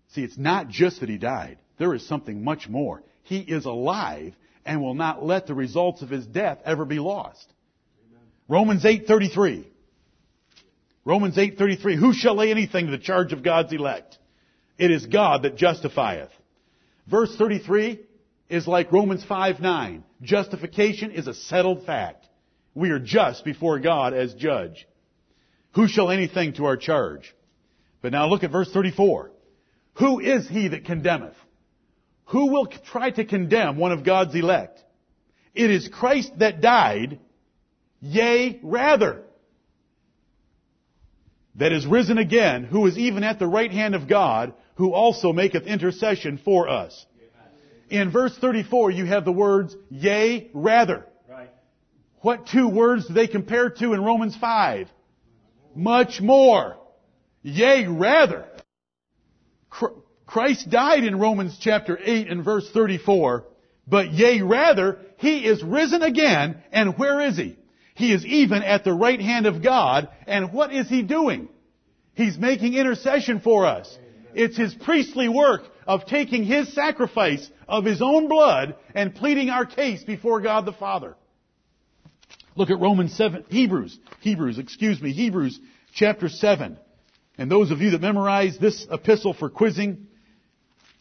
See, 0.09 0.22
it's 0.22 0.38
not 0.38 0.68
just 0.68 1.00
that 1.00 1.09
He 1.09 1.18
died. 1.18 1.59
There 1.78 1.94
is 1.94 2.07
something 2.07 2.44
much 2.44 2.68
more. 2.68 3.02
He 3.24 3.40
is 3.40 3.64
alive 3.64 4.34
and 4.64 4.80
will 4.80 4.94
not 4.94 5.24
let 5.24 5.46
the 5.46 5.55
results 5.55 6.02
of 6.02 6.11
His 6.11 6.26
death 6.26 6.59
ever 6.64 6.84
be 6.84 6.98
lost. 6.98 7.53
Romans 8.49 8.84
8:33. 8.84 9.64
Romans 11.05 11.36
8:33, 11.36 11.97
who 11.97 12.12
shall 12.12 12.34
lay 12.34 12.51
anything 12.51 12.86
to 12.86 12.92
the 12.92 12.99
charge 12.99 13.32
of 13.32 13.42
God's 13.42 13.72
elect? 13.72 14.18
It 14.78 14.90
is 14.90 15.07
God 15.07 15.42
that 15.42 15.57
justifieth. 15.57 16.30
Verse 17.07 17.34
33 17.36 18.01
is 18.49 18.66
like 18.66 18.92
Romans 18.92 19.24
5:9. 19.24 20.03
Justification 20.22 21.11
is 21.11 21.26
a 21.26 21.34
settled 21.34 21.84
fact. 21.84 22.26
We 22.74 22.90
are 22.90 22.99
just 22.99 23.45
before 23.45 23.78
God 23.78 24.14
as 24.14 24.34
judge. 24.34 24.86
Who 25.72 25.86
shall 25.88 26.11
anything 26.11 26.55
to 26.55 26.66
our 26.66 26.76
charge? 26.76 27.34
But 28.03 28.12
now 28.12 28.26
look 28.26 28.45
at 28.45 28.51
verse 28.51 28.70
34. 28.70 29.30
Who 29.95 30.20
is 30.20 30.49
he 30.49 30.68
that 30.68 30.84
condemneth? 30.84 31.36
Who 32.26 32.47
will 32.47 32.66
try 32.66 33.11
to 33.11 33.24
condemn 33.24 33.76
one 33.76 33.92
of 33.92 34.05
God's 34.05 34.34
elect? 34.34 34.82
It 35.55 35.70
is 35.70 35.88
Christ 35.88 36.38
that 36.38 36.61
died, 36.61 37.20
yea, 38.05 38.61
rather, 38.62 39.22
that 41.57 41.72
is 41.72 41.86
risen 41.86 42.18
again, 42.18 42.64
who 42.64 42.86
is 42.86 42.98
even 42.98 43.24
at 43.24 43.38
the 43.38 43.46
right 43.46 43.70
hand 43.70 43.94
of 43.94 44.09
God, 44.09 44.55
who 44.76 44.92
also 44.92 45.32
maketh 45.32 45.64
intercession 45.64 46.38
for 46.44 46.68
us. 46.68 47.07
In 47.90 48.11
verse 48.11 48.36
34, 48.38 48.90
you 48.90 49.05
have 49.05 49.24
the 49.24 49.32
words, 49.32 49.76
yea, 49.88 50.50
rather. 50.52 51.07
Right. 51.28 51.50
What 52.20 52.46
two 52.46 52.68
words 52.68 53.07
do 53.07 53.14
they 53.14 53.26
compare 53.26 53.70
to 53.70 53.92
in 53.92 54.02
Romans 54.02 54.36
5? 54.36 54.88
Much 55.74 56.20
more. 56.20 56.76
Yea, 57.42 57.86
rather. 57.86 58.46
Christ 60.26 60.70
died 60.70 61.05
in 61.05 61.18
Romans 61.18 61.57
chapter 61.61 61.98
8 62.02 62.28
and 62.28 62.44
verse 62.44 62.68
34, 62.72 63.44
but 63.86 64.12
yea, 64.12 64.40
rather, 64.40 64.98
He 65.18 65.46
is 65.46 65.62
risen 65.62 66.02
again, 66.02 66.62
and 66.72 66.98
where 66.98 67.20
is 67.20 67.36
He? 67.36 67.57
He 67.95 68.12
is 68.12 68.24
even 68.26 68.62
at 68.62 68.84
the 68.84 68.92
right 68.92 69.20
hand 69.20 69.47
of 69.47 69.62
God, 69.62 70.09
and 70.26 70.53
what 70.53 70.72
is 70.72 70.88
He 70.88 71.03
doing? 71.03 71.49
He's 72.14 72.36
making 72.36 72.74
intercession 72.74 73.40
for 73.40 73.66
us. 73.66 73.99
It's 74.34 74.57
His 74.57 74.74
priestly 74.74 75.28
work 75.28 75.62
of 75.86 76.07
taking 76.07 76.45
His 76.45 76.72
sacrifice 76.72 77.49
of 77.68 77.84
His 77.84 78.03
own 78.03 78.28
blood 78.28 78.76
and 78.95 79.14
pleading 79.14 79.51
our 79.51 79.64
case 79.64 80.03
before 80.03 80.40
God 80.40 80.66
the 80.66 80.72
Father. 80.72 81.16
Look 82.57 82.70
at 82.70 82.80
Romans 82.80 83.16
7, 83.16 83.45
Hebrews, 83.49 83.99
Hebrews, 84.20 84.59
excuse 84.59 85.01
me, 85.01 85.12
Hebrews 85.12 85.59
chapter 85.92 86.28
7. 86.28 86.78
And 87.36 87.51
those 87.51 87.70
of 87.70 87.80
you 87.80 87.90
that 87.90 88.01
memorized 88.01 88.61
this 88.61 88.86
epistle 88.90 89.34
for 89.34 89.51
quizzing 89.51 90.07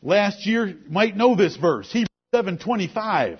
last 0.01 0.45
year 0.45 0.75
might 0.89 1.15
know 1.15 1.35
this 1.35 1.55
verse, 1.55 1.91
Hebrews 1.91 2.07
7:25. 2.33 3.39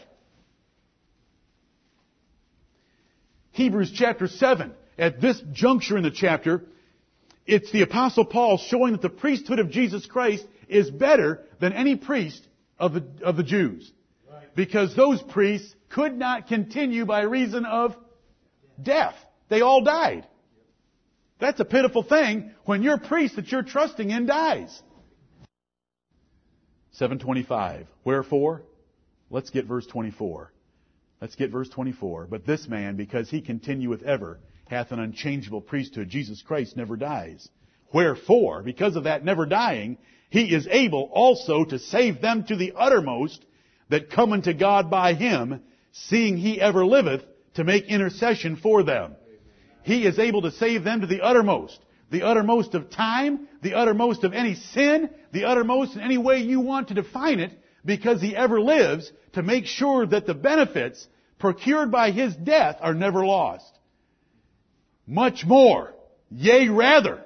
Hebrews 3.53 3.91
chapter 3.95 4.27
7. 4.27 4.73
At 4.97 5.21
this 5.21 5.41
juncture 5.53 5.97
in 5.97 6.03
the 6.03 6.11
chapter, 6.11 6.63
it's 7.45 7.71
the 7.71 7.81
apostle 7.81 8.25
Paul 8.25 8.57
showing 8.57 8.93
that 8.93 9.01
the 9.01 9.09
priesthood 9.09 9.59
of 9.59 9.69
Jesus 9.69 10.05
Christ 10.05 10.45
is 10.67 10.89
better 10.91 11.41
than 11.59 11.73
any 11.73 11.95
priest 11.95 12.45
of 12.77 12.93
the, 12.93 13.05
of 13.23 13.37
the 13.37 13.43
Jews. 13.43 13.91
Right. 14.31 14.55
Because 14.55 14.95
those 14.95 15.21
priests 15.21 15.73
could 15.89 16.17
not 16.17 16.47
continue 16.47 17.05
by 17.05 17.21
reason 17.21 17.65
of 17.65 17.95
death. 18.81 19.15
They 19.49 19.61
all 19.61 19.83
died. 19.83 20.27
That's 21.39 21.59
a 21.59 21.65
pitiful 21.65 22.03
thing 22.03 22.51
when 22.65 22.81
your 22.81 22.97
priest 22.97 23.35
that 23.35 23.51
you're 23.51 23.63
trusting 23.63 24.09
in 24.09 24.25
dies. 24.25 24.81
725. 26.91 27.87
Wherefore? 28.03 28.63
Let's 29.29 29.49
get 29.49 29.65
verse 29.65 29.85
24. 29.85 30.51
Let's 31.23 31.35
get 31.35 31.51
verse 31.51 31.69
24. 31.69 32.27
But 32.29 32.45
this 32.45 32.67
man, 32.67 32.97
because 32.97 33.29
he 33.29 33.39
continueth 33.39 34.03
ever, 34.03 34.41
hath 34.65 34.91
an 34.91 34.99
unchangeable 34.99 35.61
priesthood. 35.61 36.09
Jesus 36.09 36.41
Christ 36.41 36.75
never 36.75 36.97
dies. 36.97 37.47
Wherefore, 37.93 38.61
because 38.61 38.97
of 38.97 39.05
that 39.05 39.23
never 39.23 39.45
dying, 39.45 39.99
he 40.29 40.53
is 40.53 40.67
able 40.69 41.09
also 41.13 41.63
to 41.63 41.79
save 41.79 42.19
them 42.19 42.43
to 42.47 42.57
the 42.57 42.73
uttermost 42.75 43.45
that 43.87 44.09
come 44.09 44.33
unto 44.33 44.51
God 44.51 44.91
by 44.91 45.13
him, 45.13 45.61
seeing 45.93 46.35
he 46.35 46.59
ever 46.59 46.85
liveth 46.85 47.23
to 47.53 47.63
make 47.63 47.85
intercession 47.85 48.57
for 48.57 48.83
them. 48.83 49.15
He 49.83 50.05
is 50.05 50.19
able 50.19 50.41
to 50.41 50.51
save 50.51 50.83
them 50.83 50.99
to 50.99 51.07
the 51.07 51.21
uttermost. 51.21 51.79
The 52.11 52.23
uttermost 52.23 52.75
of 52.75 52.89
time, 52.89 53.47
the 53.61 53.75
uttermost 53.75 54.25
of 54.25 54.33
any 54.33 54.55
sin, 54.55 55.09
the 55.31 55.45
uttermost 55.45 55.95
in 55.95 56.01
any 56.01 56.17
way 56.17 56.39
you 56.39 56.59
want 56.59 56.89
to 56.89 56.93
define 56.93 57.39
it, 57.39 57.57
because 57.85 58.21
He 58.21 58.35
ever 58.35 58.59
lives 58.59 59.09
to 59.33 59.41
make 59.41 59.65
sure 59.65 60.05
that 60.05 60.25
the 60.25 60.33
benefits 60.33 61.07
procured 61.43 61.91
by 61.91 62.11
His 62.11 62.33
death 62.33 62.77
are 62.79 62.93
never 62.93 63.25
lost. 63.25 63.69
Much 65.05 65.43
more. 65.45 65.93
Yea, 66.31 66.69
rather. 66.69 67.25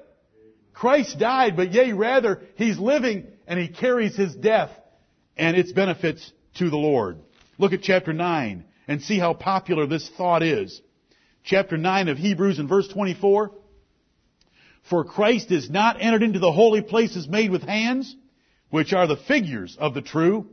Christ 0.74 1.20
died, 1.20 1.56
but 1.56 1.72
yea, 1.72 1.92
rather, 1.92 2.42
He's 2.56 2.80
living 2.80 3.28
and 3.46 3.60
He 3.60 3.68
carries 3.68 4.16
His 4.16 4.34
death 4.34 4.72
and 5.38 5.56
its 5.56 5.72
benefits 5.72 6.32
to 6.56 6.72
the 6.72 6.78
Lord. 6.78 7.20
Look 7.60 7.74
at 7.74 7.84
chapter 7.84 8.12
9 8.12 8.66
and 8.88 9.04
see 9.04 9.20
how 9.20 9.36
popular 9.36 9.86
this 9.86 10.10
thought 10.10 10.42
is 10.42 10.82
chapter 11.44 11.78
9 11.78 12.08
of 12.08 12.18
Hebrews 12.18 12.58
and 12.58 12.68
verse 12.68 12.88
24. 12.88 13.52
For 14.90 15.04
Christ 15.04 15.52
is 15.52 15.70
not 15.70 16.02
entered 16.02 16.24
into 16.24 16.40
the 16.40 16.52
holy 16.52 16.82
places 16.82 17.28
made 17.28 17.52
with 17.52 17.62
hands, 17.62 18.16
which 18.72 18.94
are 18.94 19.06
the 19.06 19.16
figures 19.16 19.78
of 19.80 19.94
the 19.94 20.02
true, 20.02 20.48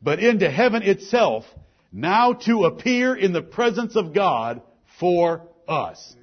but 0.00 0.20
into 0.20 0.48
heaven 0.48 0.84
itself, 0.84 1.46
now 1.92 2.34
to 2.34 2.64
appear 2.64 3.14
in 3.14 3.32
the 3.32 3.42
presence 3.42 3.96
of 3.96 4.14
God 4.14 4.62
for 4.98 5.48
us. 5.66 6.16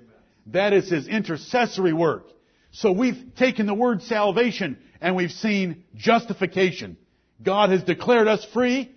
That 0.47 0.73
is 0.73 0.89
His 0.89 1.07
intercessory 1.07 1.93
work. 1.93 2.27
So 2.71 2.91
we've 2.91 3.35
taken 3.35 3.65
the 3.65 3.73
word 3.73 4.03
salvation 4.03 4.77
and 5.01 5.15
we've 5.15 5.31
seen 5.31 5.83
justification. 5.95 6.97
God 7.41 7.69
has 7.69 7.83
declared 7.83 8.27
us 8.27 8.45
free 8.53 8.91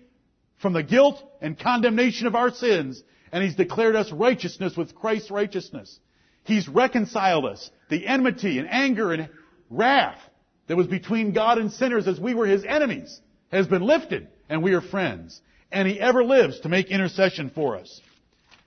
from 0.59 0.73
the 0.73 0.83
guilt 0.83 1.23
and 1.41 1.59
condemnation 1.59 2.27
of 2.27 2.35
our 2.35 2.51
sins, 2.51 3.03
and 3.33 3.43
He's 3.43 3.55
declared 3.55 3.97
us 3.97 4.11
righteousness 4.13 4.77
with 4.77 4.95
Christ's 4.95 5.31
righteousness. 5.31 5.99
He's 6.45 6.69
reconciled 6.69 7.45
us. 7.45 7.71
The 7.91 8.07
enmity 8.07 8.59
and 8.59 8.69
anger 8.71 9.13
and 9.13 9.29
wrath 9.71 10.19
that 10.67 10.77
was 10.77 10.87
between 10.87 11.33
God 11.33 11.59
and 11.59 11.73
sinners 11.73 12.09
as 12.09 12.19
we 12.19 12.35
were 12.35 12.47
His 12.47 12.65
enemies 12.65 13.21
has 13.51 13.67
been 13.67 13.83
lifted, 13.83 14.29
and 14.49 14.63
we 14.63 14.73
are 14.73 14.81
friends. 14.81 15.41
And 15.71 15.87
He 15.87 16.01
ever 16.01 16.25
lives 16.25 16.61
to 16.61 16.69
make 16.69 16.91
intercession 16.91 17.51
for 17.55 17.77
us. 17.77 18.01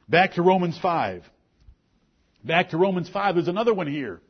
Back 0.07 0.33
to 0.33 0.41
Romans 0.41 0.77
5. 0.77 1.23
Back 2.43 2.69
to 2.69 2.77
Romans 2.77 3.09
5, 3.09 3.35
there's 3.35 3.47
another 3.47 3.73
one 3.73 3.87
here. 3.87 4.21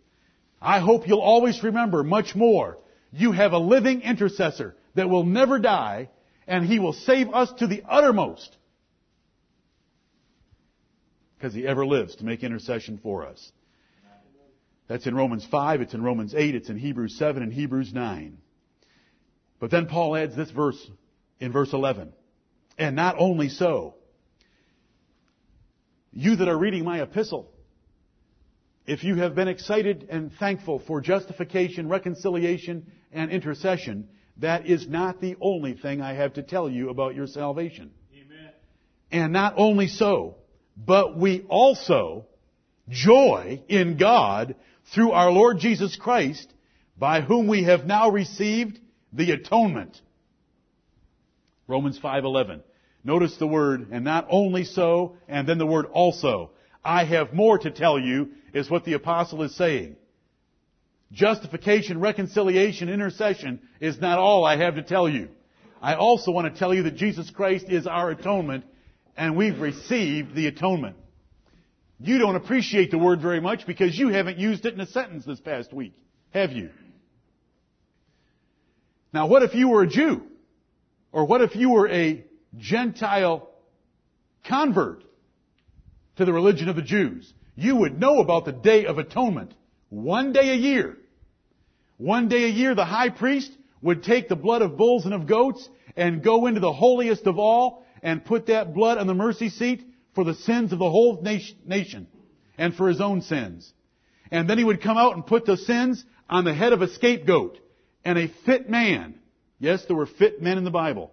I 0.61 0.79
hope 0.79 1.07
you'll 1.07 1.19
always 1.19 1.63
remember 1.63 2.03
much 2.03 2.35
more. 2.35 2.77
You 3.11 3.31
have 3.31 3.53
a 3.53 3.57
living 3.57 4.01
intercessor 4.01 4.75
that 4.95 5.09
will 5.09 5.25
never 5.25 5.59
die, 5.59 6.09
and 6.47 6.65
he 6.65 6.79
will 6.79 6.93
save 6.93 7.33
us 7.33 7.51
to 7.53 7.67
the 7.67 7.83
uttermost. 7.87 8.57
Because 11.37 11.53
he 11.53 11.65
ever 11.65 11.85
lives 11.85 12.15
to 12.17 12.25
make 12.25 12.43
intercession 12.43 12.99
for 13.01 13.25
us. 13.25 13.51
That's 14.87 15.07
in 15.07 15.15
Romans 15.15 15.47
5, 15.49 15.81
it's 15.81 15.93
in 15.93 16.03
Romans 16.03 16.35
8, 16.35 16.53
it's 16.53 16.69
in 16.69 16.77
Hebrews 16.77 17.17
7 17.17 17.41
and 17.41 17.53
Hebrews 17.53 17.93
9. 17.93 18.37
But 19.59 19.71
then 19.71 19.87
Paul 19.87 20.15
adds 20.15 20.35
this 20.35 20.51
verse 20.51 20.91
in 21.39 21.51
verse 21.51 21.71
11. 21.71 22.13
And 22.81 22.95
not 22.95 23.15
only 23.19 23.49
so, 23.49 23.93
you 26.11 26.35
that 26.35 26.47
are 26.47 26.57
reading 26.57 26.83
my 26.83 27.03
epistle, 27.03 27.51
if 28.87 29.03
you 29.03 29.17
have 29.17 29.35
been 29.35 29.47
excited 29.47 30.07
and 30.09 30.33
thankful 30.39 30.79
for 30.87 30.99
justification, 30.99 31.87
reconciliation, 31.89 32.91
and 33.11 33.29
intercession, 33.29 34.09
that 34.37 34.65
is 34.65 34.87
not 34.87 35.21
the 35.21 35.35
only 35.39 35.75
thing 35.75 36.01
I 36.01 36.15
have 36.15 36.33
to 36.33 36.41
tell 36.41 36.67
you 36.67 36.89
about 36.89 37.13
your 37.13 37.27
salvation. 37.27 37.91
Amen. 38.15 38.49
And 39.11 39.31
not 39.31 39.53
only 39.57 39.87
so, 39.87 40.37
but 40.75 41.15
we 41.15 41.45
also 41.49 42.25
joy 42.89 43.61
in 43.67 43.97
God 43.97 44.55
through 44.95 45.11
our 45.11 45.29
Lord 45.29 45.59
Jesus 45.59 45.95
Christ, 45.95 46.51
by 46.97 47.21
whom 47.21 47.47
we 47.47 47.65
have 47.65 47.85
now 47.85 48.09
received 48.09 48.79
the 49.13 49.33
atonement. 49.33 50.01
Romans 51.67 51.99
5:11. 51.99 52.63
Notice 53.03 53.37
the 53.37 53.47
word, 53.47 53.87
and 53.91 54.05
not 54.05 54.27
only 54.29 54.63
so, 54.63 55.15
and 55.27 55.47
then 55.47 55.57
the 55.57 55.65
word 55.65 55.87
also. 55.87 56.51
I 56.83 57.03
have 57.05 57.33
more 57.33 57.57
to 57.57 57.71
tell 57.71 57.99
you, 57.99 58.31
is 58.53 58.69
what 58.69 58.85
the 58.85 58.93
apostle 58.93 59.41
is 59.43 59.55
saying. 59.55 59.95
Justification, 61.11 61.99
reconciliation, 61.99 62.89
intercession 62.89 63.59
is 63.79 63.99
not 63.99 64.19
all 64.19 64.45
I 64.45 64.57
have 64.57 64.75
to 64.75 64.83
tell 64.83 65.09
you. 65.09 65.29
I 65.81 65.95
also 65.95 66.31
want 66.31 66.53
to 66.53 66.59
tell 66.59 66.73
you 66.73 66.83
that 66.83 66.95
Jesus 66.95 67.29
Christ 67.31 67.65
is 67.69 67.87
our 67.87 68.11
atonement, 68.11 68.65
and 69.17 69.35
we've 69.35 69.59
received 69.59 70.35
the 70.35 70.47
atonement. 70.47 70.95
You 71.99 72.17
don't 72.17 72.35
appreciate 72.35 72.91
the 72.91 72.97
word 72.97 73.21
very 73.21 73.41
much 73.41 73.65
because 73.67 73.97
you 73.97 74.09
haven't 74.09 74.37
used 74.37 74.65
it 74.65 74.73
in 74.73 74.79
a 74.79 74.87
sentence 74.87 75.25
this 75.25 75.39
past 75.39 75.73
week, 75.73 75.93
have 76.31 76.51
you? 76.51 76.69
Now 79.13 79.27
what 79.27 79.43
if 79.43 79.53
you 79.53 79.69
were 79.69 79.83
a 79.83 79.87
Jew? 79.87 80.23
Or 81.11 81.25
what 81.25 81.41
if 81.41 81.55
you 81.55 81.71
were 81.71 81.89
a 81.89 82.23
Gentile 82.57 83.49
convert 84.43 85.03
to 86.17 86.25
the 86.25 86.33
religion 86.33 86.69
of 86.69 86.75
the 86.75 86.81
Jews? 86.81 87.31
You 87.55 87.77
would 87.77 87.99
know 87.99 88.19
about 88.19 88.45
the 88.45 88.51
Day 88.51 88.85
of 88.85 88.97
Atonement. 88.97 89.53
One 89.89 90.33
day 90.33 90.49
a 90.49 90.55
year. 90.55 90.97
One 91.97 92.27
day 92.27 92.45
a 92.45 92.49
year 92.49 92.75
the 92.75 92.85
high 92.85 93.09
priest 93.09 93.51
would 93.81 94.03
take 94.03 94.27
the 94.27 94.35
blood 94.35 94.61
of 94.61 94.77
bulls 94.77 95.05
and 95.05 95.13
of 95.13 95.27
goats 95.27 95.67
and 95.95 96.23
go 96.23 96.47
into 96.47 96.59
the 96.59 96.73
holiest 96.73 97.27
of 97.27 97.37
all 97.37 97.85
and 98.01 98.23
put 98.23 98.47
that 98.47 98.73
blood 98.73 98.97
on 98.97 99.07
the 99.07 99.13
mercy 99.13 99.49
seat 99.49 99.85
for 100.15 100.23
the 100.23 100.33
sins 100.33 100.73
of 100.73 100.79
the 100.79 100.89
whole 100.89 101.21
nation 101.21 102.07
and 102.57 102.75
for 102.75 102.87
his 102.87 103.01
own 103.01 103.21
sins. 103.21 103.71
And 104.31 104.49
then 104.49 104.57
he 104.57 104.63
would 104.63 104.81
come 104.81 104.97
out 104.97 105.15
and 105.15 105.25
put 105.25 105.45
the 105.45 105.57
sins 105.57 106.03
on 106.29 106.45
the 106.45 106.53
head 106.53 106.73
of 106.73 106.81
a 106.81 106.87
scapegoat 106.87 107.59
and 108.05 108.17
a 108.17 108.31
fit 108.45 108.69
man. 108.69 109.15
Yes, 109.59 109.85
there 109.85 109.95
were 109.95 110.05
fit 110.05 110.41
men 110.41 110.57
in 110.57 110.63
the 110.63 110.71
Bible. 110.71 111.11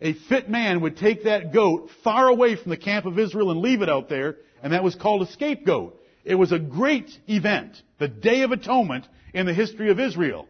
A 0.00 0.12
fit 0.12 0.48
man 0.48 0.82
would 0.82 0.96
take 0.96 1.24
that 1.24 1.52
goat 1.52 1.90
far 2.04 2.28
away 2.28 2.56
from 2.56 2.70
the 2.70 2.76
camp 2.76 3.06
of 3.06 3.18
Israel 3.18 3.50
and 3.50 3.60
leave 3.60 3.82
it 3.82 3.88
out 3.88 4.08
there, 4.08 4.36
and 4.62 4.72
that 4.72 4.84
was 4.84 4.94
called 4.94 5.22
a 5.22 5.32
scapegoat. 5.32 6.00
It 6.24 6.34
was 6.34 6.52
a 6.52 6.58
great 6.58 7.18
event, 7.28 7.80
the 7.98 8.08
Day 8.08 8.42
of 8.42 8.52
Atonement 8.52 9.08
in 9.32 9.46
the 9.46 9.54
history 9.54 9.90
of 9.90 10.00
Israel. 10.00 10.48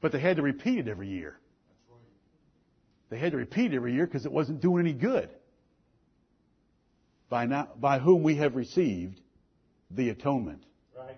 But 0.00 0.12
they 0.12 0.20
had 0.20 0.36
to 0.36 0.42
repeat 0.42 0.78
it 0.78 0.88
every 0.88 1.08
year. 1.08 1.36
They 3.10 3.18
had 3.18 3.32
to 3.32 3.38
repeat 3.38 3.72
it 3.72 3.76
every 3.76 3.94
year 3.94 4.06
because 4.06 4.26
it 4.26 4.32
wasn't 4.32 4.60
doing 4.60 4.86
any 4.86 4.94
good. 4.94 5.30
By, 7.30 7.46
not, 7.46 7.80
by 7.80 7.98
whom 7.98 8.22
we 8.22 8.36
have 8.36 8.54
received 8.54 9.20
the 9.90 10.10
atonement. 10.10 10.62
Right. 10.96 11.16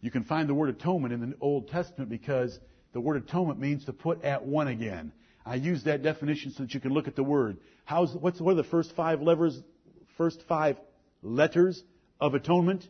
You 0.00 0.10
can 0.10 0.24
find 0.24 0.48
the 0.48 0.54
word 0.54 0.70
atonement 0.70 1.14
in 1.14 1.20
the 1.20 1.36
Old 1.40 1.68
Testament 1.68 2.10
because 2.10 2.58
the 2.92 3.00
word 3.00 3.16
atonement 3.16 3.60
means 3.60 3.84
to 3.84 3.92
put 3.92 4.24
at 4.24 4.44
one 4.44 4.68
again. 4.68 5.12
I 5.46 5.56
use 5.56 5.84
that 5.84 6.02
definition 6.02 6.52
so 6.52 6.62
that 6.62 6.74
you 6.74 6.80
can 6.80 6.92
look 6.92 7.06
at 7.06 7.16
the 7.16 7.22
word. 7.22 7.58
How's, 7.84 8.14
what's, 8.14 8.40
what 8.40 8.52
are 8.52 8.56
the 8.56 8.64
first 8.64 8.94
five 8.96 9.20
levers, 9.20 9.60
first 10.16 10.42
five 10.48 10.78
letters 11.22 11.82
of 12.20 12.34
atonement? 12.34 12.88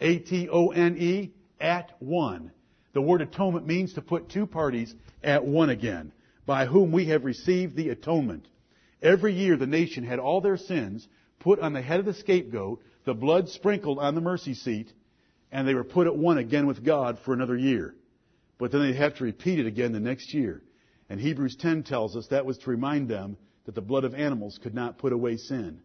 A-T-O-N-E, 0.00 1.32
at 1.60 1.92
one. 2.00 2.50
The 2.92 3.00
word 3.00 3.22
atonement 3.22 3.66
means 3.66 3.94
to 3.94 4.02
put 4.02 4.28
two 4.28 4.46
parties 4.46 4.94
at 5.22 5.44
one 5.44 5.70
again, 5.70 6.12
by 6.44 6.66
whom 6.66 6.92
we 6.92 7.06
have 7.06 7.24
received 7.24 7.76
the 7.76 7.90
atonement. 7.90 8.48
Every 9.00 9.34
year 9.34 9.56
the 9.56 9.66
nation 9.66 10.04
had 10.04 10.18
all 10.18 10.40
their 10.40 10.56
sins 10.56 11.06
put 11.38 11.60
on 11.60 11.72
the 11.72 11.82
head 11.82 12.00
of 12.00 12.06
the 12.06 12.14
scapegoat, 12.14 12.82
the 13.04 13.14
blood 13.14 13.48
sprinkled 13.48 13.98
on 13.98 14.14
the 14.14 14.20
mercy 14.20 14.54
seat, 14.54 14.92
and 15.50 15.66
they 15.66 15.74
were 15.74 15.84
put 15.84 16.06
at 16.06 16.16
one 16.16 16.38
again 16.38 16.66
with 16.66 16.84
God 16.84 17.18
for 17.24 17.32
another 17.32 17.56
year. 17.56 17.94
But 18.58 18.72
then 18.72 18.82
they'd 18.82 18.96
have 18.96 19.16
to 19.16 19.24
repeat 19.24 19.58
it 19.58 19.66
again 19.66 19.92
the 19.92 20.00
next 20.00 20.34
year. 20.34 20.62
And 21.12 21.20
Hebrews 21.20 21.56
10 21.56 21.82
tells 21.82 22.16
us 22.16 22.28
that 22.28 22.46
was 22.46 22.56
to 22.56 22.70
remind 22.70 23.06
them 23.06 23.36
that 23.66 23.74
the 23.74 23.82
blood 23.82 24.04
of 24.04 24.14
animals 24.14 24.58
could 24.62 24.74
not 24.74 24.96
put 24.96 25.12
away 25.12 25.36
sin. 25.36 25.82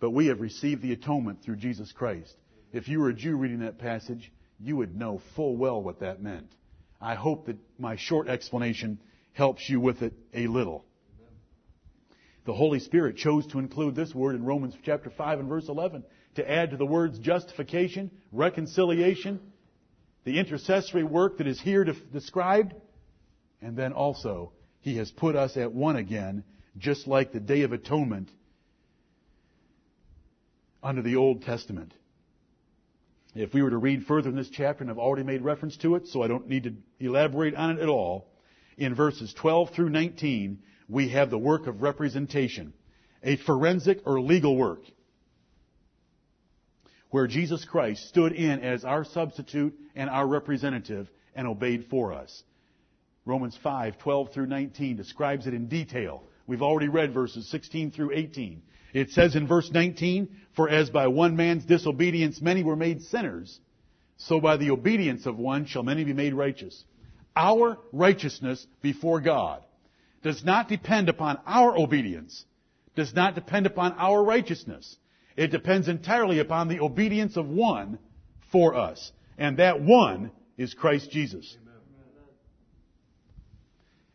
But 0.00 0.10
we 0.10 0.26
have 0.26 0.42
received 0.42 0.82
the 0.82 0.92
atonement 0.92 1.42
through 1.42 1.56
Jesus 1.56 1.90
Christ. 1.90 2.36
If 2.74 2.88
you 2.88 3.00
were 3.00 3.08
a 3.08 3.14
Jew 3.14 3.38
reading 3.38 3.60
that 3.60 3.78
passage, 3.78 4.30
you 4.60 4.76
would 4.76 4.94
know 4.94 5.22
full 5.34 5.56
well 5.56 5.82
what 5.82 6.00
that 6.00 6.22
meant. 6.22 6.52
I 7.00 7.14
hope 7.14 7.46
that 7.46 7.56
my 7.78 7.96
short 7.96 8.28
explanation 8.28 9.00
helps 9.32 9.66
you 9.66 9.80
with 9.80 10.02
it 10.02 10.12
a 10.34 10.46
little. 10.46 10.84
The 12.44 12.52
Holy 12.52 12.80
Spirit 12.80 13.16
chose 13.16 13.46
to 13.46 13.60
include 13.60 13.94
this 13.94 14.14
word 14.14 14.34
in 14.34 14.44
Romans 14.44 14.74
chapter 14.84 15.08
5 15.08 15.40
and 15.40 15.48
verse 15.48 15.70
11 15.70 16.04
to 16.34 16.50
add 16.50 16.72
to 16.72 16.76
the 16.76 16.84
words 16.84 17.18
justification, 17.18 18.10
reconciliation, 18.30 19.40
the 20.24 20.38
intercessory 20.38 21.02
work 21.02 21.38
that 21.38 21.46
is 21.46 21.58
here 21.58 21.86
described, 22.12 22.74
and 23.62 23.76
then 23.76 23.92
also 23.92 24.52
He 24.80 24.96
has 24.96 25.10
put 25.10 25.36
us 25.36 25.56
at 25.56 25.72
one 25.72 25.96
again, 25.96 26.44
just 26.76 27.06
like 27.06 27.32
the 27.32 27.40
Day 27.40 27.62
of 27.62 27.72
Atonement 27.72 28.30
under 30.82 31.02
the 31.02 31.16
Old 31.16 31.42
Testament. 31.42 31.92
If 33.34 33.52
we 33.52 33.62
were 33.62 33.70
to 33.70 33.78
read 33.78 34.06
further 34.06 34.30
in 34.30 34.36
this 34.36 34.48
chapter, 34.48 34.82
and 34.82 34.90
I've 34.90 34.98
already 34.98 35.24
made 35.24 35.42
reference 35.42 35.76
to 35.78 35.96
it, 35.96 36.08
so 36.08 36.22
I 36.22 36.28
don't 36.28 36.48
need 36.48 36.64
to 36.64 36.74
elaborate 36.98 37.54
on 37.54 37.76
it 37.76 37.82
at 37.82 37.88
all, 37.88 38.28
in 38.76 38.94
verses 38.94 39.34
12 39.34 39.70
through 39.70 39.90
19, 39.90 40.60
we 40.88 41.10
have 41.10 41.30
the 41.30 41.38
work 41.38 41.66
of 41.66 41.82
representation, 41.82 42.72
a 43.22 43.36
forensic 43.36 44.00
or 44.06 44.20
legal 44.20 44.56
work, 44.56 44.80
where 47.10 47.26
Jesus 47.26 47.64
Christ 47.64 48.08
stood 48.08 48.32
in 48.32 48.60
as 48.60 48.84
our 48.84 49.04
substitute 49.04 49.78
and 49.94 50.08
our 50.08 50.26
representative 50.26 51.08
and 51.34 51.46
obeyed 51.46 51.86
for 51.90 52.12
us. 52.12 52.42
Romans 53.28 53.58
5, 53.62 53.98
12 53.98 54.32
through 54.32 54.46
19 54.46 54.96
describes 54.96 55.46
it 55.46 55.52
in 55.52 55.68
detail. 55.68 56.22
We've 56.46 56.62
already 56.62 56.88
read 56.88 57.12
verses 57.12 57.46
16 57.50 57.90
through 57.90 58.12
18. 58.14 58.62
It 58.94 59.10
says 59.10 59.36
in 59.36 59.46
verse 59.46 59.70
19, 59.70 60.34
For 60.56 60.70
as 60.70 60.88
by 60.88 61.08
one 61.08 61.36
man's 61.36 61.66
disobedience 61.66 62.40
many 62.40 62.62
were 62.62 62.74
made 62.74 63.02
sinners, 63.02 63.60
so 64.16 64.40
by 64.40 64.56
the 64.56 64.70
obedience 64.70 65.26
of 65.26 65.36
one 65.36 65.66
shall 65.66 65.82
many 65.82 66.04
be 66.04 66.14
made 66.14 66.32
righteous. 66.32 66.84
Our 67.36 67.76
righteousness 67.92 68.66
before 68.80 69.20
God 69.20 69.62
does 70.22 70.42
not 70.42 70.68
depend 70.68 71.10
upon 71.10 71.38
our 71.46 71.76
obedience, 71.76 72.46
does 72.96 73.14
not 73.14 73.34
depend 73.34 73.66
upon 73.66 73.92
our 73.98 74.24
righteousness. 74.24 74.96
It 75.36 75.48
depends 75.48 75.86
entirely 75.86 76.38
upon 76.38 76.68
the 76.68 76.80
obedience 76.80 77.36
of 77.36 77.46
one 77.46 77.98
for 78.50 78.74
us. 78.74 79.12
And 79.36 79.58
that 79.58 79.82
one 79.82 80.30
is 80.56 80.72
Christ 80.72 81.10
Jesus. 81.10 81.58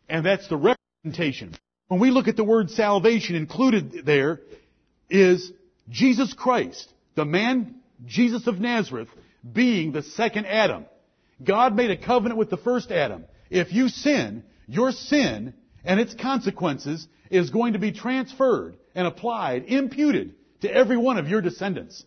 And 0.08 0.24
that's 0.24 0.48
the 0.48 0.56
representation. 0.56 1.54
When 1.88 2.00
we 2.00 2.10
look 2.10 2.28
at 2.28 2.36
the 2.36 2.44
word 2.44 2.70
salvation 2.70 3.36
included 3.36 4.04
there 4.04 4.40
is 5.10 5.52
Jesus 5.90 6.32
Christ, 6.32 6.92
the 7.14 7.24
man 7.24 7.76
Jesus 8.04 8.46
of 8.46 8.58
Nazareth, 8.58 9.08
being 9.50 9.92
the 9.92 10.02
second 10.02 10.46
Adam. 10.46 10.86
God 11.42 11.74
made 11.74 11.90
a 11.90 11.96
covenant 11.96 12.38
with 12.38 12.50
the 12.50 12.56
first 12.56 12.90
Adam. 12.90 13.24
If 13.50 13.72
you 13.72 13.88
sin, 13.88 14.44
your 14.66 14.92
sin 14.92 15.54
and 15.84 16.00
its 16.00 16.14
consequences 16.14 17.06
is 17.30 17.50
going 17.50 17.74
to 17.74 17.78
be 17.78 17.92
transferred 17.92 18.76
and 18.94 19.06
applied, 19.06 19.64
imputed 19.64 20.34
to 20.62 20.72
every 20.72 20.96
one 20.96 21.18
of 21.18 21.28
your 21.28 21.40
descendants. 21.40 22.04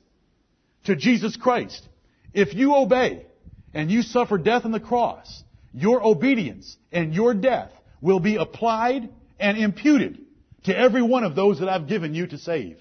To 0.85 0.95
Jesus 0.95 1.35
Christ. 1.35 1.87
If 2.33 2.53
you 2.53 2.75
obey 2.75 3.25
and 3.73 3.91
you 3.91 4.01
suffer 4.01 4.37
death 4.37 4.65
on 4.65 4.71
the 4.71 4.79
cross, 4.79 5.43
your 5.73 6.03
obedience 6.03 6.77
and 6.91 7.13
your 7.13 7.33
death 7.33 7.71
will 8.01 8.19
be 8.19 8.35
applied 8.35 9.09
and 9.39 9.57
imputed 9.57 10.19
to 10.63 10.77
every 10.77 11.01
one 11.01 11.23
of 11.23 11.35
those 11.35 11.59
that 11.59 11.69
I've 11.69 11.87
given 11.87 12.13
you 12.13 12.27
to 12.27 12.37
save. 12.37 12.77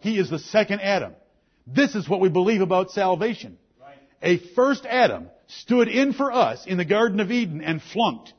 He 0.00 0.18
is 0.18 0.30
the 0.30 0.38
second 0.38 0.80
Adam. 0.80 1.14
This 1.66 1.94
is 1.94 2.08
what 2.08 2.20
we 2.20 2.28
believe 2.28 2.60
about 2.60 2.90
salvation. 2.90 3.58
A 4.22 4.38
first 4.54 4.84
Adam 4.84 5.28
stood 5.46 5.88
in 5.88 6.12
for 6.12 6.32
us 6.32 6.66
in 6.66 6.76
the 6.76 6.84
Garden 6.84 7.20
of 7.20 7.30
Eden 7.30 7.62
and 7.62 7.80
flunked. 7.80 8.32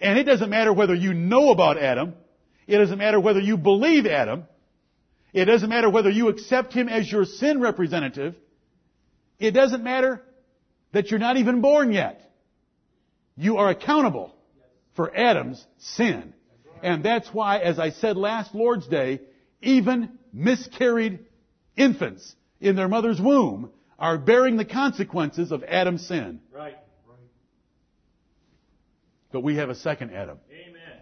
And 0.00 0.18
it 0.18 0.24
doesn't 0.24 0.50
matter 0.50 0.72
whether 0.72 0.94
you 0.94 1.14
know 1.14 1.50
about 1.50 1.78
Adam. 1.78 2.14
It 2.66 2.78
doesn't 2.78 2.98
matter 2.98 3.20
whether 3.20 3.40
you 3.40 3.56
believe 3.56 4.06
Adam. 4.06 4.44
It 5.32 5.44
doesn't 5.44 5.68
matter 5.68 5.88
whether 5.88 6.10
you 6.10 6.28
accept 6.28 6.72
him 6.72 6.88
as 6.88 7.10
your 7.10 7.24
sin 7.24 7.60
representative. 7.60 8.34
It 9.38 9.52
doesn't 9.52 9.84
matter 9.84 10.22
that 10.92 11.10
you're 11.10 11.20
not 11.20 11.36
even 11.36 11.60
born 11.60 11.92
yet. 11.92 12.22
You 13.36 13.58
are 13.58 13.68
accountable 13.68 14.34
for 14.96 15.14
Adam's 15.14 15.64
sin. 15.78 16.32
And 16.82 17.04
that's 17.04 17.28
why, 17.32 17.58
as 17.58 17.78
I 17.78 17.90
said 17.90 18.16
last 18.16 18.54
Lord's 18.54 18.86
Day, 18.88 19.20
even 19.62 20.18
miscarried 20.32 21.20
infants 21.76 22.34
in 22.60 22.76
their 22.76 22.88
mother's 22.88 23.20
womb 23.20 23.70
are 23.98 24.18
bearing 24.18 24.56
the 24.56 24.64
consequences 24.64 25.52
of 25.52 25.62
Adam's 25.64 26.06
sin. 26.06 26.40
Right. 26.52 26.76
But 29.32 29.40
we 29.40 29.56
have 29.56 29.70
a 29.70 29.74
second 29.74 30.12
Adam. 30.12 30.38
Amen. 30.50 31.00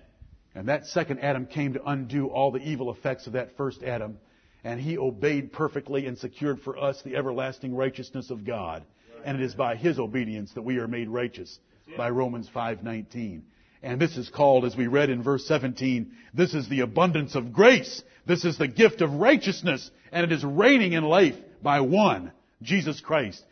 And 0.54 0.68
that 0.68 0.86
second 0.86 1.20
Adam 1.20 1.46
came 1.46 1.74
to 1.74 1.84
undo 1.84 2.28
all 2.28 2.50
the 2.50 2.60
evil 2.60 2.92
effects 2.92 3.26
of 3.26 3.34
that 3.34 3.56
first 3.56 3.82
Adam. 3.82 4.18
And 4.62 4.80
he 4.80 4.96
obeyed 4.96 5.52
perfectly 5.52 6.06
and 6.06 6.16
secured 6.16 6.60
for 6.60 6.78
us 6.78 7.02
the 7.02 7.16
everlasting 7.16 7.74
righteousness 7.74 8.30
of 8.30 8.44
God. 8.44 8.84
And 9.24 9.40
it 9.40 9.44
is 9.44 9.54
by 9.54 9.76
his 9.76 9.98
obedience 9.98 10.52
that 10.54 10.62
we 10.62 10.78
are 10.78 10.88
made 10.88 11.08
righteous 11.08 11.58
by 11.96 12.10
Romans 12.10 12.48
5:19. 12.54 13.42
And 13.84 14.00
this 14.00 14.16
is 14.16 14.30
called 14.30 14.64
as 14.64 14.74
we 14.74 14.86
read 14.86 15.10
in 15.10 15.22
verse 15.22 15.46
17, 15.46 16.10
this 16.32 16.54
is 16.54 16.66
the 16.70 16.80
abundance 16.80 17.34
of 17.34 17.52
grace. 17.52 18.02
This 18.26 18.46
is 18.46 18.56
the 18.56 18.66
gift 18.66 19.02
of 19.02 19.12
righteousness 19.12 19.90
and 20.10 20.24
it 20.24 20.32
is 20.32 20.42
reigning 20.42 20.94
in 20.94 21.04
life 21.04 21.36
by 21.62 21.82
one, 21.82 22.32
Jesus 22.62 23.00
Christ. 23.00 23.44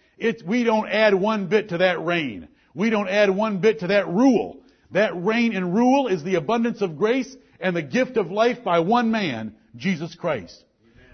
We 0.46 0.64
don't 0.64 0.88
add 0.88 1.12
one 1.12 1.48
bit 1.48 1.68
to 1.68 1.78
that 1.78 2.02
reign. 2.02 2.48
We 2.74 2.88
don't 2.88 3.10
add 3.10 3.28
one 3.28 3.58
bit 3.58 3.80
to 3.80 3.88
that 3.88 4.08
rule. 4.08 4.56
That 4.92 5.14
reign 5.14 5.54
and 5.54 5.74
rule 5.74 6.08
is 6.08 6.24
the 6.24 6.36
abundance 6.36 6.80
of 6.80 6.96
grace 6.96 7.36
and 7.60 7.76
the 7.76 7.82
gift 7.82 8.16
of 8.16 8.30
life 8.30 8.64
by 8.64 8.80
one 8.80 9.10
man, 9.10 9.54
Jesus 9.76 10.14
Christ. 10.14 10.64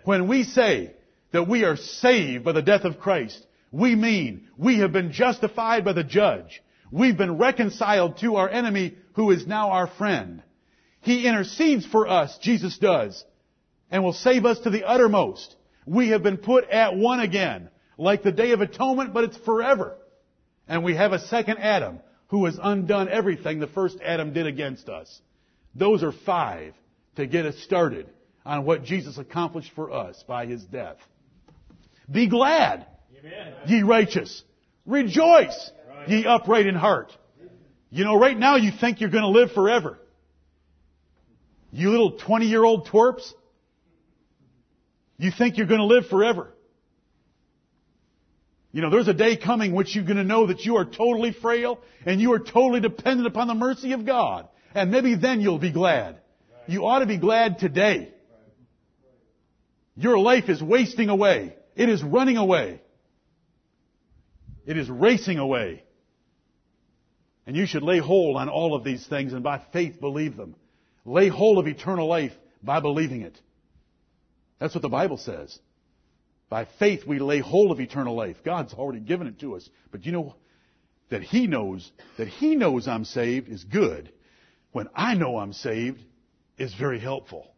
When 0.04 0.28
we 0.28 0.44
say 0.44 0.92
that 1.32 1.48
we 1.48 1.64
are 1.64 1.76
saved 1.76 2.44
by 2.44 2.52
the 2.52 2.62
death 2.62 2.84
of 2.84 3.00
Christ, 3.00 3.44
we 3.72 3.96
mean 3.96 4.46
we 4.56 4.78
have 4.78 4.92
been 4.92 5.10
justified 5.10 5.84
by 5.84 5.92
the 5.92 6.04
judge. 6.04 6.62
We've 6.90 7.18
been 7.18 7.36
reconciled 7.36 8.18
to 8.18 8.36
our 8.36 8.48
enemy 8.48 8.94
who 9.18 9.32
is 9.32 9.48
now 9.48 9.70
our 9.70 9.88
friend. 9.88 10.44
He 11.00 11.26
intercedes 11.26 11.84
for 11.84 12.06
us, 12.06 12.38
Jesus 12.40 12.78
does, 12.78 13.24
and 13.90 14.04
will 14.04 14.12
save 14.12 14.44
us 14.44 14.60
to 14.60 14.70
the 14.70 14.86
uttermost. 14.86 15.56
We 15.86 16.10
have 16.10 16.22
been 16.22 16.36
put 16.36 16.70
at 16.70 16.94
one 16.94 17.18
again, 17.18 17.68
like 17.98 18.22
the 18.22 18.30
Day 18.30 18.52
of 18.52 18.60
Atonement, 18.60 19.12
but 19.12 19.24
it's 19.24 19.36
forever. 19.38 19.96
And 20.68 20.84
we 20.84 20.94
have 20.94 21.12
a 21.12 21.18
second 21.18 21.58
Adam 21.58 21.98
who 22.28 22.44
has 22.44 22.60
undone 22.62 23.08
everything 23.08 23.58
the 23.58 23.66
first 23.66 23.98
Adam 24.04 24.32
did 24.32 24.46
against 24.46 24.88
us. 24.88 25.20
Those 25.74 26.04
are 26.04 26.12
five 26.12 26.74
to 27.16 27.26
get 27.26 27.44
us 27.44 27.58
started 27.64 28.08
on 28.46 28.64
what 28.64 28.84
Jesus 28.84 29.18
accomplished 29.18 29.72
for 29.74 29.90
us 29.90 30.22
by 30.28 30.46
his 30.46 30.62
death. 30.62 30.98
Be 32.08 32.28
glad, 32.28 32.86
Amen. 33.18 33.54
ye 33.66 33.82
righteous. 33.82 34.44
Rejoice, 34.86 35.72
ye 36.06 36.24
upright 36.24 36.66
in 36.68 36.76
heart. 36.76 37.10
You 37.90 38.04
know, 38.04 38.18
right 38.18 38.36
now 38.36 38.56
you 38.56 38.70
think 38.70 39.00
you're 39.00 39.10
going 39.10 39.22
to 39.22 39.28
live 39.28 39.52
forever. 39.52 39.98
You 41.72 41.90
little 41.90 42.12
20 42.12 42.46
year 42.46 42.64
old 42.64 42.88
twerps. 42.88 43.32
You 45.18 45.30
think 45.36 45.56
you're 45.56 45.66
going 45.66 45.80
to 45.80 45.86
live 45.86 46.06
forever. 46.06 46.52
You 48.72 48.82
know, 48.82 48.90
there's 48.90 49.08
a 49.08 49.14
day 49.14 49.36
coming 49.36 49.72
which 49.72 49.94
you're 49.94 50.04
going 50.04 50.18
to 50.18 50.24
know 50.24 50.46
that 50.46 50.60
you 50.60 50.76
are 50.76 50.84
totally 50.84 51.32
frail 51.32 51.80
and 52.04 52.20
you 52.20 52.32
are 52.34 52.38
totally 52.38 52.80
dependent 52.80 53.26
upon 53.26 53.48
the 53.48 53.54
mercy 53.54 53.92
of 53.92 54.04
God. 54.04 54.48
And 54.74 54.90
maybe 54.90 55.14
then 55.14 55.40
you'll 55.40 55.58
be 55.58 55.72
glad. 55.72 56.20
You 56.66 56.86
ought 56.86 56.98
to 56.98 57.06
be 57.06 57.16
glad 57.16 57.58
today. 57.58 58.12
Your 59.96 60.18
life 60.18 60.48
is 60.48 60.62
wasting 60.62 61.08
away. 61.08 61.56
It 61.74 61.88
is 61.88 62.02
running 62.02 62.36
away. 62.36 62.80
It 64.66 64.76
is 64.76 64.88
racing 64.88 65.38
away. 65.38 65.82
And 67.48 67.56
you 67.56 67.64
should 67.64 67.82
lay 67.82 67.98
hold 67.98 68.36
on 68.36 68.50
all 68.50 68.74
of 68.74 68.84
these 68.84 69.06
things 69.06 69.32
and 69.32 69.42
by 69.42 69.62
faith 69.72 70.00
believe 70.00 70.36
them. 70.36 70.54
Lay 71.06 71.28
hold 71.28 71.56
of 71.56 71.66
eternal 71.66 72.06
life 72.06 72.34
by 72.62 72.80
believing 72.80 73.22
it. 73.22 73.40
That's 74.58 74.74
what 74.74 74.82
the 74.82 74.90
Bible 74.90 75.16
says. 75.16 75.58
By 76.50 76.66
faith 76.78 77.06
we 77.06 77.18
lay 77.18 77.38
hold 77.38 77.70
of 77.70 77.80
eternal 77.80 78.14
life. 78.14 78.36
God's 78.44 78.74
already 78.74 79.00
given 79.00 79.26
it 79.26 79.40
to 79.40 79.56
us. 79.56 79.66
But 79.90 80.04
you 80.04 80.12
know 80.12 80.34
that 81.08 81.22
He 81.22 81.46
knows, 81.46 81.90
that 82.18 82.28
He 82.28 82.54
knows 82.54 82.86
I'm 82.86 83.06
saved 83.06 83.48
is 83.48 83.64
good. 83.64 84.12
When 84.72 84.90
I 84.94 85.14
know 85.14 85.38
I'm 85.38 85.54
saved 85.54 86.02
is 86.58 86.74
very 86.74 87.00
helpful. 87.00 87.50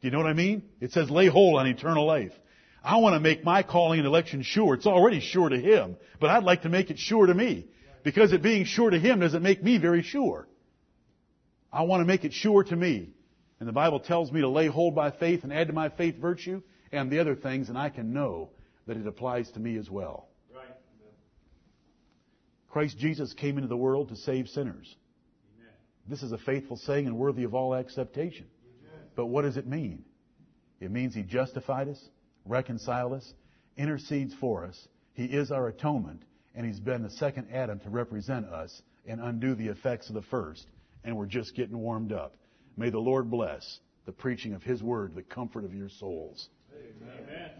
Do 0.00 0.08
you 0.08 0.12
know 0.12 0.18
what 0.18 0.28
I 0.28 0.32
mean? 0.32 0.62
It 0.80 0.92
says 0.92 1.10
lay 1.10 1.26
hold 1.26 1.60
on 1.60 1.66
eternal 1.66 2.06
life. 2.06 2.32
I 2.82 2.96
want 2.96 3.16
to 3.16 3.20
make 3.20 3.44
my 3.44 3.64
calling 3.64 3.98
and 3.98 4.06
election 4.06 4.40
sure. 4.40 4.72
It's 4.72 4.86
already 4.86 5.20
sure 5.20 5.50
to 5.50 5.60
Him, 5.60 5.98
but 6.20 6.30
I'd 6.30 6.44
like 6.44 6.62
to 6.62 6.70
make 6.70 6.90
it 6.90 6.98
sure 6.98 7.26
to 7.26 7.34
me. 7.34 7.66
Because 8.02 8.32
it 8.32 8.42
being 8.42 8.64
sure 8.64 8.90
to 8.90 8.98
Him 8.98 9.20
doesn't 9.20 9.42
make 9.42 9.62
me 9.62 9.78
very 9.78 10.02
sure. 10.02 10.48
I 11.72 11.82
want 11.82 12.00
to 12.00 12.04
make 12.04 12.24
it 12.24 12.32
sure 12.32 12.64
to 12.64 12.76
me. 12.76 13.10
And 13.58 13.68
the 13.68 13.72
Bible 13.72 14.00
tells 14.00 14.32
me 14.32 14.40
to 14.40 14.48
lay 14.48 14.66
hold 14.66 14.94
by 14.94 15.10
faith 15.10 15.44
and 15.44 15.52
add 15.52 15.66
to 15.66 15.72
my 15.72 15.90
faith 15.90 16.16
virtue 16.16 16.62
and 16.92 17.10
the 17.10 17.18
other 17.20 17.36
things, 17.36 17.68
and 17.68 17.78
I 17.78 17.90
can 17.90 18.12
know 18.12 18.50
that 18.86 18.96
it 18.96 19.06
applies 19.06 19.50
to 19.52 19.60
me 19.60 19.76
as 19.76 19.88
well. 19.88 20.28
Right. 20.52 20.64
Christ 22.70 22.98
Jesus 22.98 23.32
came 23.34 23.58
into 23.58 23.68
the 23.68 23.76
world 23.76 24.08
to 24.08 24.16
save 24.16 24.48
sinners. 24.48 24.96
Amen. 25.58 25.74
This 26.08 26.22
is 26.22 26.32
a 26.32 26.38
faithful 26.38 26.76
saying 26.78 27.06
and 27.06 27.16
worthy 27.16 27.44
of 27.44 27.54
all 27.54 27.74
acceptation. 27.74 28.46
But 29.14 29.26
what 29.26 29.42
does 29.42 29.56
it 29.56 29.66
mean? 29.66 30.04
It 30.80 30.90
means 30.90 31.14
He 31.14 31.22
justified 31.22 31.88
us, 31.88 32.02
reconciled 32.46 33.12
us, 33.12 33.34
intercedes 33.76 34.34
for 34.40 34.64
us. 34.64 34.88
He 35.12 35.24
is 35.24 35.50
our 35.50 35.68
atonement, 35.68 36.22
and 36.60 36.68
He's 36.68 36.78
been 36.78 37.02
the 37.02 37.08
second 37.08 37.46
Adam 37.54 37.80
to 37.80 37.88
represent 37.88 38.44
us 38.44 38.82
and 39.06 39.18
undo 39.18 39.54
the 39.54 39.68
effects 39.68 40.10
of 40.10 40.14
the 40.14 40.20
first. 40.20 40.66
And 41.04 41.16
we're 41.16 41.24
just 41.24 41.54
getting 41.54 41.78
warmed 41.78 42.12
up. 42.12 42.34
May 42.76 42.90
the 42.90 42.98
Lord 42.98 43.30
bless 43.30 43.80
the 44.04 44.12
preaching 44.12 44.52
of 44.52 44.62
His 44.62 44.82
word, 44.82 45.14
the 45.14 45.22
comfort 45.22 45.64
of 45.64 45.72
your 45.72 45.88
souls. 45.88 46.50
Amen. 46.70 47.50